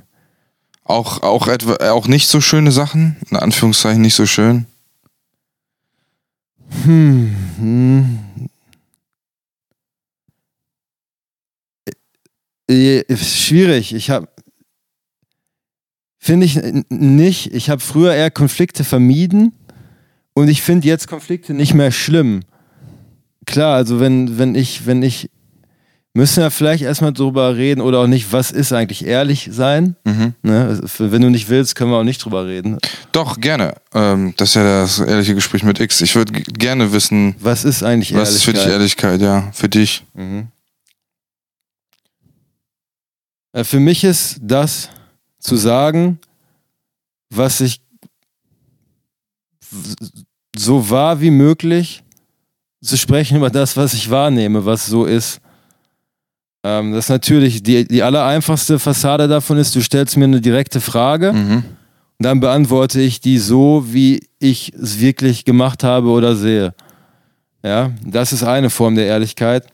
Auch, 0.83 1.21
auch, 1.21 1.47
etwa, 1.47 1.75
auch 1.91 2.07
nicht 2.07 2.27
so 2.27 2.41
schöne 2.41 2.71
Sachen, 2.71 3.15
in 3.29 3.37
Anführungszeichen 3.37 4.01
nicht 4.01 4.15
so 4.15 4.25
schön. 4.25 4.65
Hm. 6.83 7.35
hm. 7.57 8.19
Äh, 12.69 12.99
äh, 12.99 13.17
Schwierig. 13.17 13.93
Ich 13.93 14.09
habe 14.09 14.27
finde 16.19 16.45
ich 16.45 16.59
nicht. 16.89 17.53
Ich 17.53 17.69
habe 17.69 17.81
früher 17.81 18.13
eher 18.13 18.29
Konflikte 18.31 18.83
vermieden 18.83 19.53
und 20.33 20.47
ich 20.47 20.61
finde 20.61 20.87
jetzt 20.87 21.07
Konflikte 21.07 21.53
nicht 21.53 21.73
mehr 21.73 21.91
schlimm. 21.91 22.41
Klar, 23.45 23.75
also 23.75 23.99
wenn 23.99 24.37
wenn 24.37 24.53
ich 24.53 24.85
wenn 24.85 25.01
ich 25.01 25.29
müssen 26.13 26.41
wir 26.43 26.51
vielleicht 26.51 26.83
erstmal 26.83 27.13
drüber 27.13 27.55
reden 27.55 27.81
oder 27.81 27.99
auch 27.99 28.07
nicht. 28.07 28.31
Was 28.31 28.51
ist 28.51 28.73
eigentlich 28.73 29.05
ehrlich 29.05 29.49
sein? 29.51 29.95
Mhm. 30.03 30.33
Ne? 30.41 30.79
Wenn 30.97 31.21
du 31.21 31.29
nicht 31.29 31.49
willst, 31.49 31.75
können 31.75 31.91
wir 31.91 31.97
auch 31.97 32.03
nicht 32.03 32.23
drüber 32.23 32.45
reden. 32.45 32.77
Doch, 33.11 33.39
gerne. 33.39 33.75
Ähm, 33.93 34.33
das 34.37 34.49
ist 34.49 34.55
ja 34.55 34.63
das 34.81 34.99
ehrliche 34.99 35.35
Gespräch 35.35 35.63
mit 35.63 35.79
X. 35.79 36.01
Ich 36.01 36.15
würde 36.15 36.33
gerne 36.33 36.91
wissen, 36.91 37.35
Was 37.39 37.63
ist 37.63 37.83
eigentlich 37.83 38.13
was 38.13 38.33
ist 38.35 38.43
für 38.43 38.53
dich 38.53 38.65
Ehrlichkeit? 38.65 39.21
Ehrlichkeit, 39.21 39.21
ja, 39.21 39.51
für 39.53 39.69
dich. 39.69 40.03
Mhm. 40.13 40.47
Äh, 43.53 43.63
Für 43.63 43.79
mich 43.79 44.03
ist 44.03 44.37
das 44.41 44.89
zu 45.39 45.55
sagen, 45.55 46.19
was 47.29 47.61
ich 47.61 47.81
so 50.55 50.89
wahr 50.89 51.21
wie 51.21 51.31
möglich 51.31 52.03
zu 52.81 52.97
sprechen 52.97 53.37
über 53.37 53.49
das, 53.49 53.77
was 53.77 53.93
ich 53.93 54.09
wahrnehme, 54.09 54.65
was 54.65 54.85
so 54.87 55.05
ist. 55.05 55.39
Ähm, 56.63 56.93
das 56.93 57.05
ist 57.05 57.09
natürlich 57.09 57.63
die, 57.63 57.87
die 57.87 58.03
allereinfachste 58.03 58.79
Fassade 58.79 59.27
davon 59.27 59.57
ist, 59.57 59.75
du 59.75 59.81
stellst 59.81 60.17
mir 60.17 60.25
eine 60.25 60.41
direkte 60.41 60.81
Frage 60.81 61.31
Mhm. 61.33 61.55
und 61.55 61.63
dann 62.19 62.39
beantworte 62.39 62.99
ich 63.01 63.21
die 63.21 63.37
so, 63.37 63.85
wie 63.87 64.21
ich 64.39 64.73
es 64.73 64.99
wirklich 64.99 65.45
gemacht 65.45 65.83
habe 65.83 66.09
oder 66.09 66.35
sehe. 66.35 66.73
Ja, 67.63 67.91
das 68.05 68.33
ist 68.33 68.43
eine 68.43 68.69
Form 68.69 68.95
der 68.95 69.05
Ehrlichkeit. 69.05 69.65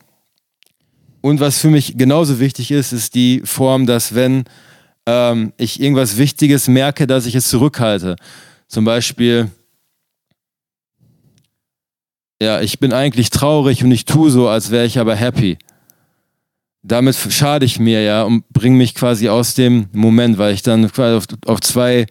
Und 1.22 1.40
was 1.40 1.58
für 1.60 1.70
mich 1.70 1.98
genauso 1.98 2.40
wichtig 2.40 2.70
ist, 2.72 2.92
ist 2.94 3.16
die 3.16 3.42
Form, 3.46 3.88
dass 3.88 4.14
wenn 4.14 4.44
ähm, 5.08 5.54
ich 5.58 5.80
irgendwas 5.82 6.18
Wichtiges 6.18 6.68
merke, 6.68 7.08
dass 7.08 7.26
ich 7.26 7.34
es 7.36 7.48
zurückhalte. 7.48 8.16
Zum 8.68 8.86
Beispiel, 8.86 9.50
ja, 12.42 12.62
ich 12.62 12.80
bin 12.80 12.94
eigentlich 12.94 13.30
traurig 13.30 13.84
und 13.84 13.92
ich 13.92 14.06
tue 14.06 14.30
so, 14.30 14.48
als 14.50 14.70
wäre 14.72 14.86
ich 14.86 15.00
aber 15.00 15.16
happy. 15.16 15.58
Damit 16.88 17.16
schade 17.16 17.66
ich 17.66 17.80
mir 17.80 18.02
ja 18.04 18.24
und 18.24 18.48
bringe 18.50 18.78
mich 18.78 18.94
quasi 18.94 19.28
aus 19.30 19.56
dem 19.56 19.88
Moment, 19.92 20.38
weil 20.38 20.54
ich 20.54 20.62
dann 20.62 20.92
quasi 20.92 21.18
auf, 21.18 21.26
auf 21.46 21.62
zwei 21.62 22.06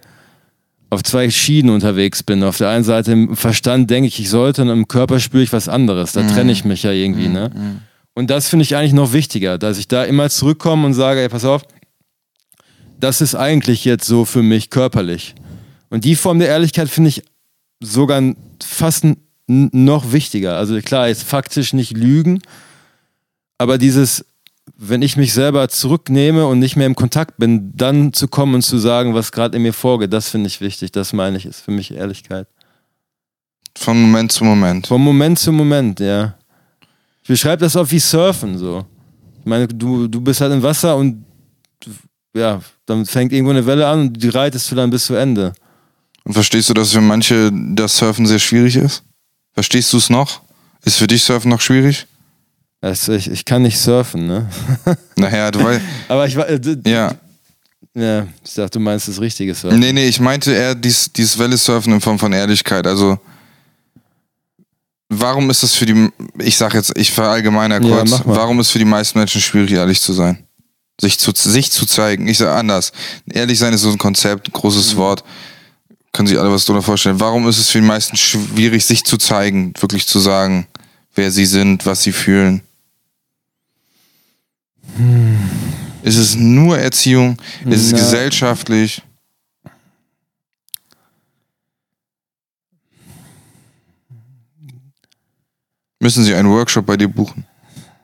auf 0.91 1.03
zwei 1.03 1.29
Schienen 1.29 1.71
unterwegs 1.71 2.23
bin. 2.23 2.43
Auf 2.43 2.59
der 2.59 2.71
einen 2.71 2.85
Seite 2.85 3.13
im 3.13 3.37
Verstand 3.37 3.91
denke 3.91 4.09
ich, 4.09 4.21
ich 4.21 4.31
sollte 4.31 4.63
und 4.63 4.71
im 4.71 4.89
Körper 4.89 5.21
spüre 5.21 5.43
ich 5.43 5.53
was 5.53 5.69
anderes. 5.69 6.13
Da 6.13 6.23
trenne 6.23 6.53
ich 6.53 6.65
mich 6.65 6.85
ja 6.85 6.93
irgendwie. 6.93 7.29
Ne? 7.29 7.81
Und 8.15 8.31
das 8.31 8.49
finde 8.49 8.63
ich 8.63 8.77
eigentlich 8.77 8.93
noch 8.93 9.13
wichtiger, 9.13 9.59
dass 9.59 9.77
ich 9.79 9.89
da 9.89 10.05
immer 10.05 10.31
zurückkomme 10.31 10.87
und 10.87 10.95
sage, 10.95 11.21
ey, 11.21 11.29
pass 11.29 11.45
auf, 11.45 11.63
das 13.01 13.21
ist 13.21 13.35
eigentlich 13.35 13.85
jetzt 13.85 14.07
so 14.07 14.25
für 14.25 14.43
mich 14.43 14.71
körperlich. 14.71 15.35
Und 15.91 16.05
die 16.05 16.15
Form 16.15 16.39
der 16.39 16.49
Ehrlichkeit 16.49 16.89
finde 16.89 17.11
ich 17.11 17.23
sogar 17.81 18.23
fast 18.63 19.05
noch 19.47 20.13
wichtiger. 20.13 20.57
Also 20.57 20.81
klar, 20.81 21.09
jetzt 21.09 21.25
faktisch 21.25 21.73
nicht 21.73 21.97
lügen, 21.97 22.41
aber 23.59 23.79
dieses, 23.79 24.25
wenn 24.77 25.03
ich 25.03 25.17
mich 25.17 25.33
selber 25.33 25.69
zurücknehme 25.69 26.47
und 26.47 26.59
nicht 26.59 26.77
mehr 26.77 26.87
im 26.87 26.95
Kontakt 26.95 27.37
bin, 27.37 27.73
dann 27.77 28.13
zu 28.13 28.29
kommen 28.29 28.55
und 28.55 28.63
zu 28.63 28.79
sagen, 28.79 29.15
was 29.15 29.33
gerade 29.33 29.57
in 29.57 29.63
mir 29.63 29.73
vorgeht, 29.73 30.13
das 30.13 30.31
finde 30.31 30.49
ich 30.49 30.61
wichtig. 30.61 30.93
Das 30.93 31.13
meine 31.13 31.37
ich, 31.37 31.47
ist 31.47 31.61
für 31.61 31.71
mich 31.71 31.93
Ehrlichkeit. 31.93 32.49
Von 33.77 34.01
Moment 34.01 34.33
zu 34.33 34.45
Moment. 34.45 34.87
Vom 34.87 35.03
Moment 35.03 35.39
zu 35.39 35.53
Moment, 35.53 36.01
ja. 36.01 36.35
Ich 37.23 37.29
beschreibe 37.29 37.61
das 37.61 37.77
auch 37.77 37.91
wie 37.91 37.99
Surfen 37.99 38.59
so. 38.59 38.85
Ich 39.41 39.47
meine, 39.47 39.69
du, 39.69 40.09
du 40.09 40.21
bist 40.21 40.41
halt 40.41 40.53
im 40.53 40.63
Wasser 40.63 40.97
und 40.97 41.25
ja, 42.35 42.61
dann 42.87 43.07
fängt 43.07 43.33
irgendwo 43.33 43.51
eine 43.51 43.67
Welle 43.67 43.87
an 43.87 44.01
und 44.01 44.23
die 44.23 44.29
reitest 44.29 44.71
du 44.71 44.75
dann 44.75 44.91
bis 44.91 45.07
zu 45.07 45.15
Ende. 45.15 45.53
Und 46.25 46.33
verstehst 46.33 46.71
du, 46.71 46.75
dass 46.75 46.93
für 46.93 47.01
manche 47.01 47.51
das 47.53 47.99
Surfen 47.99 48.27
sehr 48.27 48.39
schwierig 48.39 48.77
ist? 48.77 49.03
Verstehst 49.53 49.93
du 49.93 49.99
es 49.99 50.11
noch? 50.11 50.41
Ist 50.85 50.97
für 50.97 51.07
dich 51.07 51.23
Surfen 51.23 51.51
noch 51.51 51.61
schwierig? 51.61 52.07
Also 52.85 53.15
ich, 53.15 53.31
ich 53.31 53.47
kann 53.47 53.63
nicht 53.63 53.79
surfen, 53.79 54.27
ne? 54.27 54.47
Naja, 55.17 55.51
du 55.51 55.65
weißt. 55.65 55.81
Aber 56.09 56.27
ich 56.27 56.37
war. 56.37 56.47
Äh, 56.49 56.61
Ja. 56.85 57.15
ja, 57.95 58.27
ich 58.45 58.53
dachte, 58.53 58.73
du 58.73 58.81
meinst 58.81 59.09
das 59.09 59.19
richtige 59.23 59.55
Surfen. 59.55 59.79
Nee, 59.79 59.95
nee, 59.95 60.07
ich 60.07 60.21
meinte 60.21 60.53
eher 60.53 60.75
dies, 60.75 61.11
dieses 61.11 61.39
Welle-Surfen 61.39 61.95
in 61.95 62.01
Form 62.03 62.19
von 62.19 62.31
Ehrlichkeit. 62.35 62.87
Also, 62.87 63.19
warum 65.09 65.49
ist 65.49 65.63
das 65.63 65.73
für 65.75 65.87
die, 65.87 66.11
ich 66.41 66.59
sag 66.59 66.75
jetzt, 66.75 66.93
ich 66.99 67.11
verallgemeine 67.11 67.77
Ja, 67.77 67.81
kurz, 67.81 68.11
mal. 68.11 68.23
warum 68.37 68.61
ist 68.61 68.71
für 68.71 68.79
die 68.79 68.85
meisten 68.85 69.19
Menschen 69.19 69.41
schwierig, 69.41 69.73
ehrlich 69.73 70.03
zu 70.03 70.13
sein? 70.13 70.45
Sich 71.01 71.19
zu, 71.19 71.33
sich 71.35 71.73
zu 71.73 71.87
zeigen. 71.87 72.29
Ich 72.29 72.37
sage 72.37 72.53
anders. 72.53 72.93
Ehrlich 73.33 73.59
sein 73.59 73.73
ist 73.73 73.81
so 73.81 73.91
ein 73.91 73.99
Konzept, 73.99 74.49
ein 74.49 74.53
großes 74.53 74.95
Wort. 74.97 75.25
Können 76.13 76.29
sich 76.29 76.39
alle 76.39 76.53
was 76.53 76.67
drunter 76.67 76.83
vorstellen. 76.83 77.19
Warum 77.19 77.49
ist 77.49 77.59
es 77.59 77.71
für 77.71 77.81
die 77.81 77.87
meisten 77.87 78.17
schwierig, 78.19 78.85
sich 78.85 79.05
zu 79.05 79.17
zeigen, 79.17 79.73
wirklich 79.81 80.07
zu 80.07 80.21
sagen, 80.21 80.67
wer 81.15 81.31
sie 81.31 81.47
sind, 81.47 81.87
was 81.87 82.03
sie 82.03 82.13
fühlen? 82.13 82.61
Ist 86.03 86.17
es 86.17 86.37
nur 86.37 86.79
Erziehung? 86.79 87.37
Ist 87.65 87.87
es 87.87 87.93
Na. 87.93 87.99
gesellschaftlich? 87.99 89.03
Müssen 96.01 96.25
Sie 96.25 96.35
einen 96.35 96.51
Workshop 96.51 96.85
bei 96.85 96.97
dir 96.97 97.09
buchen? 97.09 97.47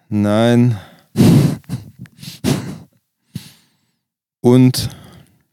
Nein. 0.08 0.78
Und, 4.40 4.88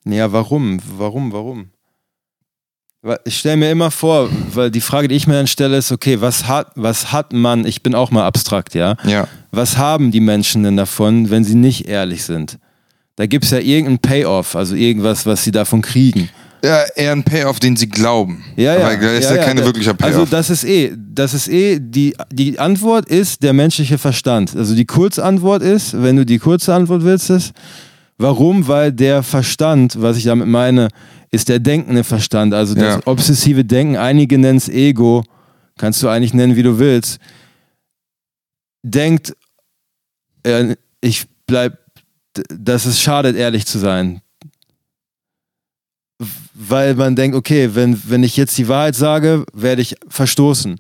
ja, 0.06 0.32
warum? 0.32 0.80
Warum, 0.98 1.34
warum? 1.34 1.70
Ich 3.26 3.40
stelle 3.40 3.58
mir 3.58 3.72
immer 3.72 3.92
vor, 3.92 4.30
weil 4.54 4.72
die 4.72 4.82
Frage, 4.82 5.08
die 5.08 5.16
ich 5.16 5.28
mir 5.28 5.34
dann 5.34 5.48
stelle, 5.48 5.78
ist, 5.78 5.92
okay, 5.92 6.20
was 6.20 6.48
hat, 6.48 6.72
was 6.76 7.12
hat 7.12 7.32
man, 7.32 7.66
ich 7.66 7.84
bin 7.84 7.96
auch 7.96 8.12
mal 8.12 8.26
abstrakt, 8.26 8.74
ja? 8.76 8.96
Ja. 9.04 9.28
Was 9.58 9.76
haben 9.78 10.12
die 10.12 10.20
Menschen 10.20 10.62
denn 10.64 10.78
davon, 10.78 11.30
wenn 11.32 11.44
sie 11.44 11.56
nicht 11.56 11.88
ehrlich 11.88 12.24
sind? 12.24 12.60
Da 13.16 13.26
gibt 13.26 13.44
es 13.46 13.50
ja 13.52 13.58
irgendeinen 13.58 13.98
Payoff, 14.00 14.56
also 14.56 14.76
irgendwas, 14.76 15.26
was 15.26 15.44
sie 15.44 15.50
davon 15.52 15.82
kriegen. 15.82 16.30
Ja, 16.64 16.84
eher 16.96 17.12
ein 17.12 17.24
Payoff, 17.24 17.60
den 17.60 17.76
sie 17.76 17.90
glauben. 17.90 18.44
Ja, 18.56 18.78
ja. 18.78 18.86
Aber 18.88 18.98
da 18.98 19.12
ist 19.14 19.30
ja, 19.30 19.38
ja, 19.38 19.44
keine 19.44 19.62
da- 19.62 19.66
wirklicher 19.68 19.96
Payoff. 19.96 20.16
Also 20.20 20.26
das 20.30 20.50
ist 20.52 20.64
eh, 20.64 20.92
das 20.96 21.34
ist 21.34 21.48
eh, 21.50 21.80
die, 21.82 22.16
die 22.32 22.60
Antwort 22.60 23.10
ist 23.10 23.42
der 23.42 23.54
menschliche 23.54 23.98
Verstand. 23.98 24.56
Also 24.56 24.76
die 24.76 24.86
Kurzantwort 24.86 25.64
ist, 25.64 26.00
wenn 26.02 26.16
du 26.16 26.26
die 26.26 26.38
kurze 26.40 26.74
Antwort 26.76 27.04
willst, 27.04 27.30
ist, 27.32 27.54
warum? 28.20 28.68
Weil 28.68 28.92
der 28.92 29.24
Verstand, 29.24 30.00
was 30.02 30.18
ich 30.18 30.26
damit 30.26 30.48
meine, 30.48 30.90
ist 31.32 31.50
der 31.50 31.60
denkende 31.60 32.04
Verstand. 32.04 32.54
Also 32.54 32.76
das 32.76 32.96
Ja. 32.96 33.02
obsessive 33.06 33.66
Denken, 33.66 33.96
einige 33.98 34.38
nennen 34.38 34.58
es 34.58 34.70
Ego, 34.70 35.24
kannst 35.80 36.02
du 36.04 36.08
eigentlich 36.10 36.34
nennen, 36.36 36.56
wie 36.56 36.64
du 36.64 36.78
willst, 36.80 37.18
denkt, 38.84 39.34
ich 41.02 41.26
bleib, 41.46 41.80
dass 42.50 42.86
es 42.86 43.02
schadet, 43.02 43.36
ehrlich 43.36 43.66
zu 43.66 43.80
sein 43.80 44.22
weil 46.58 46.96
man 46.96 47.16
denkt, 47.16 47.36
okay, 47.36 47.76
wenn, 47.76 48.02
wenn 48.10 48.24
ich 48.24 48.36
jetzt 48.38 48.58
die 48.58 48.68
Wahrheit 48.68 48.96
sage, 48.96 49.46
werde 49.54 49.82
ich 49.82 49.96
verstoßen. 50.08 50.78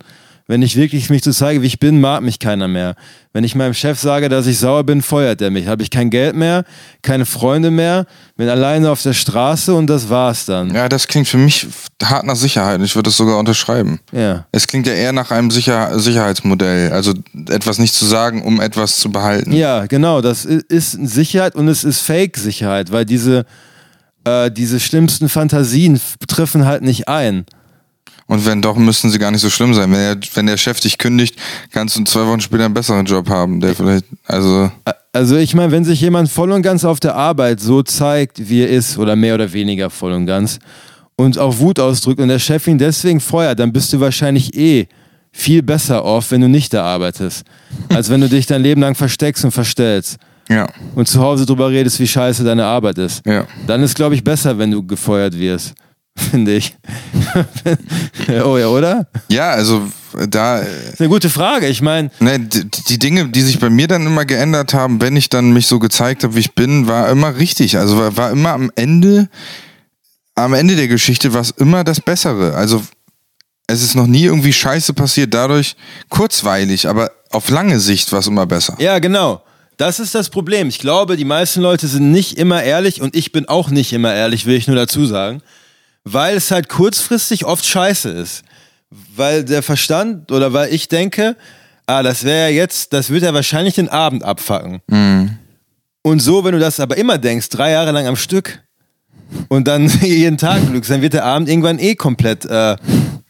Wenn 0.50 0.62
ich 0.62 0.78
wirklich 0.78 1.10
mich 1.10 1.24
so 1.24 1.32
zeige, 1.32 1.62
wie 1.62 1.68
ich 1.68 1.78
bin, 1.78 2.00
mag 2.00 2.22
mich 2.22 2.40
keiner 2.40 2.70
mehr. 2.70 2.96
Wenn 3.34 3.44
ich 3.44 3.54
meinem 3.54 3.74
Chef 3.74 4.00
sage, 4.00 4.30
dass 4.30 4.48
ich 4.48 4.58
sauer 4.58 4.86
bin, 4.86 5.02
feuert 5.02 5.42
er 5.42 5.52
mich. 5.52 5.68
Habe 5.68 5.84
ich 5.84 5.92
kein 5.92 6.10
Geld 6.10 6.36
mehr, 6.36 6.64
keine 7.02 7.26
Freunde 7.26 7.70
mehr, 7.70 8.06
bin 8.38 8.48
alleine 8.48 8.90
auf 8.90 9.02
der 9.04 9.12
Straße 9.12 9.74
und 9.74 9.88
das 9.88 10.10
war's 10.10 10.46
dann. 10.46 10.74
ja, 10.74 10.88
das 10.88 11.08
klingt 11.08 11.28
für 11.28 11.38
mich 11.38 11.68
hart 12.02 12.26
nach 12.26 12.38
Sicherheit. 12.38 12.82
Ich 12.82 12.96
würde 12.96 13.10
das 13.10 13.18
sogar 13.18 13.38
unterschreiben. 13.38 14.00
Ja. 14.14 14.46
Es 14.54 14.68
klingt 14.68 14.88
ja 14.88 14.94
eher 14.94 15.12
nach 15.12 15.32
einem 15.32 15.52
Sicher 15.52 16.00
Sicherheitsmodell. 16.00 16.92
Also 16.94 17.14
etwas 17.50 17.78
nicht 17.78 17.94
zu 17.94 18.06
sagen, 18.06 18.42
um 18.42 18.62
etwas 18.62 18.98
zu 18.98 19.12
behalten. 19.12 19.52
Ja, 19.52 19.86
genau. 19.86 20.22
Das 20.22 20.46
ist 20.46 20.92
Sicherheit 20.92 21.56
und 21.56 21.68
es 21.68 21.84
ist 21.84 22.00
Fake-Sicherheit, 22.00 22.92
weil 22.92 23.04
diese, 23.04 23.46
äh, 24.24 24.50
diese 24.50 24.80
schlimmsten 24.80 25.28
Fantasien 25.28 26.00
treffen 26.28 26.66
halt 26.66 26.84
nicht 26.84 27.10
ein. 27.10 27.46
Und 28.28 28.46
wenn 28.46 28.62
doch, 28.62 28.76
müssten 28.76 29.10
sie 29.10 29.20
gar 29.20 29.32
nicht 29.32 29.42
so 29.42 29.50
schlimm 29.50 29.74
sein. 29.74 29.92
Wenn, 29.92 30.00
er, 30.00 30.18
wenn 30.34 30.46
der 30.46 30.58
Chef 30.58 30.80
dich 30.82 30.98
kündigt, 30.98 31.36
kannst 31.72 31.98
du 31.98 32.04
zwei 32.04 32.28
Wochen 32.28 32.42
später 32.42 32.66
einen 32.66 32.74
besseren 32.74 33.06
Job 33.06 33.30
haben, 33.30 33.62
der 33.62 33.74
vielleicht, 33.74 34.06
also, 34.26 34.70
Also 35.13 35.38
ich 35.38 35.56
meine, 35.56 35.72
wenn 35.72 35.86
sich 35.86 36.02
jemand 36.02 36.30
voll 36.30 36.52
und 36.52 36.62
ganz 36.62 36.84
auf 36.84 37.00
der 37.00 37.16
Arbeit 37.16 37.62
so 37.62 37.84
zeigt, 37.84 38.50
wie 38.50 38.63
er 38.63 38.70
ist, 38.70 38.98
oder 38.98 39.16
mehr 39.16 39.36
oder 39.36 39.52
weniger 39.54 39.90
voll 39.90 40.12
und 40.12 40.26
ganz, 40.26 40.60
und 41.16 41.38
auch 41.40 41.58
Wut 41.60 41.80
ausdrückt 41.80 42.20
und 42.20 42.28
der 42.28 42.40
Chef 42.40 42.68
ihn 42.68 42.78
deswegen 42.78 43.20
feuert, 43.20 43.60
dann 43.60 43.72
bist 43.72 43.94
du 43.94 44.00
wahrscheinlich 44.00 44.54
eh 44.56 44.88
viel 45.32 45.63
besser 45.63 46.04
off, 46.04 46.32
wenn 46.32 46.42
du 46.42 46.50
nicht 46.50 46.74
da 46.74 46.84
arbeitest, 46.84 47.46
als 47.90 48.10
wenn 48.10 48.22
du 48.22 48.28
dich 48.28 48.46
dein 48.46 48.62
Leben 48.62 48.82
lang 48.82 48.96
versteckst 48.96 49.46
und 49.46 49.52
verstellst 49.52 50.18
ja, 50.50 50.68
und 50.96 51.08
zu 51.08 51.22
Hause 51.22 51.46
drüber 51.46 51.70
redest, 51.70 52.00
wie 52.00 52.08
scheiße 52.08 52.44
deine 52.44 52.66
Arbeit 52.66 52.98
ist. 52.98 53.26
ja. 53.26 53.46
Dann 53.66 53.84
ist, 53.84 53.96
glaube 53.96 54.16
ich, 54.16 54.24
besser, 54.24 54.58
wenn 54.58 54.72
du 54.72 54.86
gefeuert 54.86 55.38
wirst, 55.38 55.74
finde 56.17 56.56
ich. 56.56 56.75
oh 58.43 58.58
ja, 58.58 58.67
oder? 58.67 59.08
Ja, 59.30 59.51
also 59.51 59.88
da, 60.30 60.60
Das 60.60 60.67
ist 60.67 60.99
eine 60.99 61.10
gute 61.10 61.30
Frage. 61.30 61.67
Ich 61.67 61.82
meine, 61.82 62.10
ne, 62.19 62.39
die, 62.39 62.65
die 62.65 62.99
Dinge, 62.99 63.30
die 63.30 63.41
sich 63.41 63.60
bei 63.60 63.69
mir 63.69 63.88
dann 63.88 64.06
immer 64.06 64.25
geändert 64.25 64.73
haben, 64.73 65.01
wenn 65.01 65.15
ich 65.15 65.30
dann 65.30 65.51
mich 65.51 65.67
so 65.67 65.80
gezeigt 65.80 66.23
habe, 66.23 66.36
wie 66.36 66.39
ich 66.39 66.56
bin, 66.56 66.88
war 66.88 67.10
immer 67.10 67.38
richtig. 67.38 67.77
Also 67.77 67.97
war, 67.97 68.17
war 68.17 68.32
immer 68.32 68.51
am 68.51 68.71
Ende, 68.75 69.30
am 70.36 70.53
Ende 70.53 70.75
der 70.75 70.88
Geschichte 70.88 71.34
war 71.34 71.41
es 71.41 71.51
immer 71.51 71.84
das 71.84 72.01
Bessere. 72.01 72.56
Also 72.56 72.82
es 73.67 73.84
ist 73.84 73.95
noch 73.95 74.08
nie 74.08 74.23
irgendwie 74.23 74.53
Scheiße 74.53 74.93
passiert, 74.93 75.34
dadurch 75.34 75.75
kurzweilig, 76.10 76.88
aber 76.88 77.12
auf 77.32 77.49
lange 77.49 77.80
Sicht 77.80 78.12
war 78.12 78.19
es 78.19 78.27
immer 78.27 78.45
besser. 78.45 78.75
Ja, 78.80 78.99
genau. 78.99 79.43
Das 79.75 79.99
ist 79.99 80.15
das 80.15 80.30
Problem. 80.30 80.69
Ich 80.69 80.80
glaube, 80.80 81.17
die 81.17 81.25
meisten 81.25 81.62
Leute 81.62 81.88
sind 81.88 82.12
nicht 82.12 82.39
immer 82.39 82.63
ehrlich 82.63 83.01
und 83.01 83.15
ich 83.15 83.32
bin 83.32 83.47
auch 83.47 83.69
nicht 83.69 83.93
immer 83.93 84.13
ehrlich, 84.13 84.47
will 84.47 84.56
ich 84.56 84.67
nur 84.67 84.75
dazu 84.75 85.06
sagen, 85.06 85.41
weil 86.13 86.38
es 86.38 86.52
halt 86.52 86.70
kurzfristig 86.70 87.46
oft 87.46 87.65
scheiße 87.65 88.10
ist. 88.10 88.43
Weil 89.15 89.43
der 89.43 89.63
Verstand 89.63 90.32
oder 90.32 90.54
weil 90.54 90.74
ich 90.74 90.88
denke, 90.88 91.36
ah, 91.86 92.04
das 92.04 92.24
wäre 92.24 92.50
ja 92.50 92.56
jetzt, 92.56 92.93
das 92.93 93.10
wird 93.10 93.24
ja 93.24 93.34
wahrscheinlich 93.34 93.76
den 93.76 93.89
Abend 93.89 94.24
abfacken. 94.24 94.82
Und 96.04 96.20
so, 96.20 96.46
wenn 96.46 96.54
du 96.54 96.60
das 96.60 96.80
aber 96.80 96.98
immer 96.98 97.17
denkst, 97.17 97.50
drei 97.50 97.72
Jahre 97.72 97.91
lang 97.91 98.08
am 98.08 98.15
Stück 98.15 98.63
und 99.50 99.67
dann 99.67 99.88
jeden 100.02 100.38
Tag 100.38 100.62
lügst, 100.72 100.89
dann 100.89 101.02
wird 101.02 101.13
der 101.13 101.26
Abend 101.26 101.50
irgendwann 101.50 101.80
eh 101.80 101.96
komplett, 101.96 102.46
äh, 102.46 102.78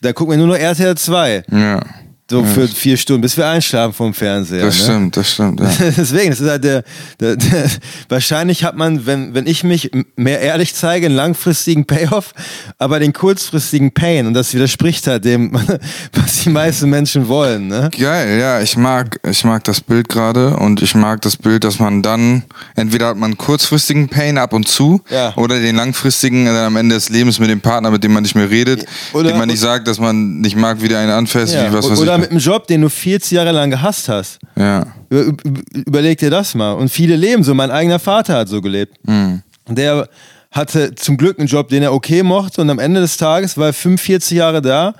da 0.01 0.13
gucken 0.13 0.31
wir 0.31 0.37
nur 0.37 0.47
noch 0.47 0.61
RTL 0.61 0.95
2. 0.95 1.43
Ja, 1.49 1.81
So 2.29 2.43
für 2.43 2.67
vier 2.67 2.97
Stunden, 2.97 3.21
bis 3.21 3.37
wir 3.37 3.47
einschlafen 3.47 3.93
vom 3.93 4.13
Fernseher. 4.13 4.65
das 4.65 4.77
ne? 4.79 4.83
stimmt, 4.83 5.15
das 5.15 5.31
stimmt. 5.31 5.61
Ja. 5.61 5.71
Deswegen, 5.97 6.31
das 6.31 6.41
ist 6.41 6.49
halt 6.49 6.63
der, 6.65 6.83
der, 7.21 7.37
der 7.37 7.69
wahrscheinlich 8.09 8.65
hat 8.65 8.75
man, 8.75 9.05
wenn, 9.05 9.33
wenn 9.33 9.47
ich 9.47 9.63
mich 9.63 9.91
mehr 10.17 10.41
ehrlich 10.41 10.75
zeige, 10.75 11.05
einen 11.05 11.15
langfristigen 11.15 11.85
Payoff, 11.85 12.33
aber 12.79 12.99
den 12.99 13.13
kurzfristigen 13.13 13.93
Pain 13.93 14.27
und 14.27 14.33
das 14.33 14.53
widerspricht 14.53 15.07
halt 15.07 15.23
dem, 15.23 15.53
was 16.13 16.41
die 16.43 16.49
meisten 16.49 16.89
Menschen 16.89 17.29
wollen, 17.29 17.67
ne? 17.67 17.89
Geil, 17.97 18.37
ja, 18.37 18.59
ich 18.59 18.75
mag, 18.75 19.21
ich 19.25 19.45
mag 19.45 19.63
das 19.63 19.79
Bild 19.79 20.09
gerade 20.09 20.57
und 20.57 20.81
ich 20.81 20.95
mag 20.95 21.21
das 21.21 21.37
Bild, 21.37 21.63
dass 21.63 21.79
man 21.79 22.01
dann, 22.01 22.43
entweder 22.75 23.07
hat 23.07 23.15
man 23.15 23.31
einen 23.31 23.37
kurzfristigen 23.37 24.09
Pain 24.09 24.37
ab 24.37 24.51
und 24.51 24.67
zu 24.67 25.01
Ja. 25.09 25.33
oder 25.37 25.61
den 25.61 25.77
langfristigen 25.77 26.45
dann 26.45 26.55
am 26.57 26.75
Ende 26.75 26.95
des 26.95 27.07
Lebens 27.07 27.39
mit 27.39 27.49
dem 27.49 27.61
Partner, 27.61 27.89
mit 27.89 28.03
dem 28.03 28.11
man 28.11 28.23
nicht 28.23 28.35
mehr 28.35 28.49
redet, 28.49 28.85
Oder- 29.13 29.29
dem 29.29 29.37
man 29.37 29.47
nicht 29.47 29.61
sagt, 29.61 29.87
dass 29.87 29.97
man 29.97 30.41
nicht 30.41 30.57
mag, 30.57 30.81
wie 30.81 30.89
der 30.89 30.99
einen 30.99 31.11
anfasst, 31.11 31.53
Ja. 31.53 31.69
wie 31.69 31.73
was 31.73 31.89
weiß 31.89 31.99
Oder 31.99 32.16
ich. 32.17 32.21
mit 32.23 32.31
einem 32.31 32.39
Job, 32.39 32.67
den 32.67 32.81
du 32.81 32.89
40 32.89 33.31
Jahre 33.31 33.51
lang 33.51 33.69
gehasst 33.69 34.09
hast. 34.09 34.39
ja, 34.55 34.85
Über, 35.09 35.21
über- 35.43 35.61
überleg 35.73 36.17
dir 36.19 36.29
das 36.29 36.53
mal. 36.55 36.73
Und 36.73 36.89
viele 36.89 37.15
leben 37.15 37.43
so. 37.43 37.53
Mein 37.53 37.71
eigener 37.71 37.99
Vater 37.99 38.35
hat 38.37 38.47
so 38.49 38.61
gelebt. 38.61 38.97
Mhm. 39.07 39.41
Der 39.69 40.07
hatte 40.51 40.95
zum 40.95 41.17
Glück 41.17 41.37
einen 41.39 41.47
Job, 41.47 41.69
den 41.69 41.83
er 41.83 41.93
okay 41.93 42.23
mochte. 42.23 42.61
Und 42.61 42.69
am 42.69 42.79
Ende 42.79 43.01
des 43.01 43.17
Tages 43.17 43.57
war 43.57 43.67
er 43.67 43.73
45 43.73 44.37
Jahre 44.37 44.61
da. 44.61 44.93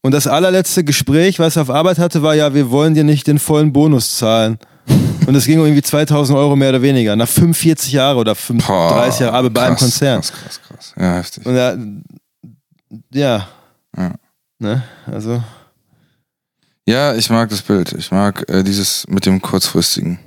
Und 0.00 0.12
das 0.12 0.26
allerletzte 0.26 0.84
Gespräch, 0.84 1.38
was 1.38 1.56
er 1.56 1.62
auf 1.62 1.70
Arbeit 1.70 1.98
hatte, 1.98 2.22
war 2.22 2.34
ja, 2.34 2.54
wir 2.54 2.70
wollen 2.70 2.94
dir 2.94 3.04
nicht 3.04 3.26
den 3.26 3.38
vollen 3.38 3.72
Bonus 3.72 4.16
zahlen. 4.18 4.58
Und 5.26 5.34
es 5.34 5.46
ging 5.46 5.58
um 5.58 5.64
irgendwie 5.66 5.82
2000 5.82 6.38
Euro 6.38 6.54
mehr 6.54 6.68
oder 6.68 6.80
weniger. 6.82 7.16
Nach 7.16 7.26
45 7.28 7.92
Jahren 7.92 8.16
oder 8.16 8.34
35 8.36 8.68
Boah, 9.18 9.24
Jahre 9.26 9.36
Arbeit 9.36 9.54
bei 9.54 9.62
einem 9.62 9.76
Konzern. 9.76 10.20
Krass, 10.20 10.32
krass, 10.32 10.60
krass. 10.68 10.94
Ja, 10.96 11.14
heftig. 11.16 11.44
Und 11.46 11.56
er, 11.56 11.76
ja. 13.12 13.48
Ja. 13.96 14.12
Ne? 14.60 14.82
Also, 15.10 15.42
Ja, 16.86 17.14
ich 17.14 17.28
mag 17.30 17.48
das 17.48 17.62
Bild. 17.62 17.92
Ich 17.98 18.10
mag 18.12 18.48
äh, 18.48 18.62
dieses 18.62 19.06
mit 19.08 19.26
dem 19.26 19.42
kurzfristigen. 19.42 20.18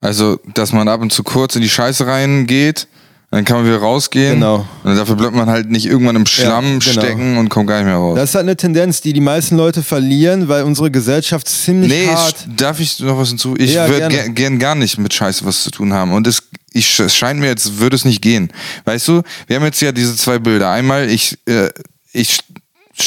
Also, 0.00 0.38
dass 0.54 0.72
man 0.72 0.86
ab 0.88 1.00
und 1.00 1.12
zu 1.12 1.24
kurz 1.24 1.56
in 1.56 1.62
die 1.62 1.68
Scheiße 1.68 2.06
reingeht, 2.06 2.86
dann 3.30 3.44
kann 3.44 3.58
man 3.58 3.66
wieder 3.66 3.78
rausgehen. 3.78 4.34
Genau. 4.34 4.66
Und 4.84 4.96
dafür 4.96 5.16
bleibt 5.16 5.34
man 5.34 5.50
halt 5.50 5.68
nicht 5.68 5.84
irgendwann 5.84 6.16
im 6.16 6.24
Schlamm 6.24 6.78
genau. 6.78 6.80
stecken 6.80 7.36
und 7.36 7.48
kommt 7.50 7.68
gar 7.68 7.78
nicht 7.78 7.86
mehr 7.86 7.96
raus. 7.96 8.16
Das 8.16 8.30
ist 8.30 8.34
halt 8.36 8.44
eine 8.44 8.56
Tendenz, 8.56 9.00
die 9.00 9.12
die 9.12 9.20
meisten 9.20 9.56
Leute 9.56 9.82
verlieren, 9.82 10.48
weil 10.48 10.62
unsere 10.62 10.90
Gesellschaft 10.90 11.48
ziemlich 11.48 11.90
nee, 11.90 12.06
hart. 12.06 12.46
ich, 12.48 12.56
darf 12.56 12.80
ich 12.80 13.00
noch 13.00 13.18
was 13.18 13.28
hinzu? 13.28 13.54
Ich 13.58 13.74
Ja, 13.74 13.88
würde 13.88 14.08
gern, 14.08 14.34
gern 14.34 14.58
gar 14.58 14.76
nicht 14.76 14.96
mit 14.96 15.12
Scheiße 15.12 15.44
was 15.44 15.64
zu 15.64 15.70
tun 15.70 15.92
haben. 15.92 16.12
Und 16.12 16.26
es, 16.26 16.42
ich, 16.72 16.98
es 17.00 17.14
scheint 17.14 17.40
mir, 17.40 17.48
jetzt 17.48 17.78
würde 17.78 17.96
es 17.96 18.04
nicht 18.04 18.22
gehen. 18.22 18.50
Weißt 18.84 19.08
du, 19.08 19.22
wir 19.46 19.56
haben 19.56 19.64
jetzt 19.64 19.82
ja 19.82 19.92
diese 19.92 20.16
zwei 20.16 20.38
Bilder. 20.38 20.70
Einmal, 20.70 21.10
ich, 21.10 21.36
äh, 21.46 21.68
ich 22.12 22.38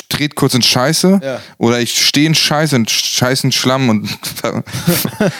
trete 0.09 0.35
kurz 0.35 0.53
in 0.53 0.61
Scheiße 0.61 1.19
Ja. 1.23 1.39
oder 1.57 1.79
ich 1.79 2.05
stehe 2.07 2.27
in 2.27 2.35
Scheiße, 2.35 2.75
in 2.75 2.87
scheißen 2.87 3.51
Schlamm 3.51 3.89
und 3.89 4.07
ver 4.35 4.63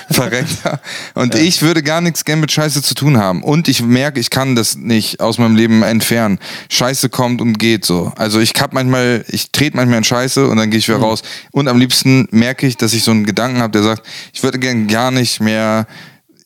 verreckt. 0.10 0.58
da. 0.64 0.80
Und 1.14 1.36
ich 1.36 1.62
würde 1.62 1.84
gar 1.84 2.02
nichts 2.02 2.26
gern 2.26 2.39
mit 2.39 2.52
Scheiße 2.52 2.82
zu 2.82 2.93
tun 2.95 3.18
haben. 3.18 3.43
Und 3.43 3.68
ich 3.68 3.82
merke, 3.82 4.20
ich 4.20 4.30
kann 4.30 4.56
das 4.56 4.76
nicht 4.76 5.20
aus 5.20 5.38
meinem 5.38 5.56
Leben 5.56 5.84
entfernen. 5.84 6.39
Scheiße 6.70 7.10
kommt 7.10 7.41
und 7.41 7.58
geht 7.60 7.86
so. 7.86 8.12
Also 8.18 8.39
ich 8.39 8.54
hab 8.60 8.74
manchmal, 8.74 9.24
ich 9.28 9.52
trete 9.52 9.76
manchmal 9.78 9.99
in 9.99 10.04
Scheiße 10.04 10.47
und 10.47 10.58
dann 10.58 10.70
gehe 10.70 10.80
ich 10.80 10.88
wieder 10.88 10.97
raus. 10.99 11.22
Und 11.52 11.68
am 11.68 11.80
liebsten 11.80 12.28
merke 12.32 12.68
ich, 12.68 12.78
dass 12.78 12.93
ich 12.93 13.04
so 13.04 13.12
einen 13.12 13.26
Gedanken 13.26 13.60
habe, 13.60 13.72
der 13.72 13.84
sagt, 13.84 14.06
ich 14.34 14.43
würde 14.43 14.60
gern 14.60 14.88
gar 14.88 15.12
nicht 15.12 15.39
mehr 15.39 15.88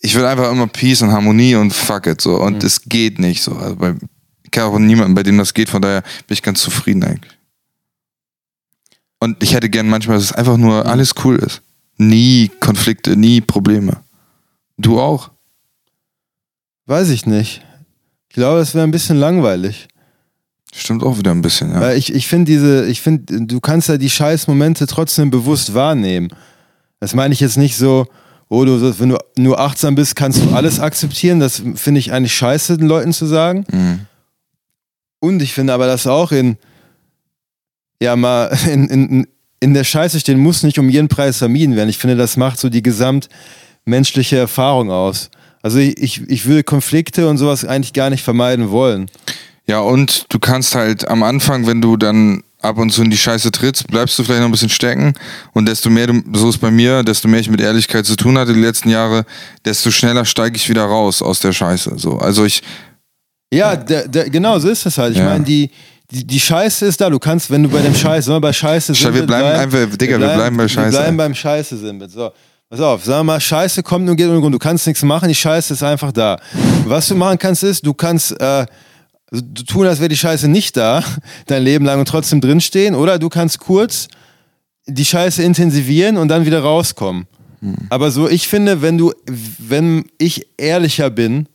ich 0.02 0.14
will 0.14 0.26
einfach 0.26 0.52
immer 0.52 0.68
Peace 0.68 1.02
und 1.02 1.12
Harmonie 1.12 1.56
und 1.56 1.74
fuck 1.74 2.06
it 2.06 2.22
so. 2.22 2.40
Und 2.40 2.64
es 2.64 2.84
geht 2.84 3.18
nicht 3.18 3.42
so. 3.42 3.54
Also 3.56 3.76
bei, 3.76 3.96
ich 4.44 4.52
kenne 4.52 4.68
auch 4.68 4.78
niemanden, 4.78 5.16
bei 5.16 5.24
dem 5.24 5.36
das 5.40 5.52
geht, 5.56 5.68
von 5.68 5.82
daher 5.82 6.02
bin 6.28 6.34
ich 6.36 6.44
ganz 6.44 6.62
zufrieden 6.62 7.04
eigentlich. 7.04 7.35
Und 9.20 9.42
ich 9.42 9.54
hätte 9.54 9.70
gern 9.70 9.88
manchmal, 9.88 10.18
dass 10.18 10.26
es 10.26 10.32
einfach 10.34 10.58
nur 10.58 10.86
alles 10.86 11.14
cool 11.24 11.38
ist. 11.38 11.62
Nie 11.98 12.52
Konflikte, 12.60 13.16
nie 13.16 13.42
Probleme. 13.42 13.98
Du 14.78 15.00
auch? 15.00 15.32
Weiß 16.86 17.10
ich 17.10 17.26
nicht. 17.26 17.64
Ich 18.30 18.36
glaube, 18.36 18.60
es 18.60 18.76
wäre 18.76 18.84
ein 18.84 18.92
bisschen 18.92 19.18
langweilig. 19.18 19.88
Stimmt 20.74 21.04
auch 21.04 21.18
wieder 21.18 21.32
ein 21.32 21.42
bisschen, 21.42 21.72
ja. 21.72 21.80
Weil 21.80 21.98
ich, 21.98 22.14
ich 22.14 22.28
finde 22.28 22.52
diese, 22.52 22.86
ich 22.88 23.02
finde, 23.02 23.46
du 23.46 23.62
kannst 23.62 23.88
ja 23.88 23.98
die 23.98 24.10
scheiß 24.10 24.48
Momente 24.48 24.86
trotzdem 24.88 25.32
bewusst 25.32 25.74
wahrnehmen. 25.74 26.28
Das 27.00 27.16
meine 27.16 27.34
ich 27.34 27.40
jetzt 27.40 27.58
nicht 27.58 27.78
so, 27.78 28.08
oh, 28.50 28.66
du, 28.66 29.00
wenn 29.00 29.10
du 29.10 29.18
nur 29.38 29.60
achtsam 29.60 29.96
bist, 29.96 30.18
kannst 30.18 30.44
du 30.44 30.50
alles 30.52 30.82
akzeptieren. 30.82 31.40
Das 31.40 31.64
finde 31.76 32.00
ich 32.00 32.12
eigentlich 32.12 32.36
scheiße, 32.36 32.78
den 32.78 32.88
Leuten 32.88 33.14
zu 33.14 33.26
sagen. 33.26 33.66
Mhm. 33.72 34.00
Und 35.20 35.42
ich 35.42 35.54
finde 35.54 35.74
aber, 35.74 35.88
dass 35.88 36.08
auch 36.08 36.34
in, 36.34 36.58
ja, 38.02 38.16
mal 38.16 38.56
in, 38.72 38.88
in, 38.88 39.28
in 39.60 39.74
der 39.74 39.84
Scheiße 39.84 40.20
stehen 40.20 40.40
muss 40.40 40.64
nicht 40.64 40.80
um 40.80 40.90
jeden 40.90 41.08
Preis 41.08 41.38
vermieden 41.38 41.76
werden. 41.76 41.90
Ich 41.90 41.98
finde, 41.98 42.16
das 42.16 42.38
macht 42.38 42.60
so 42.60 42.70
die 42.70 42.84
gesamtmenschliche 42.84 44.38
Erfahrung 44.38 44.92
aus. 44.92 45.30
Also 45.62 45.80
ich, 45.80 45.98
ich, 45.98 46.22
ich 46.30 46.46
würde 46.46 46.64
Konflikte 46.64 47.28
und 47.28 47.38
sowas 47.38 47.66
eigentlich 47.66 47.94
gar 47.94 48.10
nicht 48.10 48.24
vermeiden 48.24 48.70
wollen. 48.70 49.08
Ja, 49.68 49.80
und 49.80 50.26
du 50.30 50.38
kannst 50.38 50.76
halt 50.76 51.08
am 51.08 51.24
Anfang, 51.24 51.66
wenn 51.66 51.82
du 51.82 51.98
dann 51.98 52.44
ab 52.62 52.78
und 52.78 52.92
zu 52.92 53.02
in 53.02 53.10
die 53.10 53.18
Scheiße 53.18 53.52
trittst, 53.52 53.88
bleibst 53.88 54.18
du 54.20 54.24
vielleicht 54.24 54.42
noch 54.42 54.48
ein 54.48 54.52
bisschen 54.52 54.70
stecken. 54.70 55.14
Und 55.54 55.68
desto 55.68 55.90
mehr 55.90 56.08
du, 56.08 56.22
so 56.34 56.50
ist 56.50 56.60
bei 56.60 56.70
mir, 56.72 57.04
desto 57.04 57.28
mehr 57.28 57.40
ich 57.40 57.50
mit 57.50 57.62
Ehrlichkeit 57.62 58.06
zu 58.06 58.16
tun 58.16 58.38
hatte 58.38 58.54
die 58.54 58.60
letzten 58.62 58.90
Jahre, 58.90 59.26
desto 59.66 59.90
schneller 59.90 60.26
steige 60.26 60.56
ich 60.56 60.70
wieder 60.70 60.84
raus 60.84 61.22
aus 61.24 61.40
der 61.40 61.54
Scheiße. 61.54 61.94
So, 61.98 62.18
also 62.18 62.46
ich. 62.46 62.62
Ja, 63.52 63.76
der, 63.76 64.08
genau 64.30 64.60
so 64.60 64.70
ist 64.70 64.86
es 64.86 64.98
halt. 64.98 65.14
Ich 65.14 65.20
Ja. 65.20 65.26
meine, 65.26 65.46
die, 65.46 65.70
die, 66.12 66.26
die 66.26 66.40
Scheiße 66.40 66.86
ist 66.86 67.02
da. 67.02 67.10
Du 67.10 67.20
kannst, 67.20 67.50
wenn 67.50 67.64
du 67.64 67.70
bei 67.70 67.82
dem 67.82 67.96
Scheiße, 67.96 68.28
wenn 68.28 68.36
wir 68.36 68.42
bei 68.42 68.54
Scheiße 68.54 68.94
sind, 68.94 69.14
wir 69.14 69.26
bleiben 69.26 69.60
einfach, 69.60 69.98
Digga, 69.98 70.20
wir 70.20 70.28
bleiben 70.28 70.58
bei 70.58 70.68
Scheiße. 70.68 70.92
Wir 70.92 71.00
bleiben 71.00 71.18
beim 71.18 71.36
Scheiße 71.36 71.78
sind. 71.78 72.10
So. 72.12 72.32
Pass 72.70 72.80
auf, 72.80 73.06
sag 73.06 73.24
mal, 73.24 73.40
Scheiße 73.40 73.84
kommt 73.84 74.10
und 74.10 74.16
geht 74.16 74.28
ohne 74.28 74.40
Grund. 74.40 74.54
Du 74.54 74.60
kannst 74.60 74.88
nichts 74.88 75.04
machen, 75.04 75.30
die 75.30 75.36
Scheiße 75.36 75.74
ist 75.74 75.84
einfach 75.84 76.12
da. 76.12 76.40
Was 76.86 77.08
du 77.08 77.16
machen 77.16 77.38
kannst, 77.38 77.64
ist, 77.64 77.86
du 77.86 77.94
kannst 77.94 78.40
äh, 78.40 78.66
du 79.32 79.64
tun, 79.64 79.86
als 79.86 80.00
wäre 80.00 80.10
die 80.10 80.18
Scheiße 80.18 80.48
nicht 80.48 80.76
da, 80.78 81.04
dein 81.48 81.64
Leben 81.64 81.86
lang 81.86 82.00
und 82.00 82.08
trotzdem 82.08 82.42
drinstehen. 82.42 82.96
Oder 82.96 83.20
du 83.20 83.30
kannst 83.30 83.60
kurz 83.60 84.08
die 84.88 85.06
Scheiße 85.06 85.44
intensivieren 85.44 86.18
und 86.18 86.28
dann 86.28 86.46
wieder 86.46 86.62
rauskommen. 86.62 87.28
Hm. 87.62 87.76
Aber 87.90 88.12
so, 88.12 88.30
ich 88.30 88.48
finde, 88.48 88.82
wenn 88.82 88.98
du, 88.98 89.14
wenn 89.58 90.06
ich 90.18 90.48
ehrlicher 90.58 91.10
bin, 91.10 91.48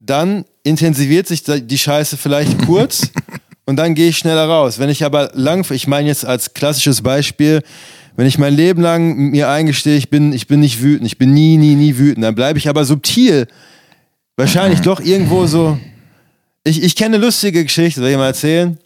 dann 0.00 0.44
intensiviert 0.62 1.26
sich 1.26 1.42
die 1.44 1.78
Scheiße 1.78 2.16
vielleicht 2.16 2.58
kurz 2.66 3.10
und 3.68 3.76
dann 3.76 3.94
gehe 3.94 4.08
ich 4.08 4.16
schneller 4.16 4.46
raus. 4.46 4.78
Wenn 4.78 4.88
ich 4.88 5.04
aber 5.04 5.30
lang, 5.34 5.70
ich 5.72 5.86
meine 5.86 6.08
jetzt 6.08 6.24
als 6.24 6.54
klassisches 6.54 7.02
Beispiel, 7.02 7.60
wenn 8.16 8.26
ich 8.26 8.38
mein 8.38 8.54
Leben 8.54 8.80
lang 8.80 9.14
mir 9.14 9.50
eingestehe, 9.50 9.98
ich 9.98 10.08
bin, 10.08 10.32
ich 10.32 10.46
bin 10.46 10.60
nicht 10.60 10.82
wütend, 10.82 11.06
ich 11.06 11.18
bin 11.18 11.34
nie, 11.34 11.58
nie, 11.58 11.74
nie 11.74 11.98
wütend, 11.98 12.24
dann 12.24 12.34
bleibe 12.34 12.58
ich 12.58 12.70
aber 12.70 12.86
subtil. 12.86 13.46
Wahrscheinlich 14.38 14.80
doch 14.80 15.00
irgendwo 15.00 15.46
so. 15.46 15.78
Ich, 16.64 16.82
ich 16.82 16.96
kenne 16.96 17.16
eine 17.16 17.26
lustige 17.26 17.62
Geschichte, 17.62 18.00
soll 18.00 18.08
ich 18.08 18.16
mal 18.16 18.28
erzählen? 18.28 18.78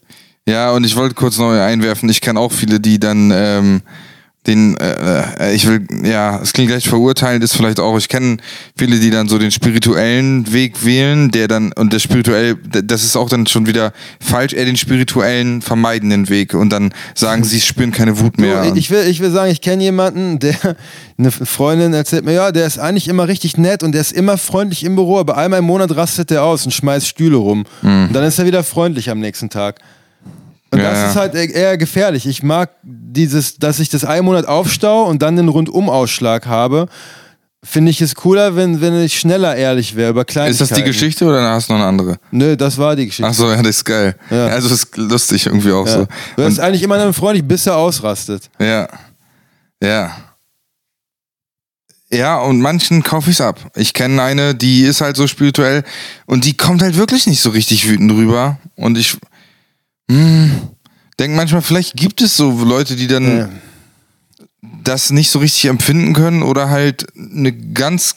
Ja, 0.45 0.73
und 0.73 0.83
ich 0.83 0.97
wollte 0.97 1.15
kurz 1.15 1.37
neu 1.37 1.61
einwerfen, 1.61 2.09
ich 2.09 2.19
kenne 2.19 2.41
auch 2.41 2.51
viele, 2.51 2.81
die 2.81 2.99
dann 2.99 3.31
ähm, 3.33 3.81
den, 4.47 4.75
äh, 4.77 5.53
ich 5.53 5.67
will, 5.67 5.85
ja, 6.03 6.39
es 6.41 6.51
klingt 6.51 6.69
gleich 6.69 6.87
verurteilend, 6.87 7.43
ist 7.43 7.55
vielleicht 7.55 7.79
auch, 7.79 7.97
ich 7.97 8.09
kenne 8.09 8.37
viele, 8.75 8.99
die 8.99 9.09
dann 9.09 9.29
so 9.29 9.37
den 9.37 9.51
spirituellen 9.51 10.51
Weg 10.51 10.83
wählen, 10.83 11.31
der 11.31 11.47
dann, 11.47 11.71
und 11.73 11.93
der 11.93 11.99
spirituell, 11.99 12.55
das 12.55 13.03
ist 13.03 13.15
auch 13.15 13.29
dann 13.29 13.47
schon 13.47 13.67
wieder 13.67 13.93
falsch, 14.19 14.53
eher 14.53 14.65
den 14.65 14.75
spirituellen 14.75 15.61
vermeidenden 15.61 16.27
Weg 16.27 16.53
und 16.53 16.71
dann 16.71 16.93
sagen, 17.15 17.45
sie 17.45 17.61
spüren 17.61 17.91
keine 17.91 18.19
Wut 18.19 18.37
mehr. 18.37 18.65
So, 18.65 18.75
ich, 18.75 18.89
will, 18.91 19.07
ich 19.07 19.21
will 19.21 19.31
sagen, 19.31 19.51
ich 19.51 19.61
kenne 19.61 19.83
jemanden, 19.83 20.39
der, 20.39 20.55
eine 21.17 21.31
Freundin 21.31 21.93
erzählt 21.93 22.25
mir, 22.25 22.33
ja, 22.33 22.51
der 22.51 22.67
ist 22.67 22.79
eigentlich 22.79 23.07
immer 23.07 23.29
richtig 23.29 23.57
nett 23.57 23.81
und 23.81 23.93
der 23.93 24.01
ist 24.01 24.11
immer 24.11 24.37
freundlich 24.37 24.83
im 24.83 24.95
Büro, 24.95 25.19
aber 25.19 25.37
einmal 25.37 25.59
im 25.59 25.65
Monat 25.65 25.95
rastet 25.95 26.31
der 26.31 26.43
aus 26.43 26.65
und 26.65 26.71
schmeißt 26.71 27.07
Stühle 27.07 27.37
rum. 27.37 27.65
Mhm. 27.81 28.07
Und 28.07 28.13
dann 28.13 28.25
ist 28.25 28.39
er 28.39 28.45
wieder 28.45 28.63
freundlich 28.63 29.09
am 29.09 29.19
nächsten 29.19 29.49
Tag. 29.49 29.79
Und 30.73 30.79
Ja, 30.79 30.91
das 30.91 31.11
ist 31.11 31.15
halt 31.15 31.35
e- 31.35 31.51
eher 31.51 31.77
gefährlich. 31.77 32.25
Ich 32.25 32.41
mag 32.41 32.71
dieses, 32.81 33.57
dass 33.57 33.77
ich 33.79 33.89
das 33.89 34.03
einen 34.03 34.25
Monat 34.25 34.47
aufstau 34.47 35.03
und 35.03 35.21
dann 35.21 35.35
den 35.35 35.47
Rundumausschlag 35.47 36.47
habe. 36.47 36.87
Finde 37.63 37.91
ich 37.91 38.01
es 38.01 38.15
cooler, 38.15 38.55
wenn, 38.55 38.81
wenn 38.81 38.99
ich 39.03 39.19
schneller 39.19 39.55
ehrlich 39.55 39.95
wäre 39.95 40.09
über 40.09 40.21
ist 40.21 40.27
Kleinigkeiten. 40.27 40.67
das 40.69 40.77
die 40.77 40.83
Geschichte 40.83 41.25
oder 41.25 41.41
hast 41.51 41.69
du 41.69 41.73
noch 41.73 41.79
eine 41.79 41.87
andere? 41.87 42.17
Nö, 42.31 42.57
das 42.57 42.77
war 42.79 42.95
die 42.95 43.05
Geschichte. 43.05 43.29
Ach 43.29 43.33
so, 43.35 43.49
ja, 43.51 43.57
das 43.61 43.77
ist 43.77 43.85
geil. 43.85 44.15
Ja. 44.31 44.47
Also 44.47 44.67
das 44.67 44.79
ist 44.79 44.97
lustig 44.97 45.45
irgendwie 45.45 45.71
auch 45.71 45.85
ja. 45.85 45.93
so. 45.99 46.07
Du 46.37 46.43
Und, 46.43 46.59
eigentlich 46.59 46.81
immer 46.81 46.97
dann 46.97 47.13
freundlich, 47.13 47.47
bis 47.47 47.67
er 47.67 47.77
ausrastet. 47.77 48.49
ja. 48.59 48.87
Ja. 49.81 50.11
Ja, 52.11 52.39
und 52.39 52.61
manchen 52.61 53.01
kaufe 53.01 53.31
ich's 53.31 53.41
ab. 53.41 53.59
Ich 53.75 53.93
kenne 53.93 54.21
eine, 54.21 54.53
die 54.53 54.83
ist 54.83 55.01
halt 55.01 55.17
so 55.17 55.25
spirituell 55.25 55.83
und 56.27 56.45
die 56.45 56.55
kommt 56.55 56.83
halt 56.83 56.95
wirklich 56.95 57.25
nicht 57.25 57.41
so 57.41 57.49
richtig 57.49 57.89
wütend 57.89 58.11
rüber. 58.11 58.57
Und 58.75 58.99
ich 58.99 59.17
hm, 60.09 60.51
denke 61.19 61.35
manchmal, 61.37 61.61
vielleicht 61.61 61.95
gibt 61.95 62.21
es 62.21 62.35
so 62.37 62.51
Leute, 62.63 62.95
die 62.95 63.07
dann 63.07 63.37
Ja. 63.37 63.49
das 64.83 65.11
nicht 65.11 65.29
so 65.29 65.39
richtig 65.39 65.65
empfinden 65.65 66.13
können 66.13 66.43
oder 66.43 66.69
halt 66.69 67.05
eine 67.15 67.51
ganz, 67.53 68.15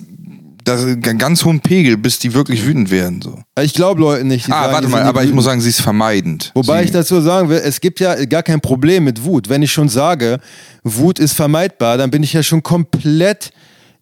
das, 0.64 0.82
einen 0.84 1.18
ganz 1.18 1.44
hohen 1.44 1.60
Pegel, 1.60 1.96
bis 1.96 2.18
die 2.18 2.34
wirklich 2.34 2.64
wütend 2.66 2.90
werden. 2.90 3.22
So. 3.22 3.40
Ich 3.60 3.74
glaube 3.74 4.00
Leuten 4.00 4.26
nicht. 4.28 4.46
Ah, 4.48 4.62
sagen, 4.62 4.72
warte 4.72 4.88
mal, 4.88 5.02
aber 5.02 5.20
ich 5.20 5.26
wütend. 5.26 5.34
muss 5.36 5.44
sagen, 5.44 5.60
sie 5.60 5.68
ist 5.68 5.80
vermeidend. 5.80 6.50
Wobei 6.54 6.80
sie, 6.80 6.86
ich 6.86 6.90
dazu 6.92 7.20
sagen 7.20 7.48
will, 7.48 7.60
es 7.64 7.80
gibt 7.80 8.00
ja 8.00 8.24
gar 8.24 8.42
kein 8.42 8.60
Problem 8.60 9.04
mit 9.04 9.22
Wut. 9.24 9.48
Wenn 9.48 9.62
ich 9.62 9.72
schon 9.72 9.88
sage, 9.88 10.40
Wut 10.82 11.18
ist 11.18 11.34
vermeidbar, 11.34 11.98
dann 11.98 12.10
bin 12.10 12.22
ich 12.22 12.32
ja 12.32 12.42
schon 12.42 12.62
komplett 12.62 13.50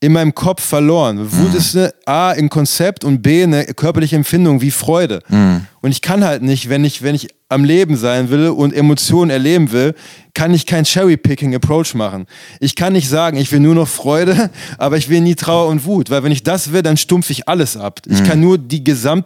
in 0.04 0.12
meinem 0.12 0.34
Kopf 0.34 0.62
verloren. 0.62 1.32
Wut 1.32 1.52
Mhm. 1.52 1.56
ist 1.56 1.74
eine 1.76 1.94
A, 2.04 2.30
ein 2.32 2.50
Konzept 2.50 3.04
und 3.04 3.22
B, 3.22 3.42
eine 3.44 3.64
körperliche 3.64 4.16
Empfindung 4.16 4.60
wie 4.60 4.70
Freude. 4.70 5.20
Mhm. 5.28 5.66
Und 5.80 5.92
ich 5.92 6.02
kann 6.02 6.22
halt 6.24 6.42
nicht, 6.42 6.68
wenn 6.68 6.84
ich, 6.84 7.00
wenn 7.02 7.14
ich 7.14 7.28
am 7.48 7.64
Leben 7.64 7.96
sein 7.96 8.28
will 8.28 8.48
und 8.48 8.74
Emotionen 8.74 9.30
erleben 9.30 9.72
will, 9.72 9.94
kann 10.34 10.52
ich 10.52 10.66
kein 10.66 10.84
Cherry-Picking-Approach 10.84 11.94
machen. 11.94 12.26
Ich 12.60 12.74
kann 12.76 12.92
nicht 12.92 13.08
sagen, 13.08 13.38
ich 13.38 13.50
will 13.50 13.60
nur 13.60 13.74
noch 13.74 13.88
Freude, 13.88 14.50
aber 14.78 14.98
ich 14.98 15.08
will 15.08 15.22
nie 15.22 15.36
Trauer 15.36 15.68
und 15.68 15.86
Wut. 15.86 16.10
Weil 16.10 16.22
wenn 16.22 16.32
ich 16.32 16.42
das 16.42 16.72
will, 16.72 16.82
dann 16.82 16.98
stumpfe 16.98 17.32
ich 17.32 17.48
alles 17.48 17.76
ab. 17.78 18.00
Ich 18.06 18.22
kann 18.24 18.40
nur 18.40 18.58
die 18.58 18.84
Gesamt 18.84 19.24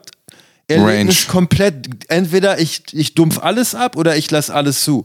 Erlebnis 0.71 1.23
Range. 1.25 1.33
komplett, 1.33 1.89
entweder 2.09 2.61
ich, 2.61 2.83
ich 2.93 3.15
dumpf 3.15 3.39
alles 3.39 3.75
ab 3.75 3.97
oder 3.97 4.17
ich 4.17 4.31
lasse 4.31 4.55
alles 4.55 4.85
zu. 4.85 5.03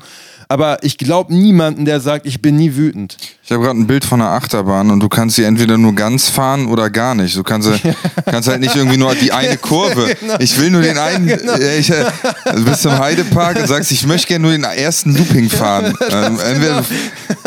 Aber 0.53 0.83
ich 0.83 0.99
glaube 0.99 1.33
niemanden, 1.33 1.83
der 1.85 1.99
sagt, 1.99 2.27
ich 2.27 2.39
bin 2.39 2.57
nie 2.57 2.75
wütend. 2.75 3.17
Ich 3.43 3.51
habe 3.51 3.63
gerade 3.63 3.79
ein 3.79 3.87
Bild 3.87 4.05
von 4.05 4.21
einer 4.21 4.29
Achterbahn 4.29 4.91
und 4.91 4.99
du 4.99 5.09
kannst 5.09 5.35
sie 5.35 5.43
entweder 5.43 5.79
nur 5.79 5.95
ganz 5.95 6.29
fahren 6.29 6.67
oder 6.67 6.91
gar 6.91 7.15
nicht. 7.15 7.35
Du 7.35 7.41
kannst, 7.41 7.67
sie- 7.73 7.93
kannst 8.25 8.47
halt 8.47 8.59
nicht 8.59 8.75
irgendwie 8.75 8.97
nur 8.97 9.15
die 9.15 9.31
eine 9.31 9.57
Kurve. 9.57 10.15
Ich 10.39 10.59
will 10.59 10.69
nur 10.69 10.81
den 10.83 10.97
einen. 10.99 11.27
äh, 11.27 11.77
Ich, 11.79 11.89
äh, 11.89 12.05
du 12.53 12.63
bist 12.65 12.85
im 12.85 12.97
Heidepark 12.99 13.57
und 13.57 13.67
sagst, 13.67 13.91
ich 13.91 14.05
möchte 14.05 14.27
gerne 14.27 14.43
nur 14.43 14.51
den 14.51 14.63
ersten 14.63 15.15
Looping 15.15 15.49
fahren. 15.49 15.95
Ähm, 16.09 16.39
entweder, 16.39 16.83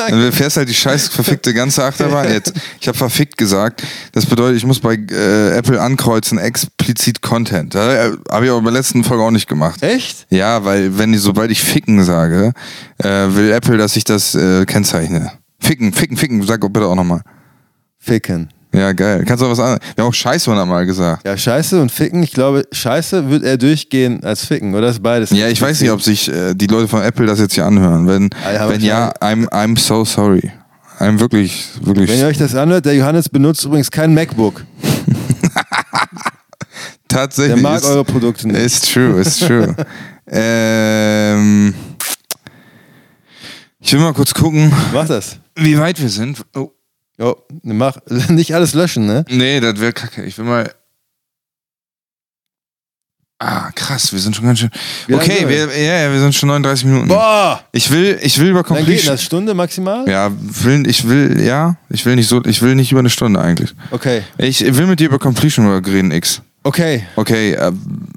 entweder 0.09 0.33
fährst 0.33 0.57
halt 0.57 0.69
die 0.69 0.75
scheiß 0.75 1.07
verfickte 1.09 1.55
ganze 1.55 1.85
Achterbahn. 1.85 2.29
Jetzt, 2.33 2.55
ich 2.81 2.89
habe 2.89 2.99
verfickt 2.99 3.39
gesagt. 3.39 3.85
Das 4.13 4.27
bedeutet, 4.27 4.57
ich 4.57 4.67
muss 4.67 4.81
bei 4.81 4.95
äh, 4.95 5.57
Apple 5.57 5.81
ankreuzen, 5.81 6.39
explizit 6.87 7.21
Content. 7.23 7.75
Da 7.75 8.13
habe 8.31 8.45
ich 8.45 8.51
aber 8.51 8.61
bei 8.61 8.71
der 8.71 8.79
letzten 8.79 9.03
Folge 9.03 9.23
auch 9.25 9.31
nicht 9.31 9.49
gemacht. 9.49 9.83
Echt? 9.83 10.27
Ja, 10.31 10.65
weil 10.65 10.99
wenn 10.99 11.13
die, 11.13 11.19
sobald 11.19 11.51
ich 11.51 11.61
ficken 11.61 12.05
sage, 12.05 12.53
äh, 12.99 13.09
will 13.09 13.51
Apple, 13.51 13.77
dass 13.77 13.97
ich 13.97 14.05
das 14.05 14.35
äh, 14.35 14.65
kennzeichne. 14.65 15.33
Ficken, 15.59 15.93
ficken, 15.93 16.17
ficken, 16.17 16.43
sag 16.43 16.61
bitte 16.61 16.87
auch 16.87 16.95
nochmal. 16.95 17.23
Ficken. 17.99 18.51
Ja, 18.73 18.93
geil. 18.93 19.25
Kannst 19.27 19.43
du 19.43 19.47
auch 19.47 19.53
was 19.53 19.59
anderes? 19.59 19.81
Wir 19.95 20.05
haben 20.05 20.11
auch 20.11 20.15
Scheiße 20.15 20.51
mal 20.51 20.87
gesagt. 20.87 21.27
Ja, 21.27 21.37
Scheiße 21.37 21.81
und 21.81 21.91
Ficken, 21.91 22.23
ich 22.23 22.33
glaube, 22.33 22.65
Scheiße 22.71 23.31
wird 23.31 23.43
er 23.43 23.57
durchgehen 23.57 24.23
als 24.23 24.45
Ficken, 24.45 24.75
oder 24.75 24.91
ist 24.91 25.03
beides? 25.03 25.31
Ja, 25.31 25.49
ich 25.49 25.61
weiß 25.61 25.81
nicht, 25.81 25.91
ob 25.91 26.03
sich 26.03 26.29
äh, 26.29 26.55
die 26.55 26.67
Leute 26.67 26.87
von 26.87 27.03
Apple 27.03 27.27
das 27.27 27.41
jetzt 27.41 27.55
hier 27.55 27.65
anhören. 27.65 28.07
Wenn, 28.07 28.31
ja, 28.45 28.69
wenn 28.69 28.81
ja, 28.83 29.13
I'm, 29.21 29.49
I'm 29.49 29.79
so 29.79 30.05
sorry. 30.05 30.53
I'm 31.01 31.19
wirklich, 31.21 31.69
wirklich. 31.83 32.11
Wenn 32.11 32.19
ihr 32.19 32.27
euch 32.27 32.39
das 32.39 32.55
anhört, 32.55 32.85
der 32.85 32.95
Johannes 32.95 33.29
benutzt 33.29 33.65
übrigens 33.65 33.91
kein 33.91 34.15
MacBook. 34.15 34.65
tatsächlich. 37.17 37.55
Der 37.55 37.63
mag 37.63 37.79
ist, 37.81 37.87
eure 37.87 38.05
Produkte 38.05 38.49
nicht. 38.49 38.59
Ist 38.61 38.93
true, 38.93 39.21
ist 39.21 39.41
true. 39.47 39.75
ähm, 40.29 41.75
ich 43.81 43.93
will 43.93 44.01
mal 44.01 44.13
kurz 44.13 44.35
gucken, 44.35 44.73
Mach 44.93 45.07
das. 45.07 45.39
wie 45.55 45.79
weit 45.79 46.01
wir 46.01 46.09
sind. 46.09 46.45
Oh. 46.55 46.71
Jo, 47.19 47.37
mach, 47.63 47.97
nicht 48.29 48.55
alles 48.55 48.75
löschen, 48.75 49.07
ne? 49.07 49.25
Nee, 49.31 49.61
das 49.61 49.81
wäre 49.81 49.93
kacke. 49.93 50.25
Ich 50.25 50.37
will 50.37 50.45
mal. 50.45 50.71
Ah, 53.39 53.71
krass, 53.75 54.13
wir 54.15 54.19
sind 54.19 54.35
schon 54.35 54.47
ganz 54.47 54.61
schön. 54.61 54.71
Wie 55.07 55.15
Okay, 55.15 55.47
wir? 55.47 55.67
ja, 55.79 56.05
ja, 56.05 56.13
wir 56.13 56.21
sind 56.21 56.35
schon 56.35 56.49
39 56.49 56.87
Minuten. 56.87 57.09
Boah! 57.09 57.63
Ich 57.73 57.91
will, 57.91 58.19
ich 58.23 58.39
will 58.39 58.49
über 58.49 58.63
Dann 58.63 58.77
geht 58.77 58.79
Completion. 58.79 59.13
das 59.13 59.23
Stunde 59.23 59.53
maximal? 59.53 60.09
Ja, 60.09 60.31
will, 60.41 60.89
ich 60.89 61.07
will, 61.07 61.43
ja, 61.43 61.77
ich 61.91 62.07
will 62.07 62.17
nicht 62.17 62.29
so, 62.29 62.43
ich 62.47 62.63
will 62.63 62.75
nicht 62.75 62.93
über 62.93 63.01
eine 63.01 63.11
Stunde 63.11 63.39
eigentlich. 63.39 63.75
Okay. 63.91 64.23
Ich 64.39 64.61
will 64.61 64.87
mit 64.87 65.01
dir 65.01 65.09
über 65.09 65.19
Completion 65.19 65.67
reden, 65.67 66.13
X. 66.13 66.41
Okay. 66.67 67.07
Okay, 67.15 67.53
äh, 67.53 67.71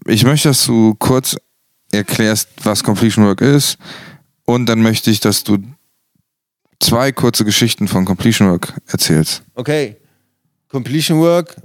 ich 0.07 0.23
möchte, 0.23 0.47
dass 0.47 0.65
du 0.65 0.95
kurz 0.95 1.37
erklärst, 1.91 2.49
was 2.63 2.83
Completion 2.83 3.25
Work 3.25 3.41
ist. 3.41 3.77
Und 4.45 4.65
dann 4.65 4.81
möchte 4.81 5.11
ich, 5.11 5.19
dass 5.19 5.43
du 5.43 5.59
zwei 6.79 7.11
kurze 7.11 7.45
Geschichten 7.45 7.87
von 7.87 8.05
Completion 8.05 8.49
Work 8.49 8.73
erzählst. 8.87 9.43
Okay. 9.53 9.97
Completion 10.67 11.19
Work. 11.19 11.57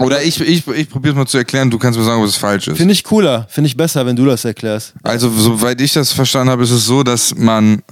Oder 0.00 0.24
ich, 0.24 0.40
ich, 0.40 0.66
ich 0.66 0.90
probiere 0.90 1.12
es 1.12 1.18
mal 1.18 1.26
zu 1.26 1.38
erklären, 1.38 1.70
du 1.70 1.78
kannst 1.78 1.96
mir 1.96 2.04
sagen, 2.04 2.20
ob 2.20 2.26
es 2.26 2.36
falsch 2.36 2.66
ist. 2.66 2.76
Finde 2.76 2.92
ich 2.92 3.04
cooler. 3.04 3.46
Finde 3.48 3.68
ich 3.68 3.76
besser, 3.76 4.04
wenn 4.04 4.16
du 4.16 4.24
das 4.24 4.44
erklärst. 4.44 4.94
Also, 5.04 5.30
soweit 5.30 5.80
ich 5.80 5.92
das 5.92 6.12
verstanden 6.12 6.50
habe, 6.50 6.64
ist 6.64 6.72
es 6.72 6.84
so, 6.84 7.04
dass 7.04 7.36
man 7.36 7.82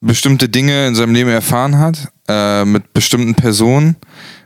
bestimmte 0.00 0.48
Dinge 0.48 0.86
in 0.86 0.94
seinem 0.94 1.14
Leben 1.14 1.30
erfahren 1.30 1.78
hat, 1.78 2.12
äh, 2.28 2.64
mit 2.64 2.92
bestimmten 2.92 3.34
Personen 3.34 3.96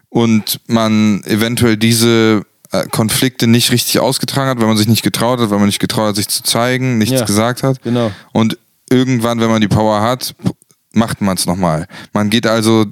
und 0.08 0.60
man 0.68 1.22
eventuell 1.24 1.76
diese 1.76 2.42
Konflikte 2.90 3.46
nicht 3.46 3.70
richtig 3.72 3.98
ausgetragen 4.00 4.50
hat, 4.50 4.58
weil 4.60 4.66
man 4.66 4.76
sich 4.76 4.88
nicht 4.88 5.02
getraut 5.02 5.40
hat, 5.40 5.50
weil 5.50 5.58
man 5.58 5.66
nicht 5.66 5.80
getraut 5.80 6.08
hat, 6.08 6.16
sich 6.16 6.28
zu 6.28 6.42
zeigen, 6.42 6.98
nichts 6.98 7.20
Ja. 7.20 7.24
gesagt 7.26 7.62
hat. 7.62 7.82
Genau. 7.82 8.10
Und 8.32 8.58
irgendwann, 8.90 9.40
wenn 9.40 9.48
man 9.50 9.60
die 9.60 9.68
Power 9.68 10.00
hat, 10.02 10.34
macht 10.92 11.20
man 11.20 11.36
es 11.36 11.46
nochmal. 11.46 11.86
Man 12.12 12.30
geht 12.30 12.46
also, 12.46 12.86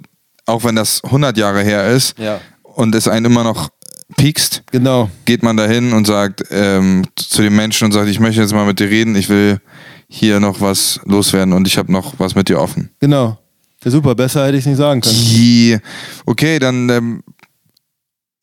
auch 0.46 0.64
wenn 0.64 0.74
das 0.76 1.02
100 1.04 1.36
Jahre 1.36 1.62
her 1.62 1.86
ist 1.88 2.18
Ja. 2.18 2.40
und 2.62 2.94
es 2.94 3.08
einen 3.08 3.26
immer 3.26 3.44
noch 3.44 3.70
piekst, 4.16 4.62
Genau. 4.70 5.10
geht 5.24 5.42
man 5.42 5.56
dahin 5.56 5.92
und 5.92 6.06
sagt 6.06 6.44
ähm, 6.50 7.06
zu 7.16 7.42
den 7.42 7.56
Menschen 7.56 7.86
und 7.86 7.92
sagt, 7.92 8.08
ich 8.08 8.20
möchte 8.20 8.40
jetzt 8.42 8.52
mal 8.52 8.66
mit 8.66 8.78
dir 8.78 8.88
reden, 8.90 9.16
ich 9.16 9.28
will 9.28 9.58
hier 10.08 10.38
noch 10.40 10.60
was 10.60 11.00
loswerden 11.04 11.52
und 11.54 11.66
ich 11.66 11.78
habe 11.78 11.90
noch 11.90 12.14
was 12.18 12.34
mit 12.34 12.48
dir 12.48 12.60
offen. 12.60 12.90
Genau. 13.00 13.38
Ja, 13.82 13.90
super. 13.90 14.14
Besser 14.14 14.46
hätte 14.46 14.56
ich 14.56 14.62
es 14.62 14.66
nicht 14.66 14.76
sagen 14.78 15.00
können. 15.00 15.14
Die, 15.14 15.78
okay, 16.26 16.58
dann 16.58 16.88
ähm, 16.90 17.22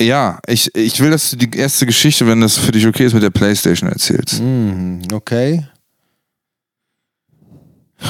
ja, 0.02 0.40
ich, 0.48 0.74
ich 0.76 1.00
will, 1.00 1.12
dass 1.12 1.32
du 1.32 1.38
die 1.38 1.58
erste 1.58 1.86
Geschichte, 1.86 2.28
wenn 2.28 2.42
das 2.42 2.58
für 2.58 2.72
dich 2.72 2.86
okay 2.86 3.06
ist, 3.06 3.14
mit 3.14 3.24
der 3.24 3.30
Playstation 3.30 3.90
erzählst. 3.90 4.42
Mhm, 4.42 5.02
okay. 5.14 5.66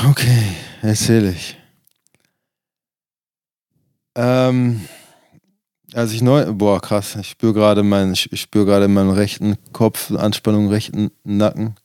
Okay, 0.10 0.44
erzähle 0.82 1.32
ich. 1.32 1.58
Ähm, 4.16 4.82
als 5.94 6.14
ich 6.14 6.22
neu, 6.22 6.52
boah 6.54 6.82
krass, 6.82 7.18
ich 7.20 7.30
spüre 7.30 7.54
gerade 7.54 7.84
meinen, 7.84 8.14
ich 8.14 8.42
spüre 8.42 8.66
gerade 8.66 8.88
meinen 8.88 9.12
rechten 9.12 9.58
Kopf, 9.74 10.12
Anspannung, 10.12 10.70
rechten 10.70 11.12
Nacken. 11.24 11.76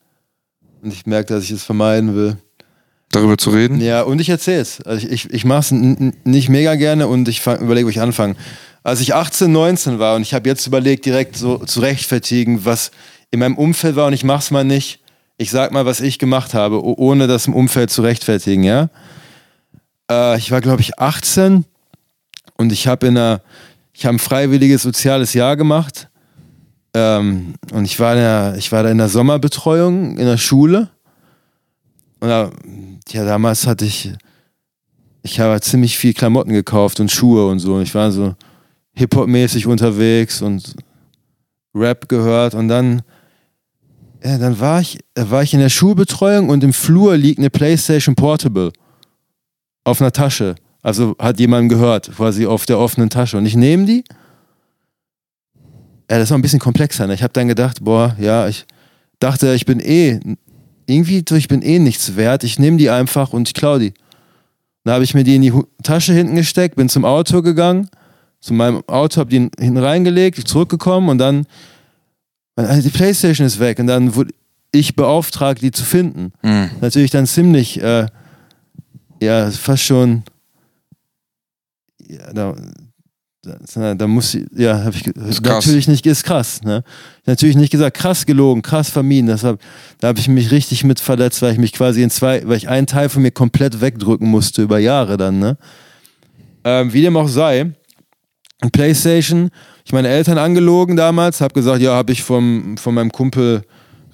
Und 0.83 0.93
ich 0.93 1.07
merke, 1.07 1.35
dass 1.35 1.45
ich 1.45 1.51
es 1.51 1.65
vermeiden 1.65 2.15
will. 2.15 2.37
Darüber 3.11 3.39
zu 3.39 3.51
reden? 3.51 3.81
Ja, 3.81 4.03
und 4.03 4.21
ich 4.21 4.29
erzähle 4.29 4.61
es. 4.61 4.81
Also 4.83 5.07
ich, 5.07 5.13
ich, 5.13 5.33
ich 5.33 5.45
mache 5.45 5.61
es 5.61 5.71
nicht 5.73 6.49
mega 6.49 6.75
gerne 6.75 7.07
und 7.09 7.29
ich 7.29 7.47
überlege, 7.47 7.87
wo 7.87 7.91
ich 7.91 8.01
anfange. 8.01 8.37
Als 8.87 9.01
ich 9.01 9.16
18, 9.16 9.51
19 9.51 9.99
war 9.99 10.14
und 10.14 10.22
ich 10.22 10.32
habe 10.32 10.49
jetzt 10.49 10.64
überlegt, 10.64 11.07
direkt 11.07 11.37
so 11.37 11.59
zu 11.59 11.80
rechtfertigen, 11.80 12.64
was 12.64 12.93
in 13.32 13.41
meinem 13.41 13.59
Umfeld 13.59 13.97
war 13.97 14.07
und 14.07 14.12
ich 14.12 14.22
mache 14.22 14.39
es 14.39 14.53
mal 14.53 14.62
nicht. 14.62 15.01
Ich 15.39 15.51
sag 15.51 15.72
mal, 15.72 15.87
was 15.87 16.01
ich 16.01 16.20
gemacht 16.20 16.55
habe, 16.55 16.80
ohne 16.80 17.26
das 17.26 17.49
im 17.49 17.55
Umfeld 17.55 17.91
zu 17.91 18.03
rechtfertigen, 18.03 18.62
ja. 18.62 18.89
Äh, 20.09 20.39
ich 20.39 20.53
war, 20.53 20.61
glaube 20.61 20.82
ich, 20.82 21.01
18 21.01 21.64
und 22.59 22.70
ich 22.70 22.87
habe 22.87 23.09
in 23.09 23.18
einer, 23.18 23.43
ich 23.93 24.07
habe 24.07 24.14
ein 24.14 24.20
freiwilliges 24.20 24.82
soziales 24.82 25.34
Jahr 25.34 25.57
gemacht. 25.57 26.09
Ähm, 26.95 27.55
und 27.72 27.87
ich 27.87 27.99
war, 27.99 28.14
der, 28.14 28.55
ich 28.57 28.70
war 28.70 28.84
da 28.84 28.91
in 28.91 28.99
der 28.99 29.09
Sommerbetreuung 29.09 30.16
in 30.16 30.26
der 30.26 30.39
Schule. 30.39 30.91
Und 32.20 32.28
da, 32.28 32.53
ja, 33.09 33.24
damals 33.24 33.66
hatte 33.66 33.84
ich, 33.84 34.12
ich 35.22 35.41
habe 35.41 35.61
ziemlich 35.61 35.99
viel 35.99 36.14
Klamotten 36.14 36.53
gekauft 36.53 37.01
und 37.01 37.11
Schuhe 37.11 37.49
und 37.49 37.59
so. 37.59 37.74
Und 37.74 37.82
ich 37.82 37.93
war 37.93 38.12
so 38.12 38.37
Hip-Hop-mäßig 38.97 39.67
unterwegs 39.67 40.43
und 40.43 40.75
Rap 41.75 42.09
gehört. 42.09 42.55
Und 42.55 42.69
dann, 42.69 43.03
ja, 44.25 44.39
dann 44.39 44.59
war 44.59 44.81
ich, 44.81 44.99
da 45.15 45.31
war 45.31 45.43
ich 45.43 45.55
in 45.55 45.61
der 45.61 45.69
Schulbetreuung 45.69 46.49
und 46.49 46.65
im 46.65 46.73
Flur 46.73 47.17
liegt 47.17 47.39
eine 47.39 47.51
PlayStation 47.51 48.15
Portable 48.15 48.73
auf 49.85 50.01
einer 50.01 50.13
Tasche. 50.13 50.57
Also 50.83 51.15
hat 51.19 51.39
jemand 51.39 51.69
gehört, 51.69 52.11
quasi 52.15 52.47
auf 52.47 52.65
der 52.65 52.79
offenen 52.79 53.11
Tasche. 53.11 53.37
Und 53.37 53.47
ich 53.47 53.57
nehme 53.57 53.87
die. 53.87 54.05
Ja, 56.11 56.19
das 56.19 56.31
war 56.31 56.39
ein 56.39 56.43
bisschen 56.43 56.61
komplexer. 56.61 57.07
Ne? 57.07 57.15
Ich 57.15 57.23
habe 57.23 57.33
dann 57.33 57.49
gedacht, 57.49 57.83
boah, 57.83 58.17
ja, 58.21 58.47
ich 58.49 58.65
dachte, 59.19 59.53
ich 59.55 59.67
bin 59.67 59.81
eh 59.81 60.21
irgendwie, 60.87 61.25
ich 61.29 61.49
bin 61.49 61.63
eh 61.63 61.79
nichts 61.81 62.17
wert. 62.17 62.45
Ich 62.45 62.59
nehme 62.59 62.77
die 62.77 62.91
einfach 62.91 63.33
und 63.33 63.49
ich 63.49 63.55
klaue 63.55 63.81
die. 63.81 63.95
Dann 64.85 64.95
habe 64.95 65.05
ich 65.05 65.15
mir 65.15 65.25
die 65.25 65.35
in 65.35 65.43
die 65.43 65.53
Tasche 65.83 66.13
hinten 66.13 66.37
gesteckt, 66.37 66.77
bin 66.77 66.89
zum 66.89 67.05
Auto 67.05 67.43
gegangen, 67.43 67.89
zu 68.47 68.55
meinem 68.55 68.83
Auto, 68.87 69.21
habe 69.21 69.31
die 69.31 69.51
hinten 69.59 69.77
reingelegt, 69.77 70.47
zurückgekommen 70.47 71.09
und 71.09 71.19
dann, 71.19 71.47
also 72.55 72.81
die 72.81 72.97
Playstation 72.97 73.45
ist 73.45 73.59
weg 73.59 73.81
und 73.81 73.89
dann 73.89 74.15
wurde 74.15 74.33
ich 74.71 74.95
beauftragt, 74.95 75.63
die 75.63 75.73
zu 75.73 75.85
finden. 75.85 76.33
Hm. 76.43 76.71
Natürlich 76.81 77.11
dann 77.11 77.27
ziemlich, 77.27 77.83
äh, 77.83 78.07
ja, 79.21 79.51
fast 79.51 79.83
schon, 79.83 80.23
ja, 82.07 82.33
da, 82.33 82.55
da, 83.43 83.95
da 83.95 84.07
muss 84.07 84.35
ich, 84.35 84.45
ja, 84.57 84.85
habe 84.85 84.95
ich 84.95 85.09
Ist 85.09 85.43
krass. 85.43 85.67
natürlich 85.67 85.89
nicht, 85.89 86.07
ist 86.07 86.23
krass, 86.23 86.63
ne? 86.63 86.85
Natürlich 87.27 87.57
nicht 87.57 87.71
gesagt, 87.71 87.97
krass 87.97 88.27
gelogen, 88.27 88.63
krass 88.63 88.91
vermieden. 88.91 89.27
Das 89.27 89.43
hab, 89.43 89.59
da 89.99 90.09
habe 90.09 90.21
ich 90.21 90.29
mich 90.29 90.53
richtig 90.53 90.85
mit 90.85 91.01
verletzt, 91.01 91.43
weil 91.43 91.53
ich 91.53 91.59
mich 91.59 91.73
quasi 91.73 92.03
in 92.03 92.11
zwei, 92.11 92.47
weil 92.47 92.59
ich 92.59 92.69
einen 92.69 92.87
Teil 92.87 93.09
von 93.09 93.23
mir 93.23 93.33
komplett 93.33 93.81
wegdrücken 93.81 94.29
musste 94.29 94.63
über 94.63 94.79
Jahre 94.79 95.17
dann, 95.17 95.41
ne? 95.41 95.57
Ähm, 96.63 96.93
wie 96.93 97.03
dem 97.03 97.17
auch 97.17 97.29
sei, 97.29 97.73
Playstation, 98.73 99.51
ich 99.85 99.93
meine 99.93 100.09
Eltern 100.09 100.39
angelogen 100.39 100.97
damals, 100.97 101.41
habe 101.41 101.55
gesagt, 101.55 101.83
ja, 101.83 101.95
habe 101.95 102.13
ich 102.13 102.23
vom, 102.23 102.77
von 102.79 102.95
meinem 102.95 103.13
Kumpel 103.13 103.63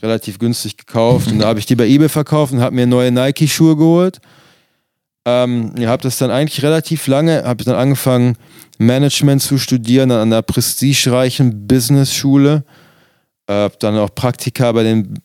relativ 0.03 0.39
günstig 0.39 0.77
gekauft 0.77 1.31
und 1.31 1.39
da 1.39 1.47
habe 1.47 1.61
ich 1.61 1.67
die 1.67 1.77
bei 1.77 1.87
eBay 1.87 2.09
verkauft 2.09 2.53
und 2.53 2.61
habe 2.61 2.75
mir 2.75 2.87
neue 2.87 3.13
Nike-Schuhe 3.13 3.77
geholt. 3.77 4.19
Ähm, 5.25 5.73
ja, 5.79 5.89
habe 5.89 6.03
das 6.03 6.19
dann 6.19 6.33
eigentlich 6.33 6.65
relativ 6.65 7.07
lange, 7.07 7.45
habe 7.45 7.63
dann 7.63 7.77
angefangen 7.77 8.37
Management 8.79 9.41
zu 9.43 9.59
studieren 9.59 10.11
an 10.11 10.33
einer 10.33 10.43
prestigereichen 10.43 11.69
Business-Schule. 11.69 12.65
Äh, 13.47 13.71
dann 13.79 13.97
auch 13.97 14.13
Praktika 14.13 14.73
bei 14.73 14.83
den 14.83 15.21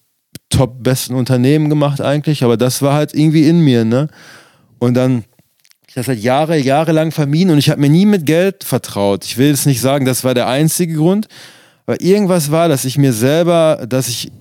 top 0.49 0.83
besten 0.83 1.15
Unternehmen 1.15 1.69
gemacht 1.69 1.99
eigentlich, 1.99 2.43
aber 2.43 2.57
das 2.57 2.83
war 2.83 2.93
halt 2.93 3.15
irgendwie 3.15 3.47
in 3.47 3.61
mir, 3.61 3.83
ne? 3.83 4.07
Und 4.79 4.93
dann 4.93 5.23
ich 6.01 6.05
das 6.05 6.15
halt 6.15 6.23
Jahre, 6.23 6.57
jahrelang 6.57 7.11
vermieden 7.11 7.51
und 7.51 7.57
ich 7.57 7.69
habe 7.69 7.81
mir 7.81 7.89
nie 7.89 8.05
mit 8.05 8.25
Geld 8.25 8.63
vertraut. 8.63 9.25
Ich 9.25 9.37
will 9.37 9.49
jetzt 9.49 9.65
nicht 9.65 9.81
sagen, 9.81 10.05
das 10.05 10.23
war 10.23 10.33
der 10.33 10.47
einzige 10.47 10.95
Grund, 10.95 11.27
aber 11.85 11.99
irgendwas 12.01 12.51
war, 12.51 12.69
dass 12.69 12.85
ich 12.85 12.97
mir 12.97 13.13
selber, 13.13 13.85
dass 13.87 14.07
ich 14.07 14.31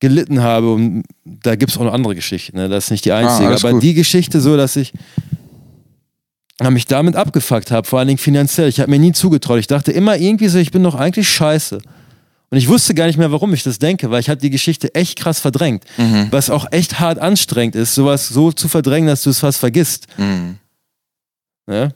gelitten 0.00 0.42
habe 0.42 0.72
und 0.72 1.04
da 1.24 1.56
gibt 1.56 1.72
es 1.72 1.78
auch 1.78 1.84
noch 1.84 1.92
andere 1.92 2.14
Geschichten, 2.14 2.56
ne? 2.56 2.68
das 2.68 2.84
ist 2.84 2.90
nicht 2.90 3.04
die 3.04 3.12
einzige, 3.12 3.48
alles 3.48 3.64
aber 3.64 3.74
gut. 3.74 3.82
die 3.82 3.94
Geschichte 3.94 4.40
so, 4.40 4.56
dass 4.56 4.76
ich 4.76 4.92
mich 6.68 6.84
damit 6.84 7.16
abgefuckt 7.16 7.70
habe, 7.70 7.88
vor 7.88 7.98
allen 7.98 8.08
Dingen 8.08 8.18
finanziell. 8.18 8.68
Ich 8.68 8.80
habe 8.80 8.90
mir 8.90 8.98
nie 8.98 9.12
zugetraut. 9.12 9.58
Ich 9.60 9.66
dachte 9.66 9.92
immer 9.92 10.18
irgendwie 10.18 10.48
so, 10.48 10.58
ich 10.58 10.70
bin 10.70 10.82
doch 10.82 10.94
eigentlich 10.94 11.26
scheiße. 11.26 11.78
Und 12.50 12.58
ich 12.58 12.66
wusste 12.66 12.94
gar 12.94 13.06
nicht 13.06 13.16
mehr, 13.16 13.30
warum 13.30 13.54
ich 13.54 13.62
das 13.62 13.78
denke, 13.78 14.10
weil 14.10 14.20
ich 14.20 14.28
hatte 14.28 14.42
die 14.42 14.50
Geschichte 14.50 14.92
echt 14.94 15.16
krass 15.18 15.38
verdrängt. 15.38 15.84
Was 16.32 16.50
auch 16.50 16.66
echt 16.72 16.98
hart 16.98 17.20
anstrengend 17.20 17.76
ist, 17.76 17.94
sowas 17.94 18.28
so 18.28 18.50
zu 18.50 18.68
verdrängen, 18.68 19.06
dass 19.06 19.22
du 19.22 19.30
es 19.30 19.38
fast 19.38 19.58
vergisst. 19.58 20.08
Hm. 20.16 20.58
Ne? 21.66 21.94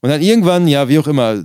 Und 0.00 0.10
dann 0.10 0.20
irgendwann, 0.20 0.66
ja, 0.66 0.88
wie 0.88 0.98
auch 0.98 1.06
immer, 1.06 1.44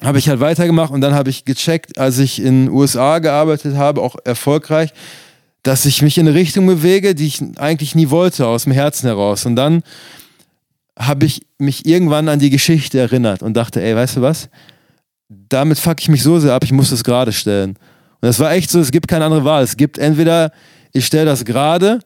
habe 0.00 0.18
ich 0.18 0.28
halt 0.28 0.38
weitergemacht 0.38 0.92
und 0.92 1.00
dann 1.00 1.14
habe 1.14 1.30
ich 1.30 1.44
gecheckt, 1.44 1.98
als 1.98 2.18
ich 2.18 2.40
in 2.40 2.66
den 2.66 2.74
USA 2.74 3.18
gearbeitet 3.18 3.76
habe, 3.76 4.00
auch 4.02 4.16
erfolgreich, 4.24 4.92
dass 5.64 5.84
ich 5.84 6.02
mich 6.02 6.18
in 6.18 6.28
eine 6.28 6.36
Richtung 6.36 6.66
bewege, 6.66 7.14
die 7.14 7.26
ich 7.26 7.42
eigentlich 7.56 7.94
nie 7.96 8.10
wollte, 8.10 8.46
aus 8.46 8.64
dem 8.64 8.72
Herzen 8.72 9.06
heraus. 9.06 9.46
Und 9.46 9.56
dann 9.56 9.82
habe 10.98 11.26
ich 11.26 11.42
mich 11.58 11.86
irgendwann 11.86 12.28
an 12.28 12.38
die 12.38 12.50
Geschichte 12.50 12.98
erinnert 12.98 13.42
und 13.42 13.54
dachte, 13.54 13.82
ey, 13.82 13.94
weißt 13.96 14.16
du 14.16 14.22
was? 14.22 14.48
Damit 15.48 15.78
fuck 15.78 16.00
ich 16.00 16.08
mich 16.08 16.22
so 16.22 16.38
sehr 16.38 16.54
ab, 16.54 16.64
ich 16.64 16.72
muss 16.72 16.90
das 16.90 17.04
gerade 17.04 17.32
stellen. 17.32 17.70
Und 17.70 18.26
das 18.26 18.38
war 18.38 18.52
echt 18.52 18.70
so, 18.70 18.80
es 18.80 18.90
gibt 18.90 19.08
keine 19.08 19.24
andere 19.24 19.44
Wahl. 19.44 19.62
Es 19.62 19.76
gibt 19.76 19.98
entweder, 19.98 20.52
ich 20.92 21.06
stelle 21.06 21.26
das 21.26 21.44
gerade 21.44 22.00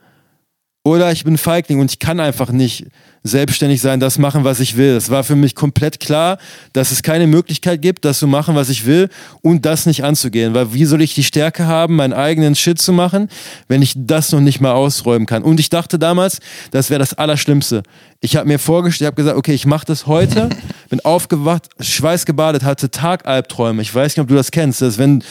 oder 0.85 1.13
ich 1.13 1.25
bin 1.25 1.37
Feigling 1.37 1.81
und 1.81 1.91
ich 1.91 1.99
kann 1.99 2.21
einfach 2.21 2.51
nicht 2.51 2.87
selbstständig 3.27 3.81
sein, 3.81 4.01
das 4.01 4.19
machen, 4.19 4.45
was 4.45 4.61
ich 4.61 4.77
will. 4.77 4.97
Es 4.97 5.11
war 5.11 5.25
für 5.25 5.37
mich 5.37 5.55
komplett 5.55 6.01
klar, 6.01 6.39
dass 6.73 6.91
es 6.91 7.03
keine 7.03 7.27
Möglichkeit 7.27 7.83
gibt, 7.83 8.05
das 8.05 8.19
zu 8.19 8.27
machen, 8.27 8.55
was 8.55 8.69
ich 8.69 8.87
will 8.87 9.09
und 9.43 9.65
das 9.65 9.87
nicht 9.87 10.05
anzugehen. 10.05 10.55
Weil 10.55 10.73
wie 10.73 10.85
soll 10.85 11.03
ich 11.03 11.15
die 11.15 11.25
Stärke 11.25 11.67
haben, 11.67 11.97
meinen 11.97 12.13
eigenen 12.13 12.55
Shit 12.55 12.81
zu 12.81 12.93
machen, 12.93 13.29
wenn 13.69 13.83
ich 13.83 13.95
das 13.97 14.33
noch 14.33 14.41
nicht 14.41 14.61
mal 14.61 14.73
ausräumen 14.73 15.27
kann? 15.27 15.43
Und 15.43 15.61
ich 15.61 15.71
dachte 15.71 15.99
damals, 15.99 16.41
das 16.71 16.91
wäre 16.91 16.99
das 16.99 17.15
Allerschlimmste. 17.15 17.83
Ich 18.21 18.37
habe 18.37 18.49
mir 18.49 18.59
vorgestellt, 18.59 19.07
ich 19.07 19.13
habe 19.13 19.17
gesagt, 19.17 19.37
okay, 19.37 19.55
ich 19.55 19.67
mache 19.67 19.87
das 19.87 20.07
heute, 20.07 20.49
bin 20.89 21.01
aufgewacht, 21.05 21.69
schweißgebadet, 21.81 22.65
hatte 22.65 22.91
Tagalbträume. 22.91 23.83
Ich 23.83 23.95
weiß 23.95 24.17
nicht, 24.17 24.23
ob 24.23 24.29
du 24.29 24.35
das 24.35 24.51
kennst, 24.51 24.83
dass 24.83 24.99
wenn 24.99 25.23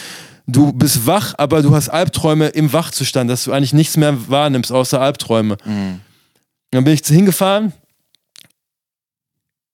du 0.48 0.72
bist 0.74 1.08
wach, 1.08 1.34
aber 1.38 1.62
du 1.62 1.74
hast 1.76 1.90
Albträume 1.90 2.48
im 2.48 2.72
Wachzustand, 2.72 3.30
dass 3.30 3.46
du 3.46 3.52
eigentlich 3.52 3.74
nichts 3.74 3.98
mehr 3.98 4.30
wahrnimmst, 4.30 4.72
außer 4.72 5.02
Albträume. 5.02 5.58
Mhm. 5.66 6.02
Dann 6.72 6.84
bin 6.84 6.94
ich 6.94 7.06
hingefahren, 7.06 7.74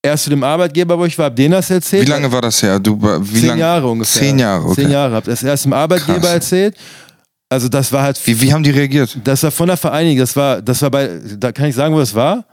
erst 0.02 0.24
zu 0.26 0.30
dem 0.30 0.44
Arbeitgeber, 0.44 0.98
wo 0.98 1.06
ich 1.06 1.18
war, 1.18 1.26
hab 1.28 1.36
denen 1.36 1.52
das 1.54 1.70
erzählt. 1.70 2.08
Wie 2.08 2.12
lange 2.12 2.32
war 2.32 2.42
das 2.42 2.62
her? 2.64 2.80
Du, 2.80 3.00
wie 3.02 3.40
Zehn 3.40 3.48
lang- 3.50 3.60
Jahre 3.60 3.88
ungefähr. 3.90 4.22
Zehn 4.22 4.40
Jahre, 4.40 4.66
okay. 4.66 4.82
Zehn 4.82 4.92
Jahre. 4.92 5.16
Hab 5.16 5.24
das 5.26 5.44
erst 5.44 5.66
dem 5.66 5.74
Arbeitgeber 5.74 6.20
Krass. 6.20 6.32
erzählt. 6.34 6.76
Also 7.50 7.68
das 7.68 7.92
war 7.92 8.04
halt, 8.04 8.20
Wie, 8.26 8.40
wie 8.40 8.54
haben 8.54 8.64
die 8.64 8.70
reagiert? 8.72 9.18
das 9.24 9.44
war 9.44 9.52
von 9.52 9.68
der 9.68 9.76
Vereinigung, 9.78 10.20
das 10.20 10.36
war, 10.38 10.62
das 10.62 10.82
war 10.82 10.90
bei, 10.90 11.20
da 11.38 11.52
kann 11.52 11.66
ich 11.68 11.76
sagen, 11.76 11.94
wo 11.94 12.00
das 12.00 12.16
war? 12.16 12.46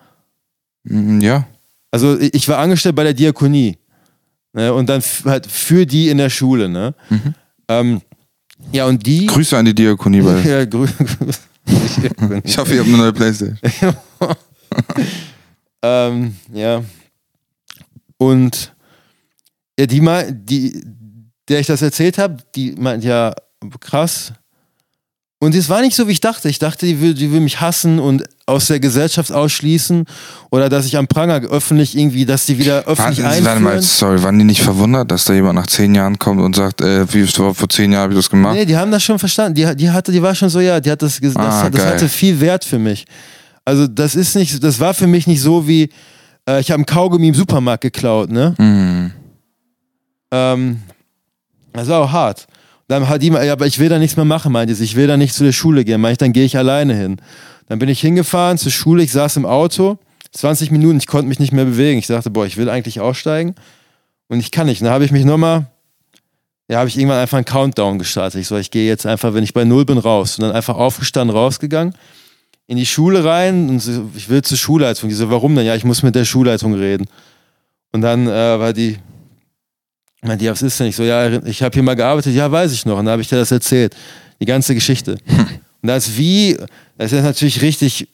Mhm, 0.84 1.20
Ja. 1.20 1.46
Also 1.90 2.18
ich 2.20 2.46
war 2.48 2.58
angestellt 2.58 2.94
bei 2.96 3.04
der 3.04 3.14
Diakonie. 3.14 3.78
Ne, 4.52 4.72
und 4.74 4.88
dann 4.88 5.00
halt 5.24 5.46
für 5.46 5.86
die 5.86 6.08
in 6.10 6.18
der 6.18 6.28
Schule. 6.30 6.68
Ne? 6.68 6.94
Mhm. 7.08 7.34
Ähm, 7.68 8.00
ja, 8.72 8.86
und 8.86 9.06
die. 9.06 9.24
Grüße 9.26 9.56
an 9.56 9.64
die 9.64 9.74
Diakonie, 9.74 10.22
weil 10.24 10.44
ja, 10.46 10.64
grü 10.64 10.86
ich 12.44 12.58
hoffe, 12.58 12.74
ihr 12.74 12.80
habt 12.80 12.88
eine 12.88 12.98
neue 12.98 13.12
Playstation. 13.12 13.58
ähm, 15.82 16.34
ja. 16.52 16.82
Und 18.18 18.74
ja, 19.78 19.86
die 19.86 20.00
mal, 20.00 20.32
die, 20.32 20.82
der 21.48 21.60
ich 21.60 21.66
das 21.66 21.82
erzählt 21.82 22.18
habe, 22.18 22.36
die 22.54 22.72
meint 22.72 23.04
ja, 23.04 23.34
krass. 23.80 24.32
Und 25.40 25.54
es 25.54 25.68
war 25.68 25.82
nicht 25.82 25.94
so, 25.94 26.08
wie 26.08 26.12
ich 26.12 26.20
dachte. 26.20 26.48
Ich 26.48 26.58
dachte, 26.58 26.84
die 26.84 27.00
will, 27.00 27.14
die 27.14 27.30
will 27.30 27.38
mich 27.38 27.60
hassen 27.60 28.00
und 28.00 28.24
aus 28.46 28.66
der 28.66 28.80
Gesellschaft 28.80 29.30
ausschließen 29.30 30.04
oder 30.50 30.68
dass 30.68 30.84
ich 30.84 30.96
am 30.96 31.06
Pranger 31.06 31.42
öffentlich 31.42 31.96
irgendwie, 31.96 32.26
dass 32.26 32.46
die 32.46 32.58
wieder 32.58 32.86
öffentlich 32.86 33.22
Warte, 33.22 33.44
warte 33.44 33.60
mal, 33.60 33.70
einführen. 33.74 33.82
sorry, 33.82 34.22
waren 34.24 34.36
die 34.36 34.44
nicht 34.44 34.62
verwundert, 34.62 35.12
dass 35.12 35.26
da 35.26 35.34
jemand 35.34 35.54
nach 35.54 35.68
zehn 35.68 35.94
Jahren 35.94 36.18
kommt 36.18 36.40
und 36.40 36.56
sagt, 36.56 36.80
äh, 36.80 37.12
wie 37.12 37.24
vor 37.24 37.54
vor 37.54 37.68
zehn 37.68 37.92
Jahren 37.92 38.04
habe 38.04 38.14
ich 38.14 38.18
das 38.18 38.28
gemacht? 38.30 38.54
Nee, 38.54 38.64
die 38.64 38.76
haben 38.76 38.90
das 38.90 39.04
schon 39.04 39.20
verstanden. 39.20 39.54
Die, 39.54 39.76
die 39.76 39.90
hatte, 39.90 40.10
die 40.10 40.20
war 40.20 40.34
schon 40.34 40.48
so, 40.48 40.58
ja, 40.58 40.80
die 40.80 40.90
hat 40.90 41.02
das, 41.02 41.20
das, 41.20 41.36
Ah, 41.36 41.70
das 41.70 41.86
hatte 41.86 42.08
viel 42.08 42.40
Wert 42.40 42.64
für 42.64 42.80
mich. 42.80 43.04
Also 43.64 43.86
das 43.86 44.16
ist 44.16 44.34
nicht, 44.34 44.64
das 44.64 44.80
war 44.80 44.92
für 44.92 45.06
mich 45.06 45.28
nicht 45.28 45.40
so 45.40 45.68
wie, 45.68 45.88
äh, 46.48 46.60
ich 46.60 46.70
habe 46.70 46.78
einen 46.78 46.86
Kaugummi 46.86 47.28
im 47.28 47.34
Supermarkt 47.34 47.82
geklaut, 47.82 48.30
ne? 48.30 48.54
Mhm. 48.58 49.12
Ähm, 50.30 50.82
das 51.72 51.88
war 51.88 52.00
auch 52.00 52.12
hart. 52.12 52.46
Dann 52.88 53.08
hat 53.08 53.22
die, 53.22 53.28
ja, 53.28 53.52
aber 53.52 53.66
ich 53.66 53.78
will 53.78 53.90
da 53.90 53.98
nichts 53.98 54.16
mehr 54.16 54.24
machen, 54.24 54.50
meinte 54.50 54.74
sie. 54.74 54.84
Ich 54.84 54.96
will 54.96 55.06
da 55.06 55.16
nicht 55.16 55.34
zu 55.34 55.44
der 55.44 55.52
Schule 55.52 55.84
gehen. 55.84 56.00
Meinte 56.00 56.12
ich, 56.12 56.18
dann 56.18 56.32
gehe 56.32 56.44
ich 56.44 56.56
alleine 56.56 56.94
hin. 56.94 57.20
Dann 57.68 57.78
bin 57.78 57.90
ich 57.90 58.00
hingefahren 58.00 58.56
zur 58.56 58.72
Schule, 58.72 59.02
ich 59.02 59.12
saß 59.12 59.36
im 59.36 59.44
Auto, 59.44 59.98
20 60.32 60.70
Minuten, 60.70 60.96
ich 60.96 61.06
konnte 61.06 61.28
mich 61.28 61.38
nicht 61.38 61.52
mehr 61.52 61.66
bewegen. 61.66 61.98
Ich 61.98 62.06
dachte, 62.06 62.30
boah, 62.30 62.46
ich 62.46 62.56
will 62.56 62.70
eigentlich 62.70 63.00
aussteigen 63.00 63.54
und 64.28 64.40
ich 64.40 64.50
kann 64.50 64.66
nicht. 64.66 64.80
Dann 64.80 64.88
habe 64.88 65.04
ich 65.04 65.12
mich 65.12 65.26
nochmal, 65.26 65.66
ja, 66.70 66.78
habe 66.78 66.88
ich 66.88 66.96
irgendwann 66.96 67.18
einfach 67.18 67.36
einen 67.36 67.44
Countdown 67.44 67.98
gestartet. 67.98 68.40
Ich 68.40 68.46
so, 68.46 68.56
ich 68.56 68.70
gehe 68.70 68.88
jetzt 68.88 69.04
einfach, 69.04 69.34
wenn 69.34 69.44
ich 69.44 69.52
bei 69.52 69.64
Null 69.64 69.84
bin, 69.84 69.98
raus. 69.98 70.38
Und 70.38 70.44
dann 70.44 70.52
einfach 70.52 70.76
aufgestanden, 70.76 71.36
rausgegangen, 71.36 71.94
in 72.68 72.76
die 72.76 72.86
Schule 72.86 73.24
rein 73.24 73.68
und 73.70 73.80
so, 73.80 74.10
ich 74.14 74.28
will 74.28 74.42
zur 74.42 74.58
Schulleitung. 74.58 75.08
Die 75.08 75.14
so, 75.14 75.28
warum 75.30 75.56
denn? 75.56 75.66
Ja, 75.66 75.74
ich 75.74 75.84
muss 75.84 76.02
mit 76.02 76.14
der 76.14 76.26
Schulleitung 76.26 76.74
reden. 76.74 77.06
Und 77.92 78.02
dann 78.02 78.28
äh, 78.28 78.30
war 78.30 78.74
die, 78.74 78.98
meinte, 80.20 80.44
ja, 80.44 80.52
was 80.52 80.60
ist 80.60 80.78
denn? 80.78 80.88
Ich 80.88 80.96
so, 80.96 81.02
ja, 81.02 81.42
ich 81.44 81.62
habe 81.62 81.72
hier 81.72 81.82
mal 81.82 81.96
gearbeitet, 81.96 82.34
ja, 82.34 82.52
weiß 82.52 82.72
ich 82.72 82.84
noch. 82.84 82.98
Und 82.98 83.06
dann 83.06 83.12
habe 83.12 83.22
ich 83.22 83.28
dir 83.28 83.36
das 83.36 83.50
erzählt. 83.50 83.96
Die 84.38 84.44
ganze 84.44 84.74
Geschichte. 84.74 85.16
Und 85.80 85.88
das 85.88 86.16
wie, 86.18 86.58
das 86.98 87.12
ist 87.12 87.22
natürlich 87.22 87.62
richtig, 87.62 88.08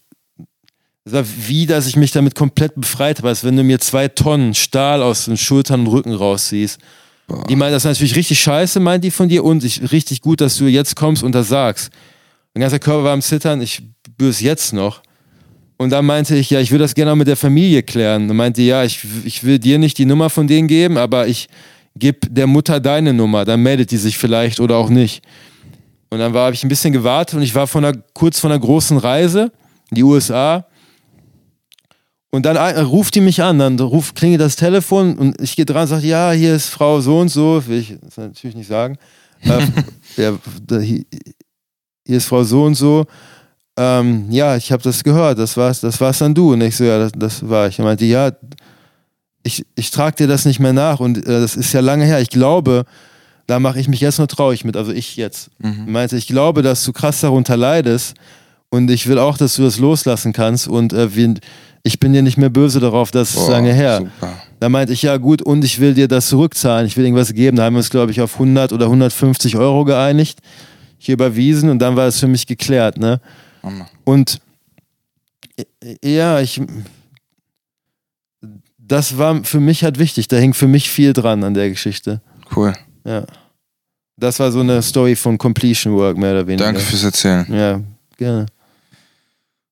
das 1.05 1.13
war 1.13 1.25
wie, 1.49 1.67
dass 1.67 1.89
ich 1.89 1.97
mich 1.97 2.13
damit 2.13 2.37
komplett 2.37 2.77
befreit 2.77 3.19
habe, 3.19 3.29
als 3.29 3.43
wenn 3.43 3.57
du 3.57 3.65
mir 3.65 3.81
zwei 3.81 4.07
Tonnen 4.07 4.55
Stahl 4.55 5.03
aus 5.03 5.25
den 5.25 5.37
Schultern 5.37 5.81
und 5.81 5.89
Rücken 5.89 6.13
rausziehst. 6.13 6.79
Die 7.49 7.57
meint, 7.57 7.75
das 7.75 7.85
ist 7.85 7.91
natürlich 7.91 8.17
richtig 8.17 8.39
scheiße, 8.39 8.79
meint 8.79 9.03
die 9.03 9.11
von 9.11 9.29
dir, 9.29 9.43
und 9.43 9.65
ich, 9.65 9.91
richtig 9.91 10.21
gut, 10.21 10.41
dass 10.41 10.59
du 10.59 10.67
jetzt 10.67 10.95
kommst 10.95 11.23
und 11.23 11.35
das 11.35 11.49
sagst. 11.49 11.91
Mein 12.55 12.63
ganzer 12.63 12.79
Körper 12.79 13.05
war 13.05 13.13
am 13.13 13.23
Zittern, 13.23 13.61
ich 13.61 13.83
spüre 14.07 14.33
jetzt 14.39 14.73
noch. 14.73 15.03
Und 15.77 15.91
dann 15.91 16.07
meinte 16.07 16.37
ich, 16.37 16.51
ja, 16.51 16.61
ich 16.61 16.71
will 16.71 16.79
das 16.79 16.95
gerne 16.95 17.13
auch 17.13 17.17
mit 17.17 17.27
der 17.27 17.37
Familie 17.37 17.83
klären. 17.83 18.31
Und 18.31 18.37
meinte, 18.37 18.63
ja, 18.63 18.85
ich, 18.85 19.05
ich 19.25 19.43
will 19.43 19.59
dir 19.59 19.79
nicht 19.79 19.99
die 19.99 20.07
Nummer 20.07 20.31
von 20.31 20.47
denen 20.47 20.69
geben, 20.69 20.97
aber 20.97 21.27
ich 21.27 21.49
gebe 21.97 22.29
der 22.29 22.47
Mutter 22.47 22.81
deine 22.81 23.13
Nummer, 23.13 23.45
dann 23.45 23.61
meldet 23.61 23.91
die 23.91 23.97
sich 23.97 24.19
vielleicht 24.19 24.61
oder 24.61 24.77
auch 24.77 24.89
nicht. 24.89 25.25
Und 26.11 26.21
dann 26.21 26.33
habe 26.33 26.55
ich 26.55 26.63
ein 26.63 26.69
bisschen 26.69 26.93
gewartet 26.93 27.37
und 27.37 27.43
ich 27.43 27.55
war 27.55 27.67
von 27.67 27.85
einer, 27.85 27.97
kurz 28.13 28.39
von 28.39 28.53
einer 28.53 28.61
großen 28.61 28.99
Reise 28.99 29.51
in 29.91 29.97
die 29.97 30.05
USA. 30.05 30.67
Und 32.31 32.47
dann 32.47 32.57
ruft 32.57 33.15
die 33.15 33.21
mich 33.21 33.43
an, 33.43 33.59
dann 33.59 33.79
ruft, 33.79 34.17
klingelt 34.17 34.41
das 34.41 34.57
Telefon 34.57 35.17
und 35.17 35.41
ich 35.41 35.55
gehe 35.57 35.65
dran 35.65 35.83
und 35.83 35.89
sage, 35.89 36.07
ja, 36.07 36.33
hier 36.33 36.55
ist 36.55 36.69
Frau 36.69 37.01
so 37.01 37.19
und 37.19 37.29
so, 37.29 37.65
will 37.67 37.79
ich 37.79 37.97
natürlich 38.17 38.57
nicht 38.57 38.69
sagen. 38.69 38.97
äh, 39.43 40.23
ja, 40.23 40.39
hier, 42.07 42.17
ist 42.17 42.27
Frau 42.27 42.43
so 42.45 42.65
und 42.65 42.75
so. 42.75 43.07
Ähm, 43.77 44.27
ja, 44.31 44.57
ich 44.57 44.71
habe 44.71 44.83
das 44.83 45.03
gehört, 45.03 45.39
das 45.39 45.57
war's, 45.57 45.81
das 45.81 46.01
war's 46.01 46.19
dann 46.19 46.35
du. 46.35 46.53
Und 46.53 46.61
ich 46.61 46.77
so, 46.77 46.85
ja, 46.85 46.99
das, 46.99 47.13
das 47.13 47.49
war 47.49 47.67
ich. 47.69 47.79
Er 47.79 47.85
meinte, 47.85 48.05
ja, 48.05 48.33
ich, 49.43 49.65
ich 49.75 49.91
trage 49.91 50.17
dir 50.17 50.27
das 50.27 50.45
nicht 50.45 50.61
mehr 50.61 50.73
nach 50.73 51.01
und 51.01 51.19
äh, 51.19 51.41
das 51.41 51.57
ist 51.57 51.73
ja 51.73 51.81
lange 51.81 52.05
her. 52.05 52.21
Ich 52.21 52.31
glaube, 52.31 52.85
da 53.47 53.61
mache 53.61 53.79
ich 53.79 53.89
mich 53.89 54.01
jetzt 54.01 54.19
nur 54.19 54.29
traurig 54.29 54.65
mit, 54.65 54.77
also 54.77 54.93
ich 54.93 55.17
jetzt. 55.17 55.51
Mhm. 55.59 55.93
Meinte, 55.93 56.17
ich 56.17 56.27
glaube, 56.27 56.63
dass 56.63 56.85
du 56.85 56.93
krass 56.93 57.21
darunter 57.21 57.57
leidest 57.57 58.15
und 58.71 58.91
ich 58.91 59.07
will 59.07 59.19
auch, 59.19 59.37
dass 59.37 59.57
du 59.57 59.63
das 59.63 59.79
loslassen 59.79 60.33
kannst 60.33 60.67
und 60.67 60.93
äh, 60.93 61.15
wir, 61.15 61.35
ich 61.83 62.01
bin 62.01 62.15
dir 62.15 62.23
nicht 62.23 62.39
mehr 62.39 62.49
böse 62.49 62.81
darauf, 62.81 63.11
das 63.11 63.35
ist 63.35 63.49
lange 63.49 63.73
her. 63.73 63.99
Super. 63.99 64.33
Da 64.61 64.69
meinte 64.71 64.95
ich, 64.95 65.03
ja 65.03 65.19
gut, 65.19 65.43
und 65.43 65.63
ich 65.65 65.79
will 65.79 65.93
dir 65.93 66.09
das 66.09 66.29
zurückzahlen, 66.29 66.87
ich 66.87 66.97
will 66.97 67.05
irgendwas 67.05 67.35
geben. 67.35 67.59
Da 67.59 67.65
haben 67.65 67.75
wir 67.75 67.79
uns, 67.79 67.91
glaube 67.91 68.13
ich, 68.13 68.23
auf 68.23 68.35
100 68.35 68.73
oder 68.73 68.87
150 68.87 69.57
Euro 69.57 69.85
geeinigt, 69.85 70.39
hier 71.07 71.15
überwiesen 71.15 71.71
und 71.71 71.79
dann 71.79 71.97
war 71.97 72.07
es 72.07 72.21
für 72.21 72.29
mich 72.29 72.47
geklärt. 72.47 72.99
Ne? 72.99 73.21
Hammer. 73.63 73.89
Und 74.05 74.41
ja, 76.03 76.41
ich, 76.41 76.61
das 78.79 79.19
war 79.19 79.45
für 79.45 79.61
mich 79.61 79.85
halt 79.85 79.99
wichtig, 79.99 80.29
da 80.29 80.37
hing 80.37 80.55
für 80.55 80.69
mich 80.69 80.91
viel 80.91 81.13
dran 81.13 81.45
an 81.45 81.55
der 81.55 81.71
Geschichte. 81.71 82.21
Cool. 82.55 82.75
Ja. 83.05 83.25
Das 84.17 84.39
war 84.39 84.53
so 84.53 84.61
eine 84.61 84.81
Story 84.83 85.17
von 85.17 85.39
Completion 85.39 85.95
Work, 85.95 86.17
mehr 86.17 86.33
oder 86.33 86.47
weniger. 86.47 86.65
Danke 86.65 86.81
fürs 86.81 87.03
Erzählen. 87.03 87.47
Ja, 87.53 87.81
gerne. 88.17 88.47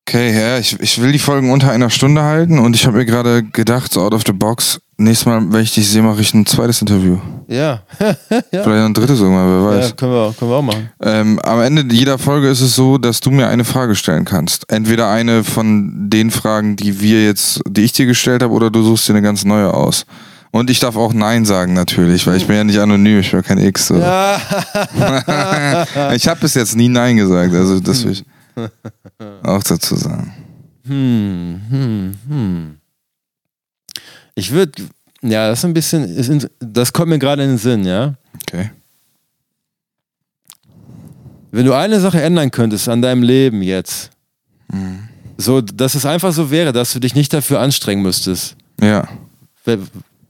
Okay, 0.07 0.37
ja, 0.37 0.57
ich, 0.57 0.77
ich 0.79 1.01
will 1.01 1.13
die 1.13 1.19
Folgen 1.19 1.51
unter 1.51 1.71
einer 1.71 1.89
Stunde 1.89 2.23
halten 2.23 2.59
und 2.59 2.75
ich 2.75 2.85
habe 2.85 2.97
mir 2.97 3.05
gerade 3.05 3.41
gedacht, 3.41 3.93
so 3.93 4.01
out 4.01 4.13
of 4.13 4.23
the 4.25 4.33
box, 4.33 4.81
nächstes 4.97 5.25
Mal, 5.25 5.41
wenn 5.51 5.61
ich 5.61 5.73
dich 5.73 5.87
sehe, 5.89 6.01
mache 6.01 6.21
ich 6.21 6.33
ein 6.33 6.45
zweites 6.45 6.81
Interview. 6.81 7.17
Ja, 7.47 7.81
Vielleicht 8.29 8.67
ein 8.67 8.93
drittes 8.93 9.19
irgendwann, 9.19 9.47
wer 9.47 9.77
weiß. 9.77 9.89
ja 9.89 9.95
können, 9.95 10.11
wir 10.11 10.19
auch, 10.19 10.37
können 10.37 10.51
wir 10.51 10.57
auch 10.57 10.61
machen. 10.61 10.89
Ähm, 11.01 11.39
am 11.39 11.61
Ende 11.61 11.93
jeder 11.93 12.17
Folge 12.17 12.49
ist 12.49 12.61
es 12.61 12.75
so, 12.75 12.97
dass 12.97 13.19
du 13.19 13.31
mir 13.31 13.47
eine 13.47 13.65
Frage 13.65 13.95
stellen 13.95 14.25
kannst. 14.25 14.71
Entweder 14.71 15.09
eine 15.09 15.43
von 15.43 16.09
den 16.09 16.31
Fragen, 16.31 16.75
die 16.75 17.01
wir 17.01 17.23
jetzt, 17.25 17.61
die 17.67 17.81
ich 17.81 17.91
dir 17.91 18.05
gestellt 18.05 18.43
habe, 18.43 18.53
oder 18.53 18.69
du 18.69 18.83
suchst 18.83 19.07
dir 19.07 19.13
eine 19.13 19.21
ganz 19.21 19.45
neue 19.45 19.73
aus. 19.73 20.05
Und 20.51 20.69
ich 20.69 20.79
darf 20.79 20.95
auch 20.95 21.13
Nein 21.13 21.45
sagen 21.45 21.73
natürlich, 21.73 22.27
weil 22.27 22.37
ich 22.37 22.45
bin 22.45 22.55
ja 22.55 22.63
nicht 22.63 22.77
anonym, 22.77 23.19
ich 23.19 23.31
bin 23.31 23.41
kein 23.41 23.57
X. 23.57 23.87
So. 23.87 23.97
Ja. 23.97 24.39
Ich 26.13 26.27
habe 26.27 26.39
bis 26.41 26.53
jetzt 26.53 26.75
nie 26.75 26.89
Nein 26.89 27.17
gesagt, 27.17 27.53
also 27.55 27.79
das 27.79 28.03
will 28.05 28.11
ich 28.11 28.23
auch 29.43 29.63
dazu 29.63 29.95
sagen. 29.95 30.31
Hm, 30.85 31.61
hm, 31.69 32.13
hm. 32.27 32.77
Ich 34.35 34.51
würde, 34.51 34.71
ja, 35.21 35.47
das 35.49 35.59
ist 35.59 35.65
ein 35.65 35.73
bisschen, 35.73 36.03
ist 36.03 36.49
das 36.59 36.91
kommt 36.93 37.09
mir 37.09 37.19
gerade 37.19 37.43
in 37.43 37.49
den 37.51 37.57
Sinn, 37.57 37.85
ja. 37.85 38.15
Okay. 38.47 38.71
Wenn 41.51 41.65
du 41.65 41.73
eine 41.73 41.99
Sache 41.99 42.21
ändern 42.21 42.49
könntest 42.51 42.89
an 42.89 43.01
deinem 43.01 43.21
Leben 43.23 43.61
jetzt, 43.61 44.09
Mhm. 44.71 45.07
so, 45.37 45.61
dass 45.61 45.93
es 45.93 46.05
einfach 46.05 46.33
so 46.33 46.49
wäre, 46.49 46.71
dass 46.73 46.93
du 46.93 46.99
dich 46.99 47.13
nicht 47.15 47.31
dafür 47.33 47.59
anstrengen 47.59 48.01
müsstest, 48.01 48.55
Ja. 48.81 49.07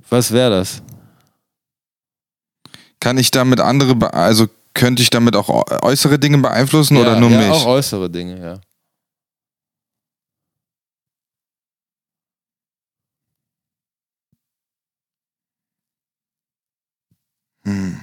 was 0.09 0.31
wäre 0.31 0.49
das? 0.51 0.81
Kann 2.99 3.17
ich 3.17 3.31
damit 3.31 3.59
andere, 3.61 4.13
also 4.13 4.47
könnte 4.73 5.01
ich 5.01 5.09
damit 5.09 5.35
auch 5.35 5.49
äu- 5.49 5.81
äußere 5.83 6.19
Dinge 6.19 6.39
beeinflussen 6.39 6.97
oder 6.97 7.13
ja, 7.13 7.19
nur 7.19 7.29
ja, 7.29 7.37
mich? 7.39 7.49
auch 7.49 7.65
äußere 7.67 8.09
Dinge, 8.09 8.39
ja. 8.39 8.59
Hm. 17.65 17.99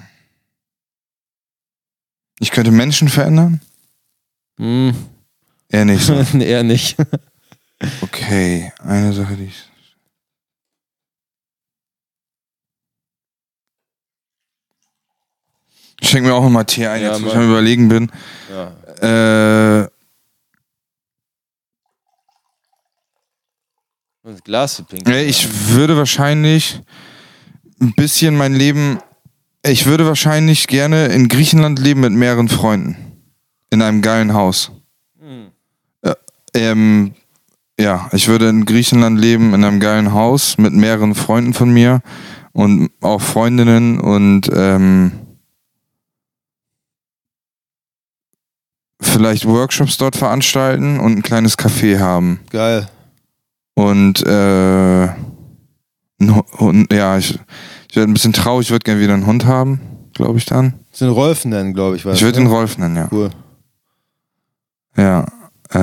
Ich 2.39 2.51
könnte 2.51 2.71
Menschen 2.71 3.09
verändern? 3.09 3.61
Hm, 4.59 4.95
Eher 5.69 5.85
nicht 5.85 6.03
so. 6.05 6.15
nee, 6.33 6.47
eher 6.51 6.63
nicht. 6.63 6.97
Okay, 8.01 8.73
eine 8.83 9.13
Sache, 9.13 9.37
die 9.37 9.45
ich. 9.45 9.65
Ich 16.01 16.09
schenke 16.09 16.29
mir 16.29 16.35
auch 16.35 16.43
nochmal 16.43 16.65
Tee 16.65 16.87
ein, 16.87 17.03
Ja, 17.03 17.13
jetzt 17.13 17.23
wo 17.23 17.29
ich 17.29 17.35
am 17.35 17.49
überlegen 17.51 17.89
bin. 17.89 18.11
Ja. 18.51 19.83
Äh, 19.85 19.89
das 24.23 24.43
Glas 24.45 24.77
zu 24.77 24.85
pinkeln. 24.85 25.29
ich 25.29 25.69
würde 25.71 25.97
wahrscheinlich 25.97 26.81
ein 27.81 27.93
bisschen 27.95 28.37
mein 28.37 28.55
Leben 28.55 28.99
Ich 29.65 29.87
würde 29.87 30.07
wahrscheinlich 30.07 30.67
gerne 30.67 31.07
in 31.07 31.29
Griechenland 31.29 31.79
leben 31.79 32.01
mit 32.01 32.13
mehreren 32.13 32.49
Freunden. 32.49 32.97
In 33.71 33.83
einem 33.83 34.03
geilen 34.03 34.33
Haus. 34.33 34.73
Äh, 36.03 36.15
ähm, 36.55 37.15
ja, 37.79 38.09
ich 38.13 38.29
würde 38.29 38.49
in 38.49 38.65
Griechenland 38.65 39.19
leben, 39.19 39.55
in 39.55 39.65
einem 39.65 39.81
geilen 39.81 40.13
Haus 40.13 40.59
mit 40.59 40.73
mehreren 40.73 41.15
Freunden 41.15 41.55
von 41.55 41.71
mir 41.71 42.03
und 42.53 42.91
auch 43.01 43.21
Freundinnen 43.21 44.01
und 44.01 44.51
ähm, 44.53 45.13
vielleicht 49.01 49.47
Workshops 49.47 49.97
dort 49.99 50.17
veranstalten 50.17 51.01
und 51.01 51.19
ein 51.19 51.23
kleines 51.23 51.59
Café 51.59 51.99
haben. 51.99 52.41
Geil. 52.51 52.89
Und 53.75 54.23
äh, 54.27 55.09
Hund, 56.59 56.93
ja, 56.93 57.17
ich, 57.17 57.39
ich 57.91 57.97
werde 57.97 58.11
ein 58.11 58.15
bisschen 58.15 58.33
traurig, 58.33 58.69
ich 58.69 58.71
würde 58.71 58.85
gerne 58.85 59.01
wieder 59.01 59.15
einen 59.15 59.27
Hund 59.27 59.45
haben, 59.47 59.81
glaube 60.15 60.39
ich 60.39 60.47
dann. 60.47 60.75
Das 60.91 61.01
sind 61.01 61.09
Rolf 61.09 61.45
nennen, 61.45 61.75
glaube 61.75 61.97
ich. 61.97 62.05
Ich 62.07 62.23
würde 62.23 62.41
ihn 62.41 62.47
Rolf 62.47 62.79
nennen, 62.79 62.97
ja. 62.97 63.09
Cool. 63.11 63.31
Ja. 64.97 65.27
Äh, 65.73 65.79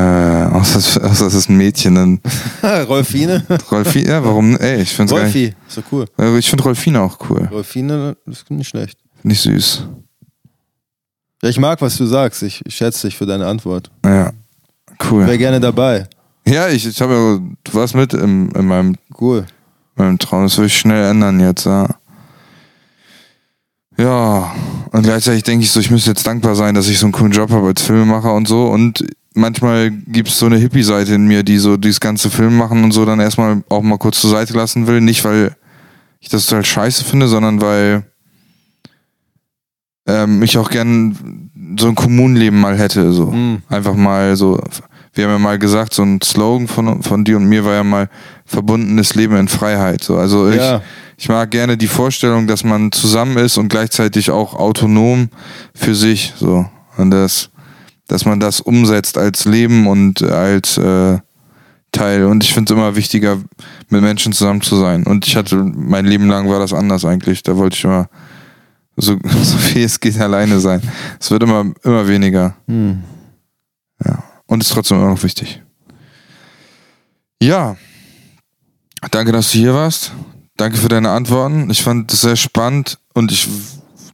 außer, 0.53 1.05
außer 1.05 1.27
es 1.27 1.33
ist 1.33 1.49
ein 1.49 1.55
Mädchen, 1.57 1.95
dann 1.95 2.21
Rolfine? 2.87 3.45
Rolfine, 3.71 4.09
ja, 4.09 4.23
warum? 4.23 4.57
Ey, 4.57 4.81
ich 4.81 4.93
find's 4.93 5.13
geil. 5.13 5.23
Rolfi, 5.23 5.53
so 5.67 5.81
cool. 5.91 6.05
Äh, 6.17 6.37
Ich 6.37 6.49
finde 6.49 6.63
Rolfine 6.65 7.01
auch 7.01 7.17
cool. 7.29 7.47
Rolfine, 7.51 8.17
das 8.25 8.39
ist 8.39 8.51
nicht 8.51 8.67
schlecht. 8.67 8.99
Nicht 9.23 9.41
süß. 9.41 9.87
Ja, 11.41 11.49
ich 11.49 11.59
mag, 11.59 11.79
was 11.81 11.95
du 11.97 12.05
sagst. 12.05 12.43
Ich, 12.43 12.65
ich 12.65 12.75
schätze 12.75 13.07
dich 13.07 13.17
für 13.17 13.25
deine 13.25 13.47
Antwort. 13.47 13.89
Ja. 14.03 14.31
Cool. 15.09 15.25
Wäre 15.25 15.37
gerne 15.37 15.59
dabei. 15.61 16.07
Ja, 16.45 16.67
ich, 16.67 16.85
ich 16.85 16.99
habe 17.01 17.13
ja, 17.13 17.37
du 17.63 17.73
warst 17.73 17.95
mit 17.95 18.13
in, 18.13 18.49
in 18.51 18.65
meinem, 18.65 18.95
Cool. 19.19 19.45
Meinem 19.97 20.19
Traum. 20.19 20.43
Das 20.43 20.57
will 20.57 20.65
ich 20.65 20.77
schnell 20.77 21.09
ändern 21.09 21.39
jetzt, 21.39 21.65
ja. 21.65 21.87
Ja, 23.97 24.53
und 24.91 25.03
gleichzeitig 25.03 25.43
denke 25.43 25.63
ich 25.63 25.71
so, 25.71 25.79
ich 25.79 25.89
müsste 25.89 26.11
jetzt 26.11 26.27
dankbar 26.27 26.55
sein, 26.55 26.75
dass 26.75 26.87
ich 26.87 26.99
so 26.99 27.07
einen 27.07 27.13
coolen 27.13 27.31
Job 27.31 27.49
habe 27.49 27.67
als 27.67 27.81
Filmemacher 27.81 28.33
und 28.33 28.47
so. 28.47 28.67
Und 28.67 29.03
manchmal 29.33 29.89
gibt 29.89 30.29
es 30.29 30.37
so 30.37 30.45
eine 30.45 30.57
Hippie-Seite 30.57 31.15
in 31.15 31.25
mir, 31.25 31.43
die 31.43 31.57
so 31.57 31.77
dieses 31.77 31.99
ganze 31.99 32.29
Film 32.29 32.57
machen 32.57 32.83
und 32.83 32.91
so 32.91 33.05
dann 33.05 33.19
erstmal 33.19 33.63
auch 33.69 33.81
mal 33.81 33.97
kurz 33.97 34.21
zur 34.21 34.29
Seite 34.29 34.53
lassen 34.53 34.85
will. 34.85 35.01
Nicht, 35.01 35.25
weil 35.25 35.55
ich 36.19 36.29
das 36.29 36.45
total 36.45 36.65
scheiße 36.65 37.05
finde, 37.05 37.27
sondern 37.27 37.59
weil 37.59 38.03
ähm, 40.07 40.43
ich 40.43 40.57
auch 40.57 40.69
gern 40.69 41.49
so 41.79 41.87
ein 41.87 41.95
Kommunenleben 41.95 42.59
mal 42.59 42.77
hätte. 42.77 43.11
So. 43.13 43.31
Mhm. 43.31 43.63
Einfach 43.67 43.95
mal 43.95 44.35
so. 44.35 44.59
Wir 45.13 45.25
haben 45.25 45.31
ja 45.31 45.39
mal 45.39 45.57
gesagt, 45.57 45.95
so 45.95 46.03
ein 46.03 46.21
Slogan 46.21 46.67
von, 46.67 47.01
von 47.01 47.23
dir 47.23 47.37
und 47.37 47.45
mir 47.45 47.65
war 47.65 47.73
ja 47.73 47.83
mal 47.83 48.09
verbundenes 48.47 49.13
Leben 49.13 49.35
in 49.37 49.47
Freiheit. 49.47 50.03
So. 50.03 50.17
Also 50.17 50.49
ich, 50.49 50.55
Ja. 50.57 50.81
ich 51.17 51.29
mag 51.29 51.51
gerne 51.51 51.77
die 51.77 51.87
Vorstellung, 51.87 52.47
dass 52.47 52.63
man 52.63 52.91
zusammen 52.91 53.37
ist 53.37 53.57
und 53.57 53.67
gleichzeitig 53.67 54.31
auch 54.31 54.53
autonom 54.55 55.29
für 55.75 55.93
sich. 55.93 56.33
So. 56.37 56.67
Und 56.97 57.11
das, 57.11 57.49
dass 58.07 58.25
man 58.25 58.39
das 58.39 58.61
umsetzt 58.61 59.17
als 59.17 59.45
Leben 59.45 59.85
und 59.87 60.23
als 60.23 60.77
äh, 60.77 61.19
Teil. 61.91 62.25
Und 62.25 62.43
ich 62.43 62.53
finde 62.53 62.73
es 62.73 62.77
immer 62.77 62.95
wichtiger, 62.95 63.37
mit 63.89 64.01
Menschen 64.01 64.33
zusammen 64.33 64.61
zu 64.61 64.77
sein. 64.77 65.05
Und 65.05 65.27
ich 65.27 65.35
hatte, 65.35 65.55
mein 65.57 66.05
Leben 66.05 66.27
lang 66.27 66.49
war 66.49 66.59
das 66.59 66.73
anders 66.73 67.05
eigentlich. 67.05 67.43
Da 67.43 67.57
wollte 67.57 67.75
ich 67.75 67.83
immer 67.83 68.09
so, 68.95 69.17
so 69.43 69.57
viel 69.57 69.83
es 69.83 69.99
geht 69.99 70.19
alleine 70.19 70.59
sein. 70.59 70.81
Es 71.19 71.29
wird 71.29 71.43
immer, 71.43 71.65
immer 71.83 72.07
weniger. 72.07 72.55
Hm. 72.67 73.03
Und 74.47 74.63
ist 74.63 74.71
trotzdem 74.71 74.97
immer 74.97 75.09
noch 75.09 75.23
wichtig. 75.23 75.61
Ja. 77.41 77.75
Danke, 79.11 79.31
dass 79.31 79.51
du 79.51 79.59
hier 79.59 79.73
warst. 79.73 80.11
Danke 80.57 80.77
für 80.77 80.87
deine 80.89 81.11
Antworten. 81.11 81.69
Ich 81.69 81.83
fand 81.83 82.11
es 82.11 82.21
sehr 82.21 82.35
spannend 82.35 82.97
und 83.13 83.31
ich 83.31 83.47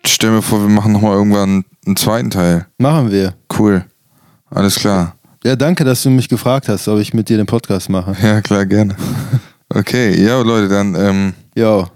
stelle 0.05 0.33
mir 0.33 0.41
vor, 0.41 0.61
wir 0.61 0.69
machen 0.69 0.91
nochmal 0.91 1.13
irgendwann 1.13 1.63
einen 1.85 1.95
zweiten 1.95 2.29
Teil. 2.29 2.67
Machen 2.77 3.11
wir. 3.11 3.33
Cool. 3.57 3.85
Alles 4.49 4.75
klar. 4.75 5.15
Ja, 5.43 5.55
danke, 5.55 5.83
dass 5.83 6.03
du 6.03 6.09
mich 6.09 6.29
gefragt 6.29 6.67
hast, 6.69 6.87
ob 6.87 6.99
ich 6.99 7.13
mit 7.13 7.29
dir 7.29 7.37
den 7.37 7.45
Podcast 7.45 7.89
mache. 7.89 8.15
Ja, 8.21 8.41
klar, 8.41 8.65
gerne. 8.65 8.95
Okay, 9.69 10.21
ja, 10.23 10.39
Leute, 10.41 10.67
dann, 10.69 10.95
ähm, 10.95 11.33
Jo. 11.55 11.87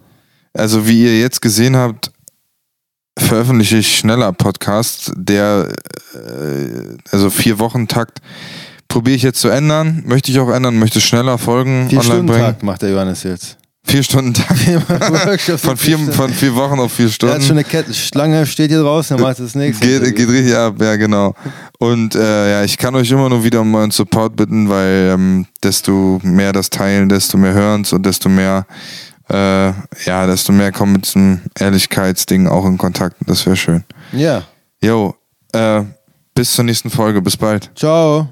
also 0.53 0.87
wie 0.87 1.03
ihr 1.03 1.19
jetzt 1.19 1.41
gesehen 1.41 1.75
habt, 1.75 2.11
veröffentliche 3.17 3.77
ich 3.77 3.97
schneller 3.97 4.31
Podcast, 4.33 5.11
der, 5.15 5.69
äh, 6.13 6.97
also 7.11 7.29
vier 7.29 7.59
Wochen 7.59 7.87
Takt, 7.87 8.19
probiere 8.87 9.15
ich 9.15 9.23
jetzt 9.23 9.39
zu 9.39 9.49
ändern, 9.49 10.03
möchte 10.05 10.31
ich 10.31 10.39
auch 10.39 10.49
ändern, 10.49 10.77
möchte 10.79 11.01
schneller 11.01 11.37
Folgen 11.37 11.89
Vier 11.89 11.99
online 11.99 12.13
Stunden 12.13 12.25
bringen. 12.27 12.45
Tag 12.45 12.63
macht 12.63 12.81
der 12.81 12.89
Johannes 12.91 13.23
jetzt. 13.23 13.57
Vier 13.85 14.03
Stunden 14.03 14.33
Tag. 14.33 14.57
Von 15.59 15.77
vier, 15.77 15.95
Stunden. 15.95 16.11
von 16.11 16.29
vier 16.33 16.53
Wochen 16.55 16.77
auf 16.77 16.91
vier 16.91 17.05
Er 17.05 17.09
hat 17.09 17.19
schon 17.21 17.41
Stunden. 17.41 17.51
eine 17.53 17.63
Kette. 17.63 17.93
Schlange 17.93 18.45
steht 18.45 18.69
hier 18.69 18.81
draußen, 18.81 19.15
er 19.17 19.21
macht 19.23 19.39
das 19.39 19.55
nächste. 19.55 19.87
Geht, 19.87 20.13
geht 20.13 20.27
richtig 20.27 20.53
ab, 20.53 20.75
ja 20.81 20.97
genau. 20.97 21.33
Und 21.79 22.13
äh, 22.15 22.51
ja, 22.51 22.63
ich 22.65 22.77
kann 22.77 22.95
euch 22.95 23.09
immer 23.11 23.29
nur 23.29 23.45
wieder 23.45 23.61
um 23.61 23.73
euren 23.73 23.91
Support 23.91 24.35
bitten, 24.35 24.67
weil 24.67 25.11
ähm, 25.13 25.45
desto 25.63 26.19
mehr 26.21 26.51
das 26.51 26.69
teilen, 26.69 27.07
desto 27.07 27.37
mehr 27.37 27.53
hören's 27.53 27.93
und 27.93 28.05
desto 28.05 28.27
mehr, 28.27 28.65
äh, 29.29 29.67
ja, 30.05 30.27
desto 30.27 30.51
mehr 30.51 30.73
kommen 30.73 30.91
mit 30.91 31.05
diesem 31.05 31.39
Ehrlichkeitsding 31.57 32.45
auch 32.47 32.65
in 32.65 32.77
Kontakt. 32.77 33.15
Das 33.25 33.45
wäre 33.45 33.55
schön. 33.55 33.85
Ja. 34.11 34.43
Jo, 34.83 35.15
äh, 35.53 35.83
bis 36.35 36.51
zur 36.51 36.65
nächsten 36.65 36.89
Folge. 36.89 37.21
Bis 37.21 37.37
bald. 37.37 37.71
Ciao. 37.73 38.27